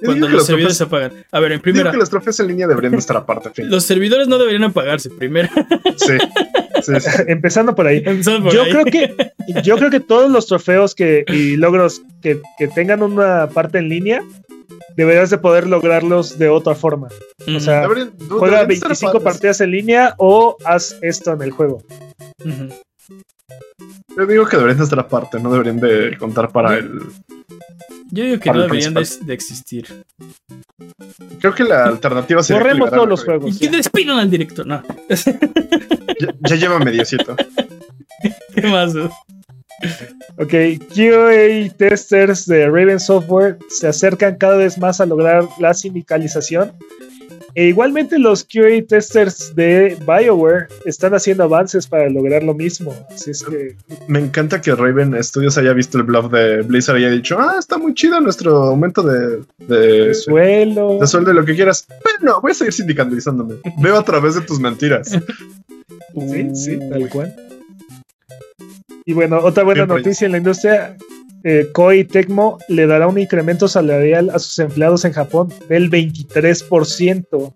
[0.05, 1.25] cuando digo que los los servidores se trofeos- apagan.
[1.31, 3.49] A ver, en digo primera, que los trofeos en línea deberían de estar aparte.
[3.51, 3.69] fin.
[3.69, 5.09] los servidores no deberían apagarse.
[5.09, 5.49] Primero,
[5.97, 6.13] Sí.
[6.83, 7.09] Sí, sí.
[7.27, 8.03] Empezando por ahí.
[8.05, 8.71] empezando por Yo ahí.
[8.71, 9.31] creo que
[9.63, 13.89] yo creo que todos los trofeos que y logros que, que tengan una parte en
[13.89, 14.23] línea
[14.95, 17.07] deberás de poder lograrlos de otra forma.
[17.55, 18.07] O sea, Juega
[18.63, 19.23] deberían estar 25 aparte.
[19.23, 21.83] partidas en línea o haz esto en el juego.
[24.17, 26.99] Yo digo que deberían estar aparte, no deberían de contar para el.
[28.11, 30.03] Yo digo que no deberían de, existir.
[31.39, 32.73] Creo que la alternativa sería.
[32.73, 33.55] liberara todos los juegos.
[33.55, 34.65] Y que despidan al director.
[34.65, 34.83] No.
[35.09, 37.35] Ya, ya lleva mediocito.
[38.55, 38.95] ¿Qué más?
[40.37, 40.53] Ok,
[40.95, 46.73] QA testers de Raven Software se acercan cada vez más a lograr la sindicalización.
[47.57, 52.93] E igualmente los QA testers de BioWare están haciendo avances para lograr lo mismo.
[53.09, 53.75] Así es que
[54.07, 57.55] Me encanta que Raven Studios haya visto el bluff de Blizzard y haya dicho: Ah,
[57.57, 60.99] está muy chido nuestro aumento de, de, el suelo.
[60.99, 61.87] de sueldo lo que quieras.
[62.03, 63.55] Bueno, voy a seguir sindicalizándome.
[63.79, 65.09] Veo a través de tus mentiras.
[65.09, 67.35] Sí, sí, tal cual.
[69.03, 70.95] Y bueno, otra buena Bien noticia en la industria.
[71.49, 77.53] Eh, Koei Tecmo le dará un incremento salarial a sus empleados en Japón del 23%.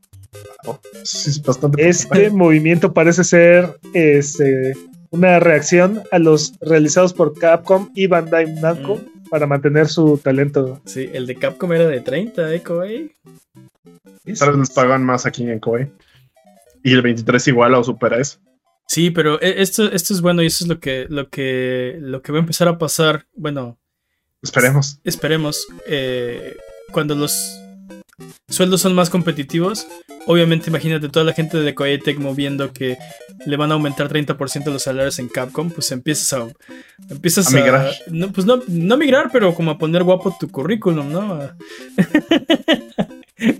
[1.04, 1.90] Sí, es bastante.
[1.90, 4.74] Este movimiento parece ser este,
[5.10, 9.30] una reacción a los realizados por Capcom y Bandai Namco Mm.
[9.30, 10.82] para mantener su talento.
[10.86, 13.12] Sí, el de Capcom era de 30, ¿eh, Koei?
[14.40, 15.88] Tal vez les pagan más aquí en Koei.
[16.84, 18.40] Y el 23 igual o supera eso.
[18.88, 22.22] Sí, pero e- esto, esto es bueno y eso es lo que, lo que, lo
[22.22, 23.26] que va a empezar a pasar.
[23.36, 23.78] Bueno,
[24.42, 25.00] Esperemos.
[25.04, 25.68] esperemos.
[25.88, 26.58] eh,
[26.92, 27.58] cuando los
[28.50, 29.88] sueldos son más competitivos,
[30.26, 32.98] obviamente imagínate toda la gente de Koei Tecmo viendo que
[33.46, 36.48] le van a aumentar 30% los salarios en Capcom, pues empiezas a
[37.10, 37.92] empiezas A migrar.
[38.08, 41.34] no, pues no, no migrar, pero como a poner guapo tu currículum, ¿no?
[41.34, 41.56] A,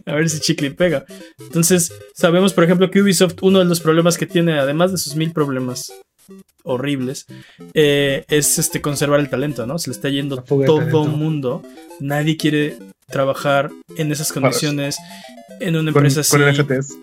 [0.14, 1.06] ver si chicle pega.
[1.40, 5.16] Entonces, sabemos, por ejemplo, que Ubisoft, uno de los problemas que tiene, además de sus
[5.16, 5.92] mil problemas
[6.64, 7.26] horribles,
[7.74, 9.80] eh, es este conservar el talento, ¿no?
[9.80, 11.06] Se le está yendo todo talento.
[11.06, 11.64] mundo.
[12.00, 12.78] Nadie quiere
[13.10, 14.98] trabajar en esas condiciones
[15.60, 16.98] en una Con, empresa así con NFTs.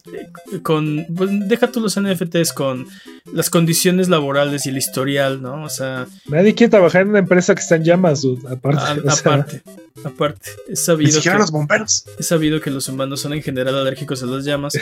[0.63, 2.87] con pues, deja tú los NFTs con
[3.33, 5.63] las condiciones laborales y el historial, ¿no?
[5.65, 8.81] O sea, Nadie quiere trabajar en una empresa que está en llamas, dude, aparte.
[8.83, 9.63] a- o sea, aparte,
[10.03, 12.05] aparte, es Ni sabido, siquiera que, los bomberos.
[12.19, 14.73] es sabido que los humanos son en general alérgicos a las llamas.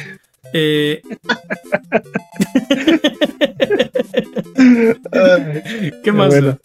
[0.52, 1.02] Eh,
[6.03, 6.29] ¿Qué más?
[6.29, 6.59] bueno.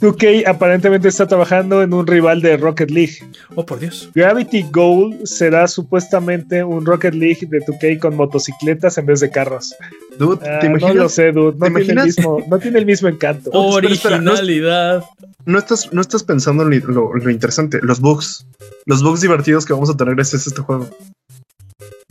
[0.00, 3.18] 2K aparentemente está trabajando en un rival de Rocket League.
[3.54, 4.10] Oh, por Dios.
[4.14, 9.74] Gravity Goal será supuestamente un Rocket League de 2K con motocicletas en vez de carros.
[10.18, 11.56] Dude, Ah, ¿te no lo sé, dude.
[11.56, 13.50] No ¿Te tiene, el mismo, no tiene el mismo encanto.
[13.52, 15.04] No es- Originalidad.
[15.46, 18.46] No estás, no estás pensando en lo, lo interesante, los bugs.
[18.84, 20.88] Los bugs divertidos que vamos a tener gracias a este juego.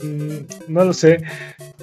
[0.03, 1.23] Mm, no lo sé.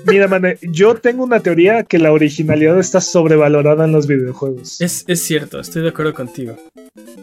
[0.06, 4.80] Mira, man, yo tengo una teoría que la originalidad está sobrevalorada en los videojuegos.
[4.80, 6.56] Es, es cierto, estoy de acuerdo contigo.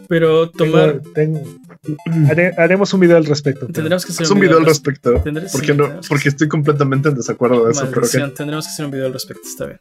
[0.08, 1.00] Pero tomar.
[1.14, 1.42] Tengo-
[1.82, 2.00] tengo-
[2.30, 3.66] haré- haremos un video al respecto.
[3.66, 5.22] Tendremos que hacer un video al res- respecto.
[5.48, 8.90] sí, no, porque estoy completamente en desacuerdo de eso, pero que tendremos que hacer un
[8.92, 9.80] video al respecto, está bien.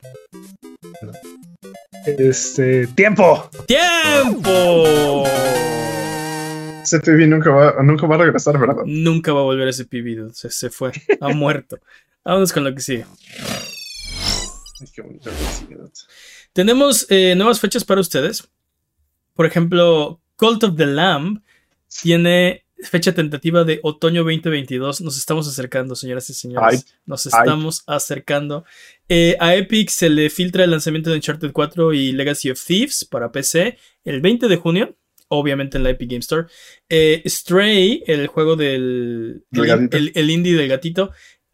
[2.05, 3.49] Este, tiempo.
[3.67, 5.23] ¡Tiempo!
[6.85, 8.83] Ese TV nunca va, nunca va a regresar, ¿verdad?
[8.85, 11.79] Nunca va a volver ese pibido, se, se fue, ha muerto.
[12.23, 13.05] Vámonos con lo que sigue.
[14.79, 15.29] Ay, qué bonito.
[16.53, 18.47] Tenemos eh, nuevas fechas para ustedes.
[19.33, 21.41] Por ejemplo, Cult of the Lamb
[22.01, 25.01] tiene fecha tentativa de otoño 2022.
[25.01, 26.85] Nos estamos acercando, señoras y señores.
[26.85, 26.93] Ay.
[27.05, 28.63] Nos estamos acercando.
[29.09, 33.05] Eh, a Epic se le filtra el lanzamiento de Uncharted 4 y Legacy of Thieves
[33.05, 34.95] para PC el 20 de junio.
[35.29, 36.47] Obviamente en la Epic Game Store.
[36.89, 39.97] Eh, Stray, el juego del Del el, gatito.
[39.97, 41.11] el- el indie del gatito,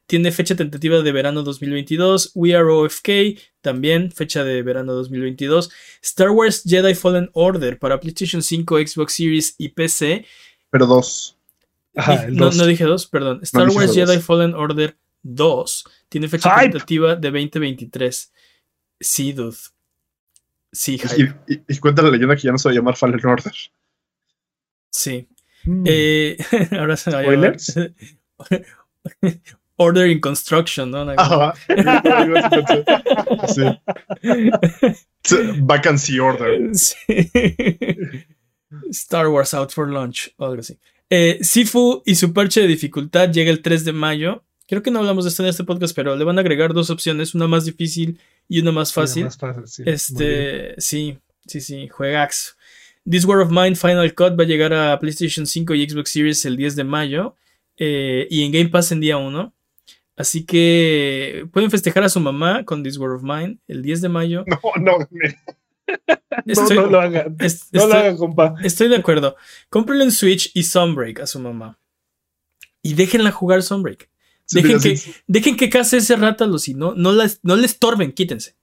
[0.08, 2.32] tiene fecha tentativa de verano 2022.
[2.36, 5.70] We Are OFK, también fecha de verano 2022.
[6.02, 10.26] Star Wars Jedi Fallen Order para PlayStation 5, Xbox Series y PC.
[10.70, 11.38] Pero dos.
[11.96, 12.58] Ajá, el no, dos.
[12.58, 13.40] no dije dos, perdón.
[13.44, 13.96] Star Wars dos.
[13.96, 16.72] Jedi Fallen Order 2 tiene fecha Hype.
[16.72, 18.34] tentativa de 2023.
[19.00, 19.56] Sí, dude.
[20.72, 23.26] Sí, Y, y- y cuenta la leyenda que ya no se va a llamar Fallen
[23.26, 23.54] Order.
[24.92, 25.28] Sí.
[25.66, 25.84] Mm.
[25.86, 26.38] Eh,
[26.80, 27.94] ahora se va a llamar ¿Spoilers?
[29.78, 31.02] Order in Construction, ¿no?
[31.18, 31.54] Ajá.
[33.48, 33.64] Sí.
[35.24, 35.36] Sí.
[35.62, 36.70] Vacancy Order.
[36.76, 37.02] Sí.
[38.92, 40.78] Star Wars Out for Lunch o algo así.
[41.10, 44.44] Eh, Sifu y su parche de dificultad llega el 3 de mayo.
[44.68, 46.90] Creo que no hablamos de esto en este podcast, pero le van a agregar dos
[46.90, 48.20] opciones, una más difícil
[48.52, 49.24] y una más fácil.
[49.24, 49.84] Más fácil, sí.
[49.86, 51.18] Este, sí,
[51.48, 52.58] sí, sí, juegax.
[53.10, 56.44] This War of Mine Final Cut va a llegar a PlayStation 5 y Xbox Series
[56.44, 57.36] el 10 de mayo
[57.78, 59.54] eh, y en Game Pass en día 1.
[60.18, 64.10] Así que pueden festejar a su mamá con This War of Mine el 10 de
[64.10, 64.44] mayo.
[64.82, 65.08] No, no.
[66.46, 67.38] No, lo hagan.
[67.72, 68.56] No lo hagan, compa.
[68.64, 69.38] estoy de acuerdo.
[69.70, 71.80] Cómprenle un Switch y Sunbreak a su mamá.
[72.82, 74.10] Y déjenla jugar Sunbreak.
[74.52, 78.56] Dejen que, dejen que case ese rátalo, si no, no, la- no le estorben, quítense.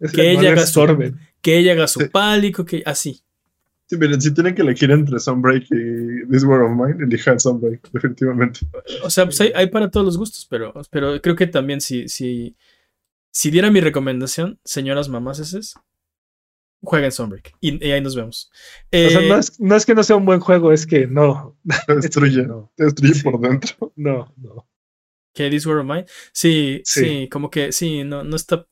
[0.00, 1.14] Es Que ella haga su-.
[1.40, 2.08] Que ella haga su Sí.
[2.08, 3.22] pálico, que así.
[3.86, 7.90] sí, miren, si tienen que elegir entre Sunbreak y This War of Mine, elijan Sunbreak,
[7.92, 8.60] definitivamente.
[9.02, 12.08] O sea, pues hay, hay para todos los gustos, pero, pero creo que también si,
[12.08, 12.54] si,
[13.30, 15.74] si diera mi recomendación, señoras mamás esas,
[16.82, 17.54] jueguen Sunbreak.
[17.60, 18.50] Y, y ahí nos vemos.
[18.52, 21.06] O sea, Eh, no es, no es que no sea un buen juego, es que
[21.06, 21.56] no.
[21.86, 23.92] Te destruye, No, te destruye por dentro.
[23.96, 24.67] no, no.
[25.38, 26.06] Que This War of Mine.
[26.32, 27.28] Sí, sí, Sí.
[27.30, 28.66] como que sí, no, no está.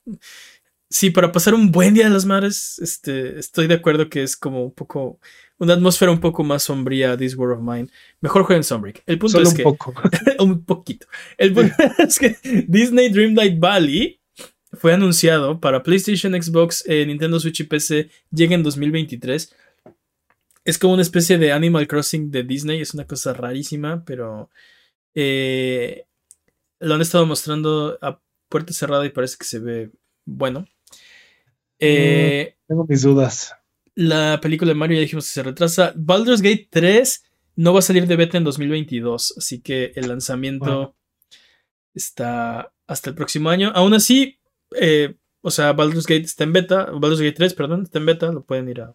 [0.89, 4.37] Sí, para pasar un buen día de las madres, este, estoy de acuerdo que es
[4.37, 5.19] como un poco.
[5.59, 7.89] Una atmósfera un poco más sombría, This War of Mine.
[8.21, 9.03] Mejor jueguen Sunbreak.
[9.07, 9.63] El punto Solo es un que.
[9.63, 9.95] poco.
[10.41, 11.07] un poquito.
[11.39, 12.37] El punto es que
[12.69, 14.21] Disney Dreamlight Valley,
[14.73, 18.11] fue anunciado para PlayStation, Xbox, eh, Nintendo Switch y PC.
[18.31, 19.55] Llega en 2023.
[20.65, 22.81] Es como una especie de Animal Crossing de Disney.
[22.81, 24.51] Es una cosa rarísima, pero
[25.15, 26.05] eh,
[26.81, 29.91] lo han estado mostrando a puerta cerrada y parece que se ve
[30.25, 30.67] bueno.
[31.79, 33.53] Eh, Tengo mis dudas.
[33.95, 35.93] la película de Mario ya dijimos que se retrasa.
[35.97, 37.25] Baldur's Gate 3
[37.57, 40.95] no va a salir de beta en 2022, así que el lanzamiento
[41.95, 43.73] está hasta el próximo año.
[43.75, 44.39] Aún así,
[44.79, 48.31] eh, o sea, Baldur's Gate está en beta, Baldur's Gate 3, perdón, está en beta,
[48.33, 48.95] lo pueden ir a,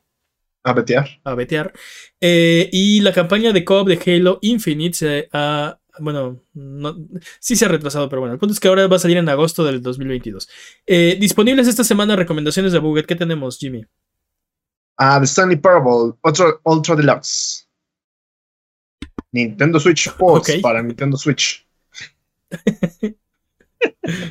[0.64, 1.08] A betear.
[1.24, 1.74] a betear.
[2.20, 5.80] Eh, y la campaña de co-op de Halo Infinite se ha.
[6.02, 6.98] Bueno, no,
[7.40, 9.30] sí se ha retrasado, pero bueno, el punto es que ahora va a salir en
[9.30, 10.50] agosto del 2022.
[10.88, 13.06] Eh, disponibles esta semana recomendaciones de Buget.
[13.06, 13.86] ¿Qué tenemos, Jimmy?
[14.98, 17.68] Ah, The Stanley Parable, Ultra, Ultra Deluxe.
[19.32, 20.50] Nintendo Switch Ok.
[20.62, 21.66] para Nintendo Switch.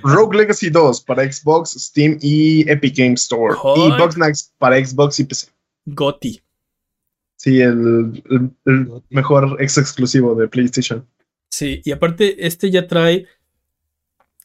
[0.03, 3.55] Rogue Legacy 2 para Xbox, Steam y Epic Games Store.
[3.55, 3.99] Joder.
[3.99, 5.49] Y Bugsnax para Xbox y PC.
[5.87, 6.43] Goti.
[7.37, 11.07] Sí, el, el- el mejor ex exclusivo de PlayStation.
[11.51, 13.27] Sí, y aparte, este ya trae.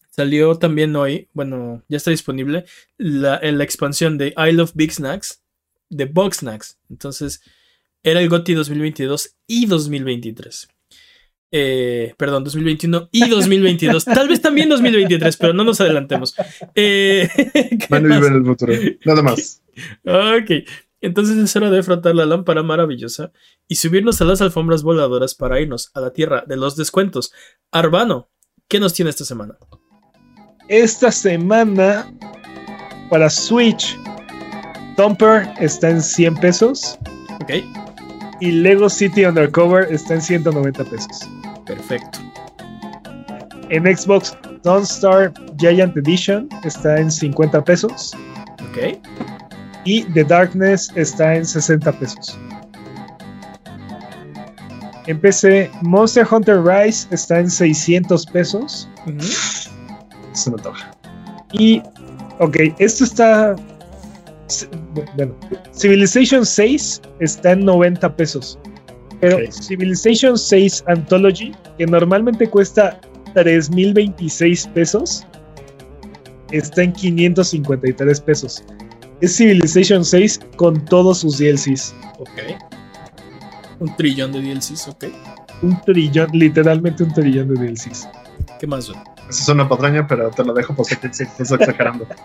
[0.10, 2.64] Salió también hoy, bueno, ya está disponible,
[2.98, 5.42] la, la expansión de I Love Big Snacks,
[5.90, 6.78] de Box Snacks.
[6.90, 7.42] Entonces,
[8.02, 10.70] era el GOTY 2022 y 2023.
[11.52, 14.06] Eh, perdón, 2021 y 2022.
[14.06, 16.36] Tal vez también 2023, pero no nos adelantemos.
[16.76, 18.20] Eh, ¿qué Van a más?
[18.20, 18.74] vivir en el futuro.
[19.06, 19.62] Nada más.
[20.04, 20.68] Ok,
[21.02, 23.32] entonces es hora de frotar la lámpara maravillosa
[23.68, 27.32] y subirnos a las alfombras voladoras para irnos a la tierra de los descuentos.
[27.72, 28.30] Arbano,
[28.68, 29.58] ¿qué nos tiene esta semana?
[30.68, 32.12] Esta semana
[33.10, 33.98] para Switch,
[34.98, 36.98] Thumper está en 100 pesos
[37.42, 37.52] Ok,
[38.42, 41.30] y Lego City Undercover está en 190 pesos.
[41.66, 42.20] perfecto.
[43.70, 48.14] En Xbox, Don't Star Giant Edition está en 50 pesos
[48.70, 49.00] Ok,
[49.86, 52.38] y The Darkness está en 60 pesos.
[55.08, 58.90] En PC, Monster Hunter Rise está en 600 pesos.
[59.06, 59.22] ujú,
[60.34, 60.92] Se me antoja.
[61.54, 61.82] Y,
[62.40, 63.56] ok, esto está.
[65.16, 65.36] Bueno,
[65.74, 68.60] Civilization 6 está en 90 pesos.
[69.22, 69.40] Pero.
[69.52, 73.00] Civilization 6 Anthology, que normalmente cuesta
[73.36, 75.26] 3026 pesos,
[76.52, 78.64] está en 553 pesos.
[79.22, 81.94] Es Civilization 6 con todos sus DLCs.
[82.20, 82.30] ok.
[83.80, 85.06] Un trillón de DLCs, ok.
[85.62, 88.08] Un trillón, literalmente un trillón de DLCs.
[88.60, 88.90] ¿Qué más?
[88.90, 89.00] güey?
[89.30, 92.08] Esa es una patraña, pero te la dejo porque te estás exagerando.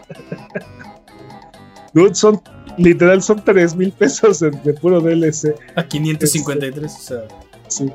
[1.95, 2.41] Dude, son,
[2.77, 5.55] literal, son 3 mil pesos de, de puro DLC.
[5.77, 7.23] A 553, o sea.
[7.69, 7.91] Sí.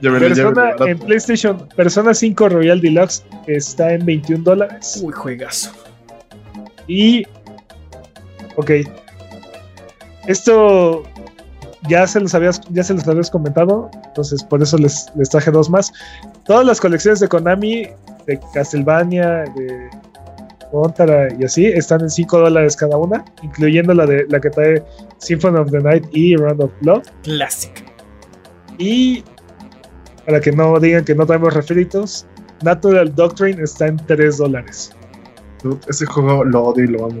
[0.00, 5.00] Persona en PlayStation, Persona 5 Royal Deluxe está en 21 dólares.
[5.02, 5.70] Uy, juegazo.
[6.86, 7.26] Y.
[8.56, 8.70] Ok.
[10.26, 11.04] Esto
[11.88, 13.90] ya se los habías, ya se los habías comentado.
[14.06, 15.92] Entonces, por eso les, les traje dos más.
[16.44, 17.88] Todas las colecciones de Konami,
[18.26, 19.90] de Castlevania, de
[20.72, 24.82] Montara y así, están en 5 dólares cada una, incluyendo la de la que trae
[25.18, 27.02] Symphony of the Night y Round of Blood.
[27.22, 27.82] Clásica.
[28.78, 29.24] Y
[30.24, 32.26] para que no digan que no traemos refritos,
[32.62, 34.92] Natural Doctrine está en 3 dólares.
[35.70, 37.20] Dude, Ese juego lo odio y lo amo.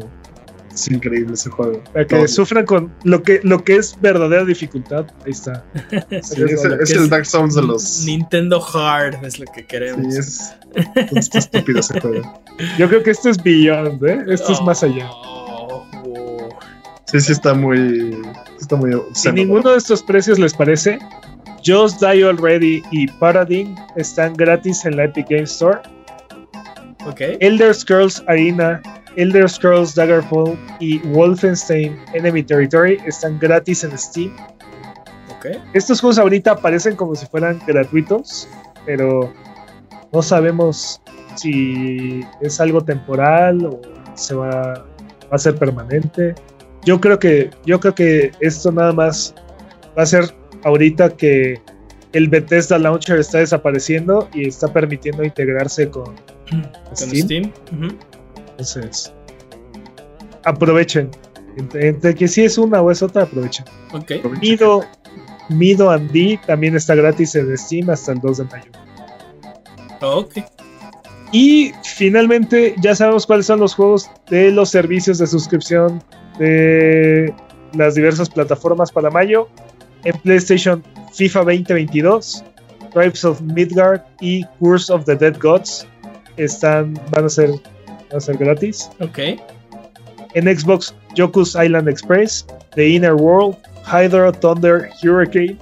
[0.72, 1.82] Es increíble ese juego.
[1.94, 5.06] Para que sufran con lo que, lo que es verdadera dificultad.
[5.24, 5.64] Ahí está.
[6.22, 8.04] Sí, es, el- es es Dark Souls de los.
[8.04, 10.12] Nintendo Hard es lo que queremos.
[10.12, 10.54] Sí, es.
[11.12, 12.42] Está estúpido ese juego.
[12.78, 14.24] Yo creo que esto es Beyond, ¿eh?
[14.28, 15.08] Esto es más allá.
[15.10, 16.48] Oh, wow.
[17.06, 18.14] Sí, sí, está muy.
[18.60, 18.92] Está muy.
[19.14, 20.98] Si ninguno de estos precios les parece,
[21.64, 25.78] Just Die Already y Paradigm están gratis en la Epic Games Store.
[27.06, 27.20] Ok.
[27.40, 28.82] Elder Scrolls Arena,
[29.16, 34.36] Elder Scrolls Daggerfall y Wolfenstein Enemy Territory están gratis en Steam.
[35.36, 35.46] Ok.
[35.72, 38.48] Estos juegos ahorita parecen como si fueran gratuitos,
[38.84, 39.32] pero
[40.12, 41.00] no sabemos
[41.36, 43.80] si es algo temporal o
[44.14, 46.34] se va, va a ser permanente.
[46.84, 49.34] Yo creo que yo creo que esto nada más
[49.96, 50.34] va a ser
[50.64, 51.60] ahorita que
[52.12, 56.14] el Bethesda Launcher está desapareciendo y está permitiendo integrarse con
[56.50, 57.52] Con Steam.
[58.50, 59.12] Entonces,
[60.44, 61.10] aprovechen.
[61.56, 63.64] Entre, entre que si es una o es otra, aprovechen.
[63.92, 64.12] Ok.
[64.40, 64.84] Mido,
[65.48, 68.70] Mido and D también está gratis en Steam hasta el 2 de mayo.
[70.02, 70.38] Ok.
[71.32, 76.02] Y finalmente ya sabemos cuáles son los juegos de los servicios de suscripción
[76.38, 77.34] de
[77.74, 79.48] las diversas plataformas para mayo.
[80.04, 82.44] En PlayStation, FIFA 2022,
[82.92, 85.86] Tribes of Midgard y Curse of the Dead Gods.
[86.36, 88.90] Están, van a ser, van a ser gratis.
[89.00, 89.18] Ok.
[90.34, 93.56] En Xbox, Yoku's Island Express, The Inner World,
[93.86, 95.56] Hydra, Thunder, Hurricane,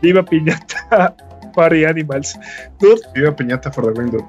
[0.00, 1.14] Viva Piñata,
[1.54, 2.38] Party Animals.
[2.80, 4.24] Dude, Viva Piñata for the Win, dude.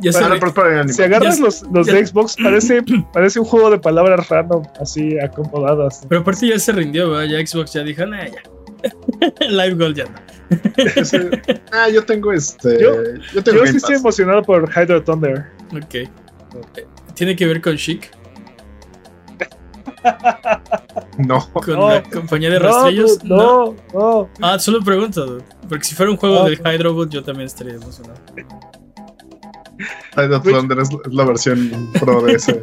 [0.00, 0.92] Ya pero para Animal.
[0.92, 4.64] si agarras Ya- los, los ya- de Xbox, parece, parece un juego de palabras random,
[4.80, 6.04] así acomodadas.
[6.08, 7.24] Pero aparte ya se rindió, ¿verdad?
[7.38, 8.42] Ya Xbox ya dijo, nah, ya.
[9.48, 10.04] Live Gold ya
[11.72, 12.80] ah, yo tengo este.
[12.82, 12.94] Yo-
[13.34, 15.46] Yo, tengo Yo Game sí estoy emocionado por Hydra Thunder.
[15.74, 15.94] Ok.
[15.94, 16.08] Eh,
[17.14, 18.10] ¿Tiene que ver con Chic?
[21.18, 21.48] No.
[21.52, 21.88] ¿Con No.
[21.88, 23.22] la compañía de rastrillos?
[23.24, 24.28] no, no.
[24.40, 25.38] Ah, solo pregunto.
[25.68, 26.72] Porque si fuera un juego No, del no.
[26.72, 28.18] Hydrobot, yo también estaría emocionado.
[30.16, 32.62] Of Thunder es la versión pro de ese.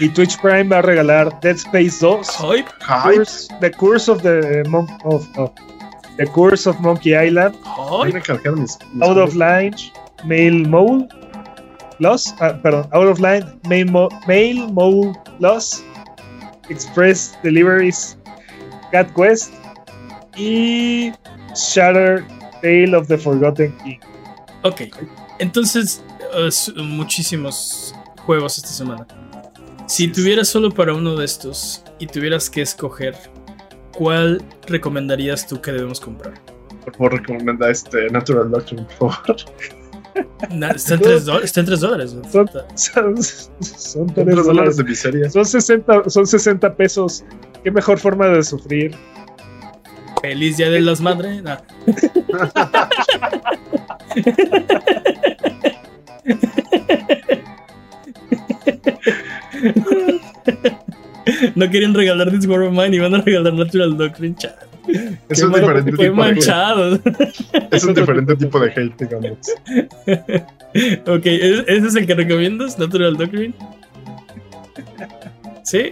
[0.00, 2.22] Y Twitch Prime va a regalar Dead Space 2.
[2.38, 3.16] Hype, Hype.
[3.18, 5.52] Curse- the Curse of the Mon- of, of-
[6.16, 8.14] The Curse of Monkey Island, hype.
[8.56, 9.34] Mis- mis Out of.
[9.36, 9.74] Line,
[10.24, 11.06] Mail Mole,
[11.98, 15.82] Loss, ah, perdón, Out of Line, Mail, Mo- Mail Mole Loss,
[16.70, 18.16] Express Deliveries,
[18.92, 19.52] Cat Quest
[20.38, 21.12] y
[21.54, 22.24] Shatter
[22.62, 24.00] Tale of the Forgotten King.
[24.62, 24.82] Ok.
[25.38, 26.02] Entonces,
[26.34, 26.48] eh,
[26.82, 27.94] muchísimos
[28.24, 29.06] juegos esta semana.
[29.86, 33.14] Si tuvieras solo para uno de estos y tuvieras que escoger,
[33.94, 36.34] ¿cuál recomendarías tú que debemos comprar?
[36.84, 39.36] Por favor, recomienda este Natural Doctrine, por favor.
[40.50, 41.44] Na- Está en 3 dólares.
[41.46, 42.16] Está en dólares.
[42.32, 44.76] Son, son, son Tres tres dólares dólares.
[44.76, 45.30] de miseria.
[45.30, 47.24] Son 60, son 60 pesos.
[47.62, 48.94] Qué mejor forma de sufrir.
[50.22, 51.42] Feliz Día de las Madres.
[51.42, 51.58] Nah.
[61.56, 64.36] No querían regalar This War of Mine y van a regalar Natural Doctrine.
[64.36, 64.54] Chale.
[65.28, 67.00] Es Qué un diferente tipo de manchado.
[67.72, 69.38] Es un diferente tipo de hate, digamos.
[71.06, 72.78] ok, ¿e- ¿ese es el que recomiendas?
[72.78, 73.54] Natural Doctrine.
[75.64, 75.88] ¿Sí?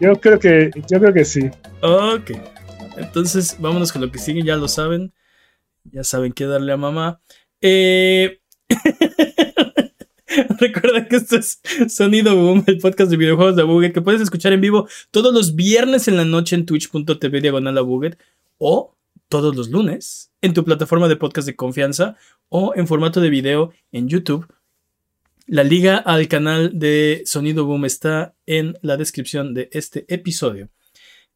[0.00, 1.50] Yo creo que, yo creo que sí.
[1.82, 2.30] Ok.
[2.96, 5.12] Entonces, vámonos con lo que sigue, ya lo saben.
[5.84, 7.20] Ya saben qué darle a mamá.
[7.60, 8.38] Eh...
[10.60, 14.52] Recuerda que esto es Sonido Boom, el podcast de videojuegos de Buget, que puedes escuchar
[14.52, 17.82] en vivo todos los viernes en la noche en twitch.tv diagonal a
[18.58, 18.96] o
[19.28, 22.16] todos los lunes en tu plataforma de podcast de confianza
[22.48, 24.46] o en formato de video en YouTube.
[25.46, 30.70] La liga al canal de Sonido Boom está en la descripción de este episodio.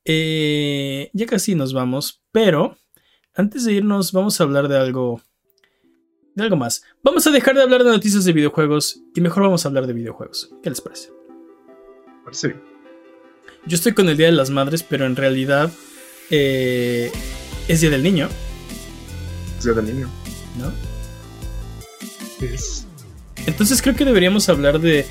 [0.04, 2.76] Eh, ya casi nos vamos, pero
[3.34, 5.20] antes de irnos vamos a hablar de algo,
[6.38, 6.82] algo más.
[7.02, 9.92] Vamos a dejar de hablar de noticias de videojuegos y mejor vamos a hablar de
[9.92, 10.50] videojuegos.
[10.62, 11.10] ¿Qué les parece?
[12.32, 12.48] Sí.
[13.66, 15.70] Yo estoy con el Día de las Madres, pero en realidad
[16.30, 17.10] eh,
[17.68, 18.28] es Día del Niño,
[19.58, 20.08] Es día del niño.
[20.58, 20.72] ¿no?
[22.46, 22.86] Es-
[23.46, 25.06] Entonces creo que deberíamos hablar de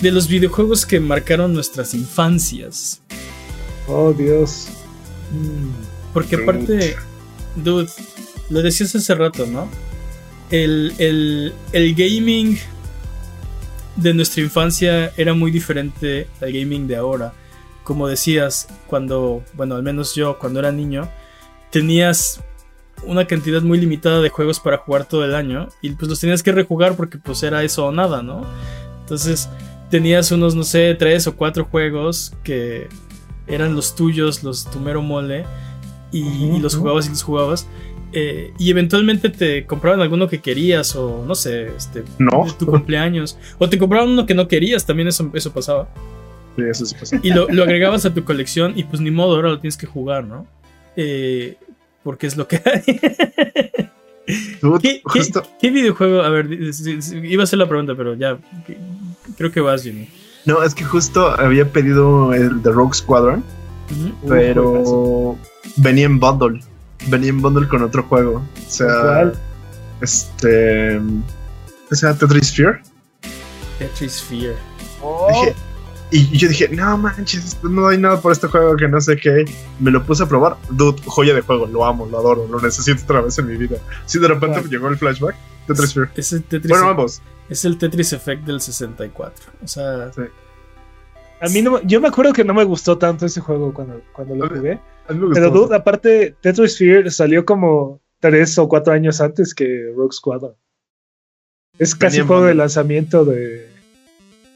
[0.00, 3.02] de los videojuegos que marcaron nuestras infancias.
[3.86, 4.68] Oh, Dios.
[6.14, 6.96] Porque aparte,
[7.56, 7.86] dude,
[8.50, 9.68] lo decías hace rato, ¿no?
[10.50, 12.58] El, el, el gaming
[13.96, 17.32] de nuestra infancia era muy diferente al gaming de ahora.
[17.84, 21.08] Como decías, cuando, bueno, al menos yo, cuando era niño,
[21.70, 22.40] tenías
[23.04, 26.42] una cantidad muy limitada de juegos para jugar todo el año y pues los tenías
[26.42, 28.44] que rejugar porque pues era eso o nada, ¿no?
[29.00, 29.48] Entonces
[29.90, 32.88] tenías unos, no sé, tres o cuatro juegos que
[33.46, 35.44] eran los tuyos, los tu mero mole
[36.12, 37.66] y, y los jugabas y los jugabas.
[38.12, 42.44] Eh, y eventualmente te compraban alguno que querías o no sé, este, No.
[42.46, 43.36] de tu cumpleaños.
[43.58, 45.88] O te compraban uno que no querías, también eso, eso pasaba.
[46.56, 47.20] Sí, eso sí pasa.
[47.22, 49.86] Y lo, lo agregabas a tu colección y pues ni modo, ahora lo tienes que
[49.86, 50.46] jugar, ¿no?
[50.96, 51.56] Eh,
[52.02, 52.82] porque es lo que hay.
[54.82, 55.02] ¿Qué,
[55.60, 56.22] qué- videojuego?
[56.22, 56.48] A ver,
[57.24, 58.38] iba a ser la pregunta, pero ya.
[59.36, 60.08] Creo que vas, Jimmy.
[60.46, 63.44] No, es que justo había pedido el de Rogue Squadron,
[64.28, 65.36] pero
[65.76, 66.60] venía en bundle.
[67.08, 68.42] Venía en bundle con otro juego.
[68.66, 69.32] O sea, ¿Cuál?
[70.00, 70.98] este.
[71.90, 72.82] O sea, Tetris Sphere.
[73.78, 74.56] Tetris Sphere.
[75.02, 75.54] Oh, Dije-
[76.12, 79.44] y yo dije, no manches, no hay nada por este juego que no sé qué.
[79.78, 80.56] Me lo puse a probar.
[80.70, 83.76] Dude, joya de juego, lo amo, lo adoro, lo necesito otra vez en mi vida.
[84.06, 84.64] Sí, de repente ¿Cuál?
[84.64, 85.36] me llegó el flashback.
[85.68, 86.10] Tetris Sphere.
[86.16, 87.22] Es el Tetris, Bueno, ambos.
[87.48, 89.52] es el Tetris Effect del 64.
[89.62, 90.10] O sea,
[91.40, 94.00] a mí no, me- yo me acuerdo que no me gustó tanto ese juego cuando,
[94.12, 94.80] cuando lo jugué.
[95.10, 95.40] A mí me gustó.
[95.40, 100.54] Pero dude, aparte, Tetris Sphere salió como tres o cuatro años antes que Rogue Squadron.
[101.78, 103.68] Es casi Venía en juego de lanzamiento de.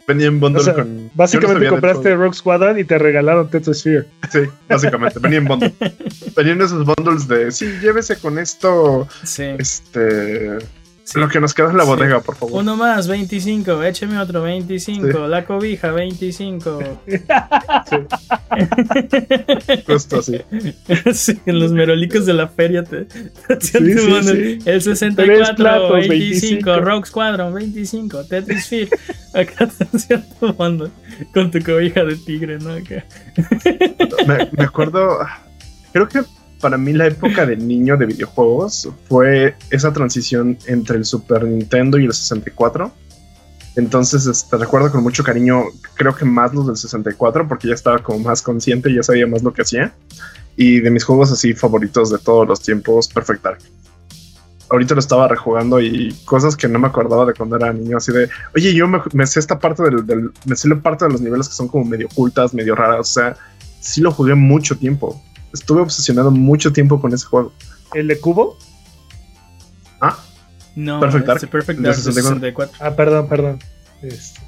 [0.06, 1.10] Venía en bundle O sea, con.
[1.14, 2.14] Básicamente no compraste.
[2.14, 4.06] Rogue Squadron y te regalaron Tetris Sphere.
[4.30, 5.18] Sí, básicamente.
[5.18, 5.74] Venía en bundle.
[6.36, 7.50] Venían esos bundles de.
[7.50, 9.08] Sí, llévese con esto.
[9.24, 9.44] sí.
[9.58, 10.58] Este.
[11.04, 11.20] Sí.
[11.20, 11.90] Lo que nos queda en la Sí.
[11.90, 12.62] bodega, por favor.
[12.62, 13.82] Uno más, 25.
[13.82, 15.06] Écheme otro, 25.
[15.06, 15.12] Sí.
[15.28, 16.78] La cobija, 25.
[19.86, 20.40] Justo así.
[21.12, 24.58] sí, en los merolicos de la feria te, te Sí, sí, sí.
[24.64, 26.70] El Tres 64, platos, 25.
[26.70, 26.80] 25.
[26.80, 28.24] Rogue Squadron, 25.
[28.24, 28.92] Tetris Fit.
[29.34, 30.22] Acá te
[30.56, 30.90] mono
[31.32, 32.72] con tu cobija de tigre, ¿no?
[32.72, 33.04] Acá.
[34.26, 35.18] me, me acuerdo,
[35.92, 36.22] creo que
[36.64, 41.98] para mí la época de niño de videojuegos fue esa transición entre el Super Nintendo
[41.98, 42.90] y el 64.
[43.76, 47.98] Entonces, este, recuerdo con mucho cariño, creo que más los del 64, porque ya estaba
[47.98, 49.92] como más consciente ya sabía más lo que hacía.
[50.56, 53.58] Y de mis juegos así favoritos de todos los tiempos, Perfect Dark.
[54.70, 58.10] Ahorita lo estaba rejugando y cosas que no me acordaba de cuando era niño, así
[58.10, 61.10] de, oye, yo me, me sé esta parte del, del- me sé la parte de
[61.12, 63.36] los niveles que son como medio ocultas, medio raras, o sea,
[63.80, 65.22] sí lo jugué mucho tiempo.
[65.54, 67.52] Estuve obsesionado mucho tiempo con ese juego.
[67.94, 68.58] ¿El de cubo?
[70.00, 70.18] Ah,
[70.76, 72.34] No, Perfect Dark, Perfect Dark de 64.
[72.40, 72.76] 64.
[72.80, 73.58] Ah, perdón, perdón.
[74.02, 74.40] Este,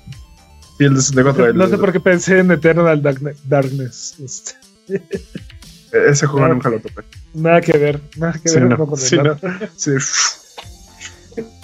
[0.77, 1.55] sí, el de 64.
[1.55, 4.17] no el- sé por qué pensé en Eternal Darkne- Darkness.
[4.23, 4.53] Este,
[6.11, 6.49] Ese juego Ah.
[6.51, 7.03] nunca lo topé.
[7.33, 9.37] nada que ver, nada que Sí, ver no, sí, no.
[9.77, 9.91] Sí,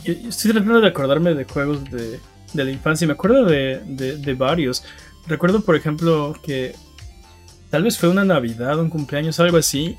[0.04, 2.20] Yo- yo Estoy tratando de acordarme de juegos de,
[2.52, 3.04] de la infancia.
[3.04, 4.84] y Me acuerdo de, de- de varios.
[5.26, 6.74] Recuerdo, por ejemplo, que
[7.72, 9.96] tal vez fue una Navidad, un cumpleaños, algo así.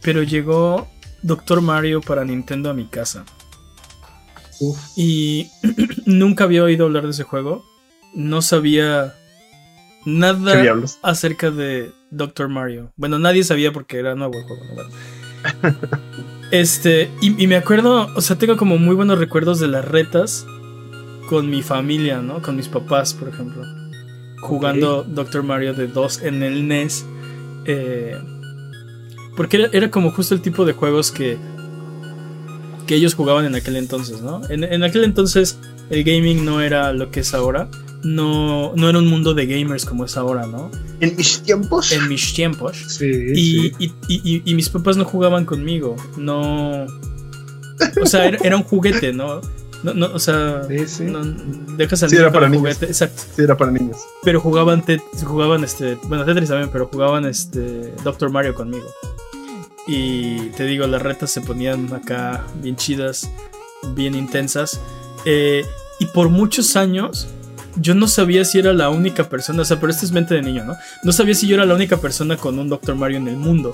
[0.00, 0.88] Pero llegó
[1.22, 3.24] Doctor Mario para Nintendo a mi casa.
[4.60, 4.78] Uf.
[4.96, 5.50] Y
[6.06, 7.64] nunca había oído hablar de ese juego.
[8.14, 9.14] No sabía
[10.04, 12.92] ¿Qué nada acerca de Doctor Mario.
[12.96, 14.64] Bueno, nadie sabía porque era nuevo el juego.
[14.64, 14.74] ¿no?
[14.74, 15.76] Bueno.
[16.52, 20.46] Este, y, y me acuerdo, o sea, tengo como muy buenos recuerdos de las retas
[21.28, 22.40] con mi familia, ¿no?
[22.40, 23.64] Con mis papás, por ejemplo.
[24.40, 27.04] Jugando Doctor Mario de 2 en el NES.
[27.66, 28.16] Eh,
[29.36, 31.36] porque era, era como justo el tipo de juegos que,
[32.86, 34.40] que ellos jugaban en aquel entonces, ¿no?
[34.48, 35.58] En, en aquel entonces
[35.90, 37.68] el gaming no era lo que es ahora.
[38.04, 40.70] No, no era un mundo de gamers como es ahora, ¿no?
[41.00, 41.90] En mis tiempos.
[41.92, 42.76] En mis tiempos.
[42.88, 43.72] Sí, Y, sí.
[43.78, 45.96] y- y- y- y mis papás no jugaban conmigo.
[46.16, 46.86] No.
[48.00, 49.40] O sea, era, era un juguete, ¿no?
[49.82, 51.04] No, no, o sea, Sí, sí.
[51.04, 51.22] no-
[51.76, 52.60] dejas al Sí, niño era para niños.
[52.62, 52.86] juguete.
[52.86, 53.22] Exacto.
[53.34, 53.96] Sí, era para niños.
[54.22, 55.96] Pero jugaban, Tet- jugaban este.
[56.04, 57.92] Bueno, Tetris también, pero jugaban este.
[58.02, 58.86] Doctor Mario conmigo.
[59.86, 63.30] Y te digo, las retas se ponían acá bien chidas,
[63.94, 64.80] bien intensas.
[65.24, 65.64] Eh,
[66.00, 67.28] y por muchos años.
[67.78, 70.40] Yo no sabía si era la única persona, o sea, pero esto es mente de
[70.40, 70.74] niño, ¿no?
[71.04, 73.70] No sabía si yo era la única persona con un Doctor Mario en el mundo.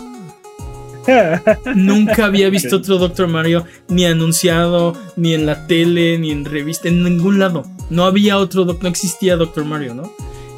[1.75, 6.89] Nunca había visto otro Doctor Mario ni anunciado, ni en la tele, ni en revista,
[6.89, 7.65] en ningún lado.
[7.91, 10.13] No había otro, no existía Doctor Mario, ¿no?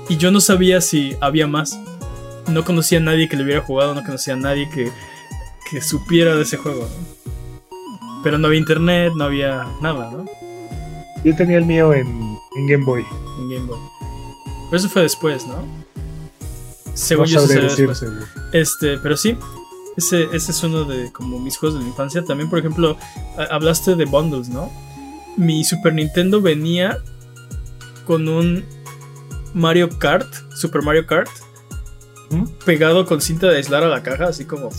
[0.08, 1.78] Y yo no sabía si había más.
[2.48, 4.90] No conocía a nadie que le hubiera jugado, no conocía a nadie que,
[5.70, 8.20] que supiera de ese juego, ¿no?
[8.22, 10.24] Pero no había internet, no había nada, ¿no?
[11.24, 12.06] Yo tenía el mío en,
[12.56, 13.04] en Game Boy.
[13.38, 13.78] En Game Boy.
[14.70, 15.56] Pero eso fue después, ¿no?
[16.94, 18.04] Según no yo, eso después.
[18.52, 19.36] Este, pero sí,
[19.96, 22.24] ese, ese es uno de como mis juegos de la infancia.
[22.24, 22.96] También, por ejemplo,
[23.50, 24.70] hablaste de bundles, ¿no?
[25.36, 26.98] Mi Super Nintendo venía
[28.06, 28.64] con un
[29.52, 31.30] Mario Kart, Super Mario Kart,
[32.30, 32.44] ¿Mm?
[32.64, 34.70] pegado con cinta de aislar a la caja, así como.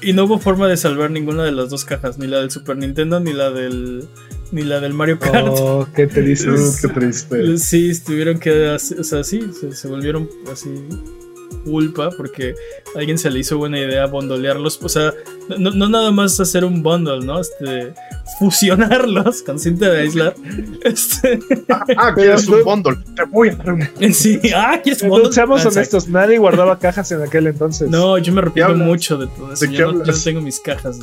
[0.00, 2.76] Y no hubo forma de salvar ninguna de las dos cajas, ni la del Super
[2.76, 4.08] Nintendo ni la del
[4.50, 5.48] ni la del Mario Kart.
[5.50, 6.78] Oh, ¿qué te dices?
[6.82, 7.58] Uh, qué triste.
[7.58, 10.70] Sí, tuvieron que, o sea, sí, se, se volvieron así
[11.62, 12.54] culpa porque
[12.94, 15.12] a alguien se le hizo buena idea bondolearlos, o sea,
[15.58, 17.40] no, no nada más hacer un bundle, ¿no?
[17.40, 17.92] Este,
[18.38, 20.34] fusionarlos con cinta de aislar.
[20.82, 21.38] Este,
[21.96, 22.96] Ah, quieres un bundle.
[23.16, 23.82] Te voy a dar un.
[24.14, 25.32] sí, ah, ¿quieres Entonces, bundle?
[25.32, 25.78] seamos Ah, exacto.
[25.96, 27.88] honestos, nadie guardaba cajas en aquel entonces.
[27.90, 29.64] No, yo me arrepiento mucho de todo eso.
[29.64, 30.24] ¿De qué Yo no, yo no hablas?
[30.24, 30.98] tengo mis cajas.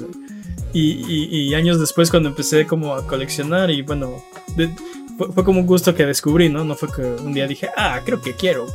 [0.73, 4.23] Y, y- y años después, cuando empecé como a coleccionar, y bueno,
[4.55, 4.69] de-
[5.17, 6.63] fue, fue como un gusto que descubrí, ¿no?
[6.63, 8.65] No fue que un día dije, ah, creo que quiero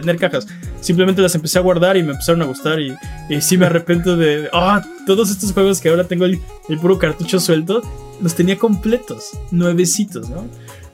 [0.00, 0.46] tener cajas.
[0.80, 2.80] Simplemente las empecé a guardar y me empezaron a gustar.
[2.80, 2.94] Y,
[3.28, 6.98] y sí me arrepiento de, ah, todos estos juegos que ahora tengo el, el puro
[6.98, 7.82] cartucho suelto,
[8.20, 10.46] los tenía completos, nuevecitos, ¿no?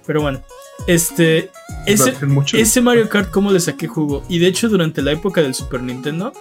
[0.06, 0.42] Pero bueno,
[0.86, 1.50] este,
[1.86, 2.14] ese,
[2.54, 4.24] ese Mario Kart, ¿cómo le saqué jugo?
[4.28, 6.32] Y de hecho, durante la época del Super Nintendo,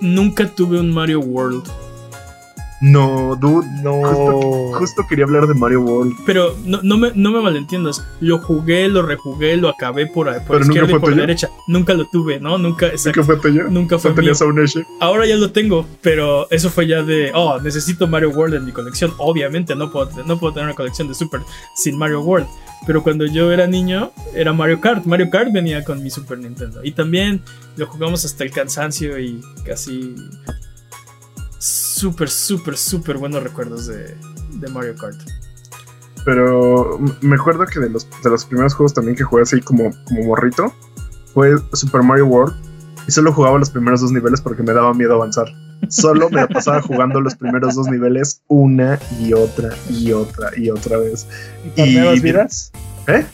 [0.00, 1.64] nunca tuve un Mario World.
[2.80, 3.66] No, dude.
[3.82, 4.00] No.
[4.02, 6.14] Justo, justo quería hablar de Mario World.
[6.24, 8.06] Pero no, no, me, no me malentiendas.
[8.20, 11.20] Lo jugué, lo rejugué, lo acabé por, por Pero nunca izquierda y por tuyo.
[11.20, 11.50] derecha.
[11.68, 12.56] Nunca lo tuve, ¿no?
[12.56, 13.64] Nunca, ¿Sí exacto, que fue tuyo?
[13.68, 14.14] nunca fue.
[15.00, 18.72] Ahora ya lo tengo, pero eso fue ya de, oh, necesito Mario World en mi
[18.72, 19.12] colección.
[19.18, 21.40] Obviamente no puedo, no puedo tener una colección de Super
[21.74, 22.46] sin Mario World.
[22.86, 25.04] Pero cuando yo era niño, era Mario Kart.
[25.04, 26.80] Mario Kart venía con mi Super Nintendo.
[26.82, 27.42] Y también
[27.76, 30.14] lo jugamos hasta el cansancio y casi
[32.00, 34.16] súper, súper, súper buenos recuerdos de,
[34.54, 35.18] de Mario Kart.
[36.24, 39.90] Pero me acuerdo que de los, de los primeros juegos también que jugué así como,
[40.06, 40.72] como morrito
[41.32, 42.54] fue Super Mario World.
[43.08, 45.46] Y solo jugaba los primeros dos niveles porque me daba miedo avanzar.
[45.88, 50.70] Solo me la pasaba jugando los primeros dos niveles una y otra y otra y
[50.70, 51.26] otra vez.
[51.76, 52.70] ¿Y Y- vidas?
[53.08, 53.24] ¿Eh?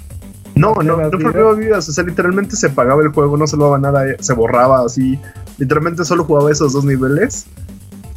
[0.55, 1.89] No, no, ¿Torneos no farmeaba vidas.
[1.89, 5.19] O sea, literalmente se apagaba el juego, no salvaba nada, eh, se borraba así.
[5.59, 7.47] Literalmente solo jugaba esos dos niveles.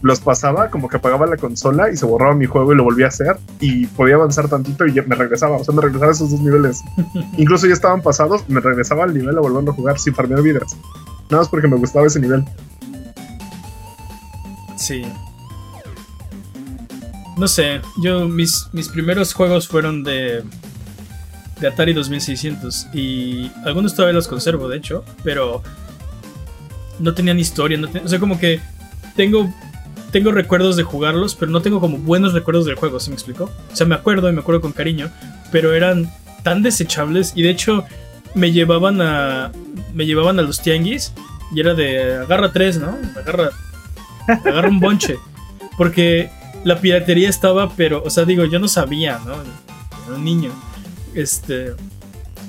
[0.01, 3.05] Los pasaba, como que apagaba la consola y se borraba mi juego y lo volvía
[3.07, 3.37] a hacer.
[3.59, 5.57] Y podía avanzar tantito y ya me regresaba.
[5.57, 6.81] O sea, me regresaba a esos dos niveles.
[7.37, 10.75] Incluso ya estaban pasados, me regresaba al nivel a a jugar sin farmear vidas.
[11.29, 12.45] Nada más porque me gustaba ese nivel.
[14.77, 15.03] Sí.
[17.37, 20.43] No sé, yo mis, mis primeros juegos fueron de
[21.61, 25.61] de Atari 2600 y algunos todavía los conservo, de hecho, pero
[26.99, 28.61] no tenían historia, no te- o sea, como que
[29.17, 29.53] tengo
[30.11, 33.49] tengo recuerdos de jugarlos, pero no tengo como buenos recuerdos del juego, ¿sí me explico?
[33.71, 35.11] O sea, me acuerdo y me acuerdo con cariño,
[35.51, 36.11] pero eran
[36.43, 37.85] tan desechables y de hecho
[38.35, 39.51] me llevaban a
[39.93, 41.13] me llevaban a los tianguis
[41.53, 42.97] y era de agarra tres, ¿no?
[43.17, 43.49] Agarra
[44.45, 45.17] agarra un bonche.
[45.77, 46.29] Porque
[46.63, 49.33] la piratería estaba, pero, o sea, digo, yo no sabía, ¿no?
[49.33, 50.51] Era un niño.
[51.13, 51.73] Este.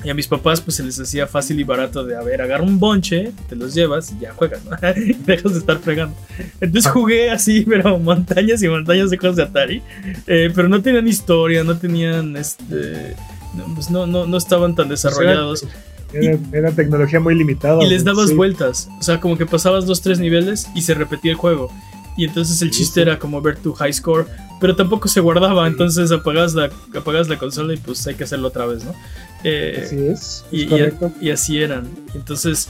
[0.02, 2.64] Y a mis papás, pues se les hacía fácil y barato de, a ver, agarra
[2.64, 4.76] un bonche, te los llevas y ya juegas, ¿no?
[4.96, 6.16] y dejas de estar fregando.
[6.60, 9.82] Entonces jugué así, pero montañas y montañas de cosas de Atari.
[10.26, 13.14] Eh, pero no tenían historia, no tenían, este.
[13.54, 15.66] no, pues no, no, no estaban tan desarrollados.
[16.12, 17.84] Era, era tecnología muy limitada.
[17.84, 18.34] Y les dabas sí.
[18.34, 18.88] vueltas.
[18.98, 21.70] O sea, como que pasabas dos, tres niveles y se repetía el juego.
[22.16, 24.26] Y entonces el chiste era como ver tu high score.
[24.60, 25.66] Pero tampoco se guardaba.
[25.66, 28.94] Entonces apagas la, apagas la consola y pues hay que hacerlo otra vez, ¿no?
[29.42, 30.44] Eh, Así es.
[30.52, 31.12] y, es y- correcto.
[31.20, 31.88] y así eran.
[32.14, 32.68] Entonces,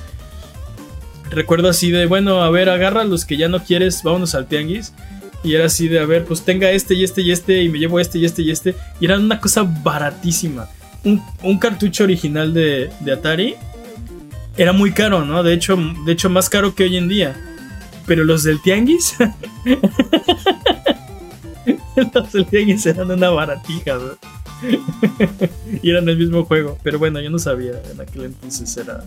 [1.30, 4.92] recuerdo así de, bueno, a ver, agarra los que ya no quieres, vámonos al tianguis.
[5.42, 7.78] Y era así de, a ver, pues tenga este y este y este, y me
[7.78, 8.74] llevo este y este y este.
[9.00, 10.68] Y era una cosa baratísima.
[11.02, 13.54] Un, un cartucho original de, de Atari
[14.58, 15.42] era muy caro, ¿no?
[15.42, 17.34] De hecho, de hecho, más caro que hoy en día.
[18.06, 19.14] Pero los del tianguis.
[22.14, 24.18] los del tianguis eran una baratija, ¿no?
[25.82, 26.78] y eran el mismo juego.
[26.82, 27.72] Pero bueno, yo no sabía.
[27.92, 29.02] En aquel entonces era,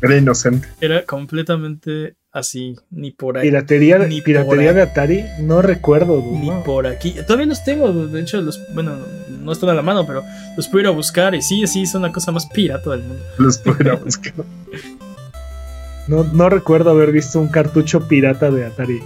[0.00, 0.68] Era inocente.
[0.80, 2.74] era completamente así.
[2.90, 3.48] Ni por ahí.
[3.48, 6.20] Piratería, Ni por piratería de Atari, no recuerdo.
[6.20, 7.14] Ni por aquí.
[7.26, 7.92] Todavía los tengo.
[7.92, 8.60] De hecho, los.
[8.74, 8.96] Bueno,
[9.40, 10.22] no están a la mano, pero
[10.56, 11.34] los puedo ir a buscar.
[11.34, 13.22] Y sí, sí, son la cosa más pirata del mundo.
[13.38, 14.32] Los pudiera buscar.
[16.08, 19.00] No, no recuerdo haber visto un cartucho pirata de Atari.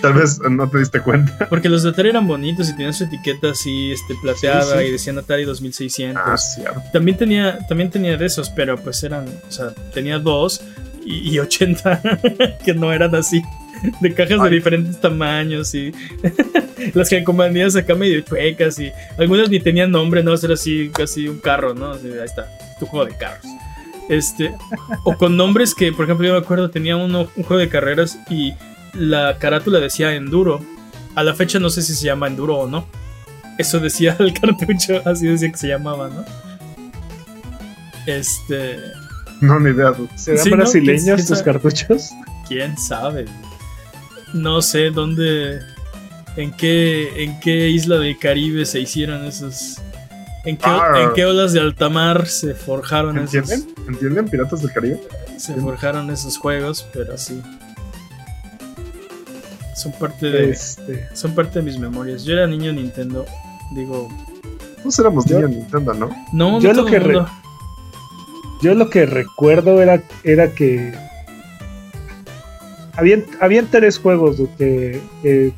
[0.00, 1.48] Tal vez no te diste cuenta.
[1.48, 4.84] Porque los de Atari eran bonitos y tenían su etiqueta así, este, plateada Sí, sí.
[4.88, 6.22] y decían Atari 2600.
[6.24, 6.82] Ah, cierto.
[6.92, 10.60] También tenía, también tenía de esos, pero pues eran, o sea, tenía dos
[11.04, 12.00] y, y 80
[12.64, 13.42] que no eran así,
[14.00, 15.92] de cajas de diferentes tamaños y
[16.94, 21.28] las que comandías acá medio chuecas y algunas ni tenían nombre, no, era así, casi
[21.28, 21.92] un carro, ¿no?
[21.92, 22.46] Así, ahí está,
[22.78, 23.44] tu juego de carros.
[24.08, 24.54] Este,
[25.04, 28.18] o con nombres que, por ejemplo, yo me acuerdo, tenía uno, un juego de carreras
[28.30, 28.54] y
[28.94, 30.60] la carátula decía Enduro.
[31.14, 32.86] A la fecha no sé si se llama Enduro o no.
[33.58, 36.24] Eso decía el cartucho, así decía que se llamaba, ¿no?
[38.06, 38.78] Este.
[39.40, 39.92] No, ni idea.
[40.16, 40.56] ¿Serán Sí, ¿no?
[40.56, 41.44] brasileños ¿Quién- quién tus sabe?
[41.52, 42.10] cartuchos?
[42.48, 43.26] quién sabe.
[44.32, 45.60] No sé dónde.
[46.36, 49.78] En qué, en qué isla del Caribe se hicieron esos.
[50.44, 50.70] ¿En qué,
[51.02, 53.74] en qué olas de alta mar se forjaron esos, ¿Entienden?
[53.88, 54.28] ¿Entienden?
[54.28, 55.00] Piratas del Caribe.
[55.36, 56.86] se forjaron esos juegos?
[56.92, 57.42] Pero sí.
[59.78, 62.24] Son parte de, Este, son parte de mis memorias.
[62.24, 63.24] Yo era niño Nintendo.
[63.72, 64.08] Digo,
[64.82, 66.10] Todos éramos Yo- niños Nintendo, ¿no?
[66.32, 67.28] no, Yo no lo que mundo.
[68.62, 70.92] yo lo que recuerdo era, era que
[72.96, 75.52] habían, habían tres juegos que, que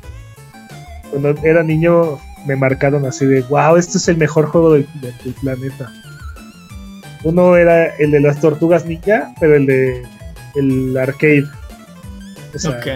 [1.09, 5.17] cuando era niño me marcaron así de wow, este es el mejor juego del, del-
[5.23, 5.91] del planeta.
[7.23, 10.03] Uno era el de las tortugas ninja, pero el de
[10.55, 11.45] el arcade.
[12.53, 12.87] O sea, Ok.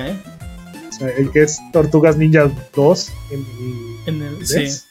[1.00, 4.50] Sea, el que es Tortugas Ninja 2 en el En el, NES.
[4.50, 4.86] sí.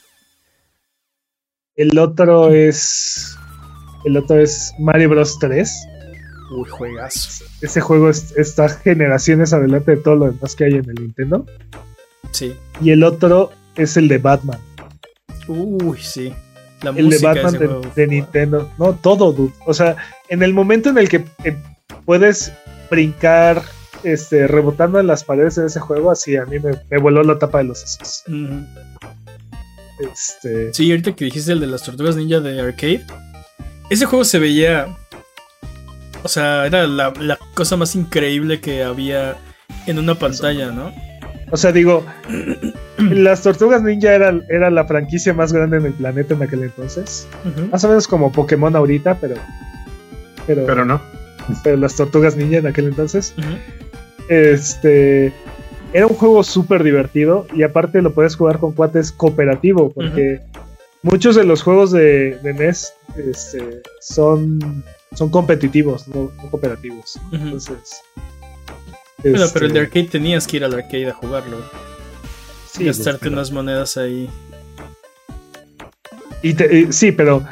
[1.77, 3.37] El otro es.
[4.05, 5.73] El otro es Mario Bros 3.
[6.57, 7.45] Uy, juegazo.
[7.63, 11.47] Ese juego es- está generaciones adelante de todo lo demás que hay en el Nintendo.
[12.31, 12.55] Sí.
[12.81, 14.61] Y el otro es el de Batman.
[15.49, 16.33] Uy, sí.
[16.83, 17.59] La El de Batman
[17.97, 18.07] de.
[18.07, 18.71] Nintendo.
[18.79, 19.53] No, todo, dude.
[19.67, 19.97] O sea,
[20.29, 21.57] en el momento en el que eh,
[22.05, 22.53] puedes
[22.91, 23.63] brincar
[24.05, 27.39] este, rebotando en las paredes de ese juego, así a mí me, me voló la
[27.39, 28.25] tapa de los sesos.
[30.01, 33.05] Este, Sí, ahorita que dijiste el de las tortugas ninja de arcade,
[33.91, 34.87] ese juego se veía.
[36.23, 39.37] O sea, era la, la cosa más increíble que había
[39.87, 40.93] en una pantalla, ¿no?
[41.51, 42.05] O sea, digo,
[42.99, 47.29] las tortugas ninja era, era la franquicia más grande en el planeta en aquel entonces.
[47.71, 49.37] Más o menos como Pokémon ahorita, pero.
[50.47, 51.01] Pero, Pero no.
[51.63, 53.35] pero las tortugas ninja en aquel entonces.
[54.29, 55.33] Este.
[55.93, 60.41] Era un juego súper divertido y aparte lo puedes jugar con cuates cooperativo, porque
[61.03, 64.83] muchos de los juegos de, de NES este, son,
[65.15, 67.17] son competitivos, no, no cooperativos.
[67.31, 68.01] Entonces.
[69.23, 71.59] Bueno, pero el de este, arcade tenías que ir al arcade a jugarlo.
[72.73, 74.29] sí, gastarte pero- unas monedas ahí.
[76.43, 77.43] Y te- y- sí, pero.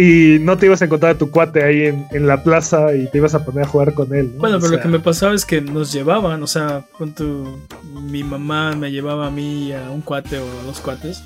[0.00, 3.10] Y no te ibas a encontrar a tu cuate ahí en, en la plaza y
[3.10, 4.30] te ibas a poner a jugar con él.
[4.32, 4.38] ¿no?
[4.38, 7.58] Bueno, O pero lo que me pasaba es que nos llevaban, o sea, con tu,
[8.00, 11.24] mi mamá me llevaba a mí a un cuate o a dos cuates.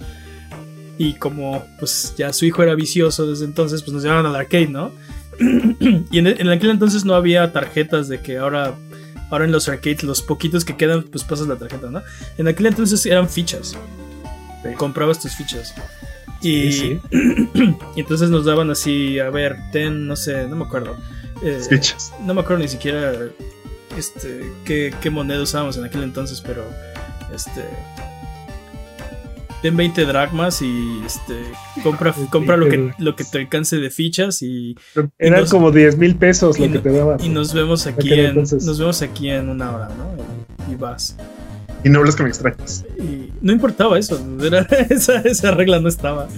[0.96, 4.68] Y como pues ya su hijo era vicioso desde entonces, pues nos llevaban al arcade,
[4.68, 4.90] ¿no?
[6.10, 8.72] y en, en aquel entonces no había tarjetas de que ahora,
[9.30, 12.00] ahora en los arcades, los poquitos que quedan, pues pasas la tarjeta, ¿no?
[12.38, 13.76] En aquel entonces eran fichas.
[14.62, 14.68] Sí.
[14.78, 15.74] Comprabas tus fichas.
[16.42, 17.00] Y, Sí,
[17.96, 20.96] y entonces nos daban así, a ver, ten, no sé, no me acuerdo.
[21.42, 22.12] eh, Fichas.
[22.24, 23.12] no me acuerdo ni siquiera
[23.96, 26.64] este qué, qué moneda usábamos en aquel entonces, pero
[27.34, 27.62] este
[29.60, 31.34] ten 20 dracmas y este
[31.84, 34.76] compra, compra lo, que, lo que te alcance de fichas y,
[35.18, 37.22] Eran nos- como 10 mil pesos lo que te daban.
[37.22, 40.72] y nos vemos aquí en nos vemos aquí en una hora, ¿no?
[40.72, 41.16] Y vas.
[41.84, 42.84] Y no hables que me extrañas.
[42.98, 44.60] Y no importaba eso, era-
[44.90, 46.28] esa, esa regla no estaba.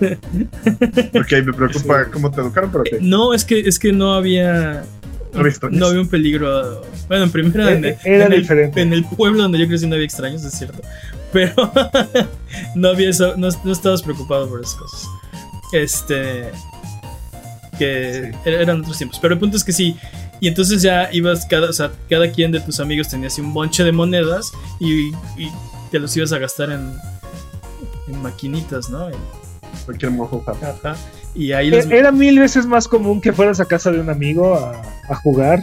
[0.00, 3.00] Ok, me preocupa cómo te educaron, pero ok.
[3.02, 4.84] No, es que es que no había
[5.32, 5.78] No había extraños.
[5.78, 6.82] no había un peligro.
[7.08, 8.80] Bueno, en primera en, Eh, era en el, diferente.
[8.80, 10.80] en el pueblo donde yo crecí no había extraños, es cierto.
[11.32, 11.52] Pero
[12.74, 15.06] no había eso, no, no estabas preocupado por esas cosas.
[15.72, 16.50] Este.
[17.78, 19.18] Que er- eran otros tiempos.
[19.20, 19.96] Pero el punto es que sí.
[20.40, 23.54] Y entonces ya ibas, cada, o sea, cada quien de tus amigos tenía así un
[23.54, 25.50] bonche de monedas y, y
[25.90, 26.92] te los ibas a gastar en,
[28.08, 29.08] en maquinitas, ¿no?
[29.08, 29.16] En-
[29.84, 30.42] Cualquier mojo.
[30.44, 30.52] ja.
[30.52, 30.96] ajá.
[31.34, 31.72] Y ahí.
[31.72, 34.72] E- Era mil veces más común que fueras a casa de un amigo a,
[35.08, 35.60] a jugar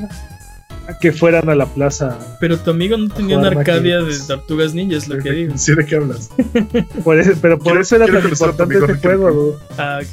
[0.88, 2.18] a que fueran a la plaza.
[2.40, 4.18] Pero tu amigo no tenía una Arcadia de.
[4.28, 5.58] Tortugas Ninja, es lo que digo.
[5.58, 6.30] Sí, ¿de qué hablas?
[7.04, 9.60] Por eso- pero por Quiero- eso era tan importante este juego.
[9.78, 10.08] Ah, ok.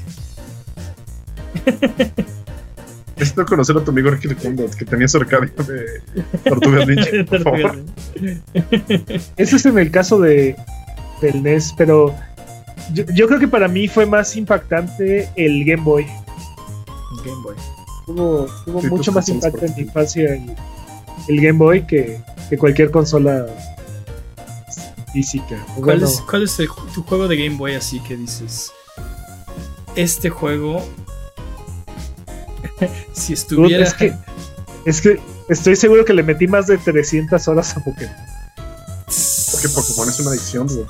[3.21, 6.03] Necesito conocer a tu amigo Ricky Ricardo, que tenía su arcadia de
[6.49, 7.79] Tortugas Ninja, por favor.
[9.37, 10.57] Eso es en el caso de
[11.21, 12.15] del NES, pero
[12.95, 16.07] yo, yo creo que para mí fue más impactante el Game Boy.
[17.25, 17.55] Game Boy.
[18.07, 20.51] Tuvo, tuvo Sí, mucho más impacto en mi infancia el,
[21.29, 23.47] el Game Boy que, que cualquier consola
[25.13, 25.57] física.
[25.75, 28.73] ¿Cuál Bueno, es, cuál es el- tu juego de Game Boy así que dices?
[29.97, 30.83] Este juego.
[33.13, 33.85] si estuviera.
[33.85, 34.15] es que
[34.85, 38.15] es que estoy seguro que le metí más de 300 horas a Pokémon.
[39.53, 40.87] Porque Pokémon es una adicción, güey.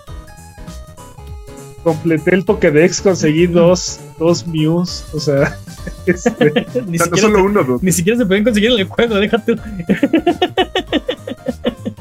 [1.82, 5.58] Completé el Pokédex, conseguí dos, dos Mews, o sea,
[6.06, 7.78] este, ni, O sea, siquiera no solo se, uno, dude.
[7.82, 9.56] ni siquiera se pueden conseguir en el juego, déjate.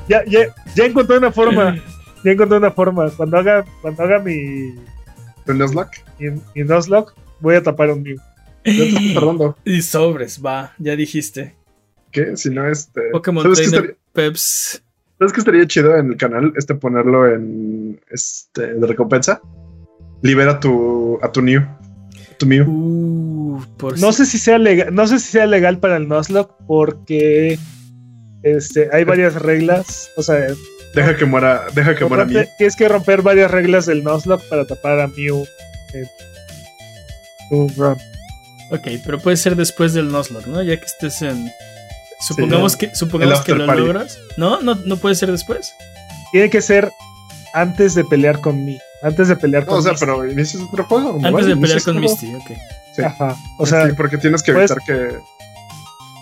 [0.10, 1.82] ya, ya, ya encontré una forma.
[2.26, 3.10] Ya encontré una forma.
[3.11, 4.76] Cuando haga, cuando haga mi,
[5.48, 6.03] ¿El Nuzlocke?
[6.20, 8.18] mi, mi Nuzlocke, voy a tapar un Mew.
[8.65, 9.57] Ya te estoy tardando.
[9.65, 11.56] Y sobres, va, ya dijiste.
[12.11, 12.36] ¿Qué?
[12.38, 13.02] Si no, este.
[13.11, 14.81] Pokémon ¿Sabes Trainer estaría, Peps.
[15.19, 16.53] ¿Sabes qué estaría chido en el canal?
[16.56, 17.99] Este ponerlo en.
[18.10, 18.73] Este.
[18.73, 19.41] De recompensa.
[20.22, 21.19] Libera tu.
[21.22, 21.61] A tu New.
[22.38, 22.65] Tu Mew.
[22.68, 26.53] Uh, por No sé si sea legal, no sé si sea legal para el Nuzlocke
[26.68, 27.60] porque
[28.44, 30.10] este, hay varias reglas.
[30.15, 30.48] O sea,
[30.95, 31.65] Deja que muera.
[31.76, 32.45] Deja que muera Mew.
[32.57, 35.45] tienes que romper varias reglas del Nuzlocke para tapar a Mew.
[35.94, 36.07] en
[37.52, 37.98] un run.
[38.72, 40.62] Ok, pero puede ser después del Nuzlocke, ¿no?
[40.62, 41.52] Ya que estés en.
[42.28, 43.82] Supongamos que, supongamos que lo party.
[43.82, 44.20] logras.
[44.38, 44.62] ¿No?
[44.62, 44.76] ¿No?
[44.76, 45.74] ¿No puede ser después?
[46.32, 46.91] Tiene que ser
[47.54, 48.78] antes de pelear con Mew.
[49.02, 50.06] Antes de pelear No, con o sea, Misty.
[50.06, 51.20] pero inicias otro juego.
[51.24, 52.52] Antes de pelear con Misty, ok.
[52.96, 53.02] sí.
[53.02, 53.36] Ajá.
[53.58, 55.18] O sea, Sí, porque tienes que pues- evitar que.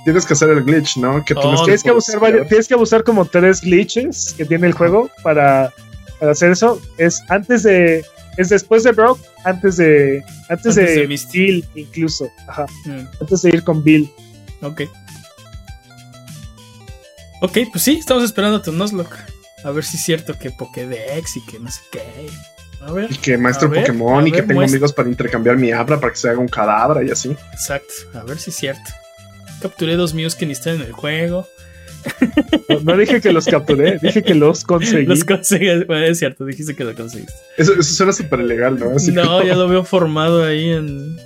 [0.06, 1.26] Tienes que hacer el glitch, ¿no?
[1.26, 4.68] Que Oh, tienes tienes que abusar varios- tienes que abusar como tres glitches que tiene
[4.68, 5.74] el juego para,
[6.20, 6.80] para hacer eso.
[6.98, 8.06] Es antes de.
[8.38, 10.24] Es después de Brock, antes de.
[10.50, 11.40] Antes, Antes de, de Misty.
[11.40, 12.30] Bill, incluso.
[12.48, 12.66] Ajá.
[12.86, 14.10] Mm, Antes de ir con Bill.
[14.62, 14.82] ok.
[17.42, 19.16] Ok, pues sí, estamos esperando a tu Nuzlocke.
[19.64, 22.02] A ver si es cierto que Pokédex y que no sé qué.
[22.82, 24.76] A ver, Y que maestro ver, Pokémon y que ver, tengo muestra.
[24.78, 27.36] amigos para intercambiar mi abra para que se haga un cadáver y así.
[27.54, 27.94] exacto.
[28.14, 28.90] A ver si es cierto.
[29.62, 31.48] Capturé dos míos que ni están en el juego.
[32.70, 35.06] No, no dije que los capturé, dije que los conseguí.
[35.06, 35.84] Los conseguí.
[35.86, 37.34] Bueno, es cierto, dijiste que lo conseguiste.
[37.58, 38.92] Eso, eso suena súper ilegal, ¿no?
[38.96, 41.18] Así No, como- ya lo veo formado ahí en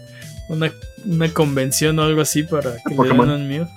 [0.49, 0.71] una,
[1.05, 3.27] una convención o algo así para que le Pokémon.
[3.27, 3.69] den un mío.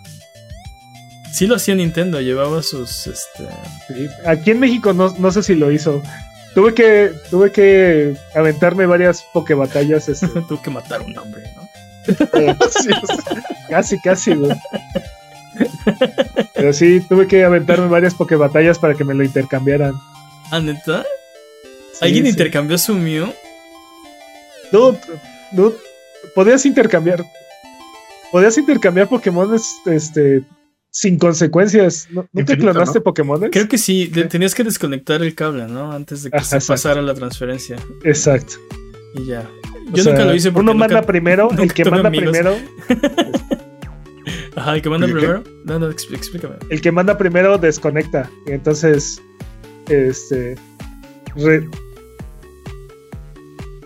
[1.33, 3.07] Sí lo hacía Nintendo, llevaba sus.
[3.09, 3.45] Este...
[3.89, 4.07] Sí.
[4.27, 6.01] Aquí en México no, no sé si lo hizo.
[6.55, 10.09] Tuve que, tuve que aventarme varias pokebatallas.
[10.09, 11.69] Este, Tuve que matar a un hombre, ¿no?
[12.41, 14.57] eh, Sí, o sea, casi, casi, güey.
[16.55, 19.95] Pero sí, tuve que aventarme varias pokebatallas para que me lo intercambiaran.
[20.51, 21.05] ¿Ah, neta?
[22.01, 22.31] ¿Alguien sí.
[22.31, 23.33] intercambió su Mew?
[24.73, 24.99] Dude,
[25.53, 25.77] dude,
[26.35, 27.25] podías intercambiar.
[28.33, 29.55] Podías intercambiar Pokémon
[29.87, 30.43] este,
[30.91, 32.09] sin consecuencias.
[32.11, 33.05] ¿No, ¿Nunca Infinito, clonaste ¿no?
[33.05, 33.41] Pokémon?
[33.51, 35.93] Creo que sí, tenías que desconectar el cable, ¿no?
[35.93, 36.73] Antes de que Ajá, se exacto.
[36.73, 37.77] pasara la transferencia.
[38.03, 38.55] Exacto.
[39.17, 39.49] Y ya.
[39.93, 42.31] O Yo sea, nunca lo hice porque Uno nunca- manda primero, el que manda amigos.
[42.33, 42.57] primero,
[44.57, 45.43] Ajá, el que manda primero.
[45.65, 46.55] No, no, expl- explícame.
[46.71, 48.31] el que manda primero desconecta.
[48.47, 49.21] Y entonces,
[49.89, 50.57] este.
[51.37, 51.69] re-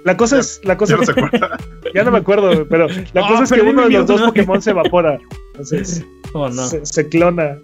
[0.05, 1.59] La cosa es, la cosa ya no se acuerda.
[1.95, 4.21] ya no me acuerdo, pero la Ah, cosa es que uno de los dos.
[4.23, 5.19] Pokémon se evapora.
[5.53, 6.05] Entonces,
[6.35, 6.67] Oh, no.
[6.69, 7.59] se, se clona.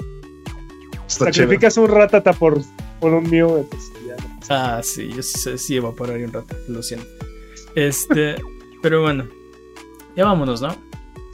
[1.07, 1.45] Está chido.
[1.47, 2.61] Sacrificas un ratata por,
[3.01, 3.59] por un Mew.
[3.59, 4.41] entonces ya no.
[4.49, 7.07] Ah, sí, yo sí, sé- sí evaporaría un rato, lo siento.
[7.75, 8.37] Este,
[8.83, 9.27] pero bueno.
[10.17, 10.75] Ya vámonos, ¿no?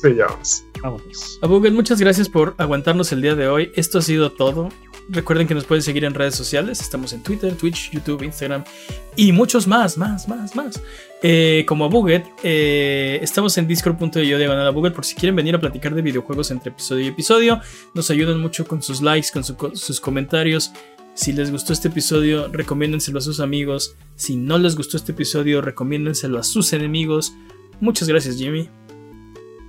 [0.03, 0.65] Ya vamos.
[0.83, 1.39] Vámonos.
[1.43, 3.71] Abuget, muchas gracias por aguantarnos el día de hoy.
[3.77, 4.71] Esto ha sido todo.
[5.09, 6.81] Recuerden que nos pueden seguir en redes sociales.
[6.81, 8.65] Estamos en Twitter, Twitch, YouTube, Instagram
[9.17, 10.81] y muchos más, más, más, más.
[11.23, 15.95] Eh, como Abuget, eh, estamos en discord.io diagonal Abuget por si quieren venir a platicar
[15.95, 17.61] de videojuegos entre episodio y episodio.
[17.93, 20.73] Nos ayudan mucho con sus likes, con con sus comentarios.
[21.15, 23.97] Si les gustó este episodio, recomiéndenselo a sus amigos.
[24.15, 27.35] Si no les gustó este episodio, recomiéndenselo a sus enemigos.
[27.81, 28.69] Muchas gracias, Jimmy.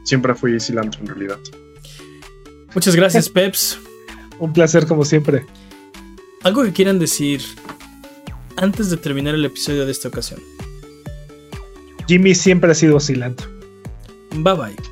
[0.03, 1.40] Siempre fui cilantro en realidad.
[2.73, 3.78] Muchas gracias, Peps.
[4.40, 5.45] Un placer como siempre.
[6.44, 7.41] Algo que quieran decir
[8.57, 10.40] antes de terminar el episodio de esta ocasión.
[12.07, 13.48] Jimmy siempre ha sido cilantro.
[14.32, 14.90] Bye bye.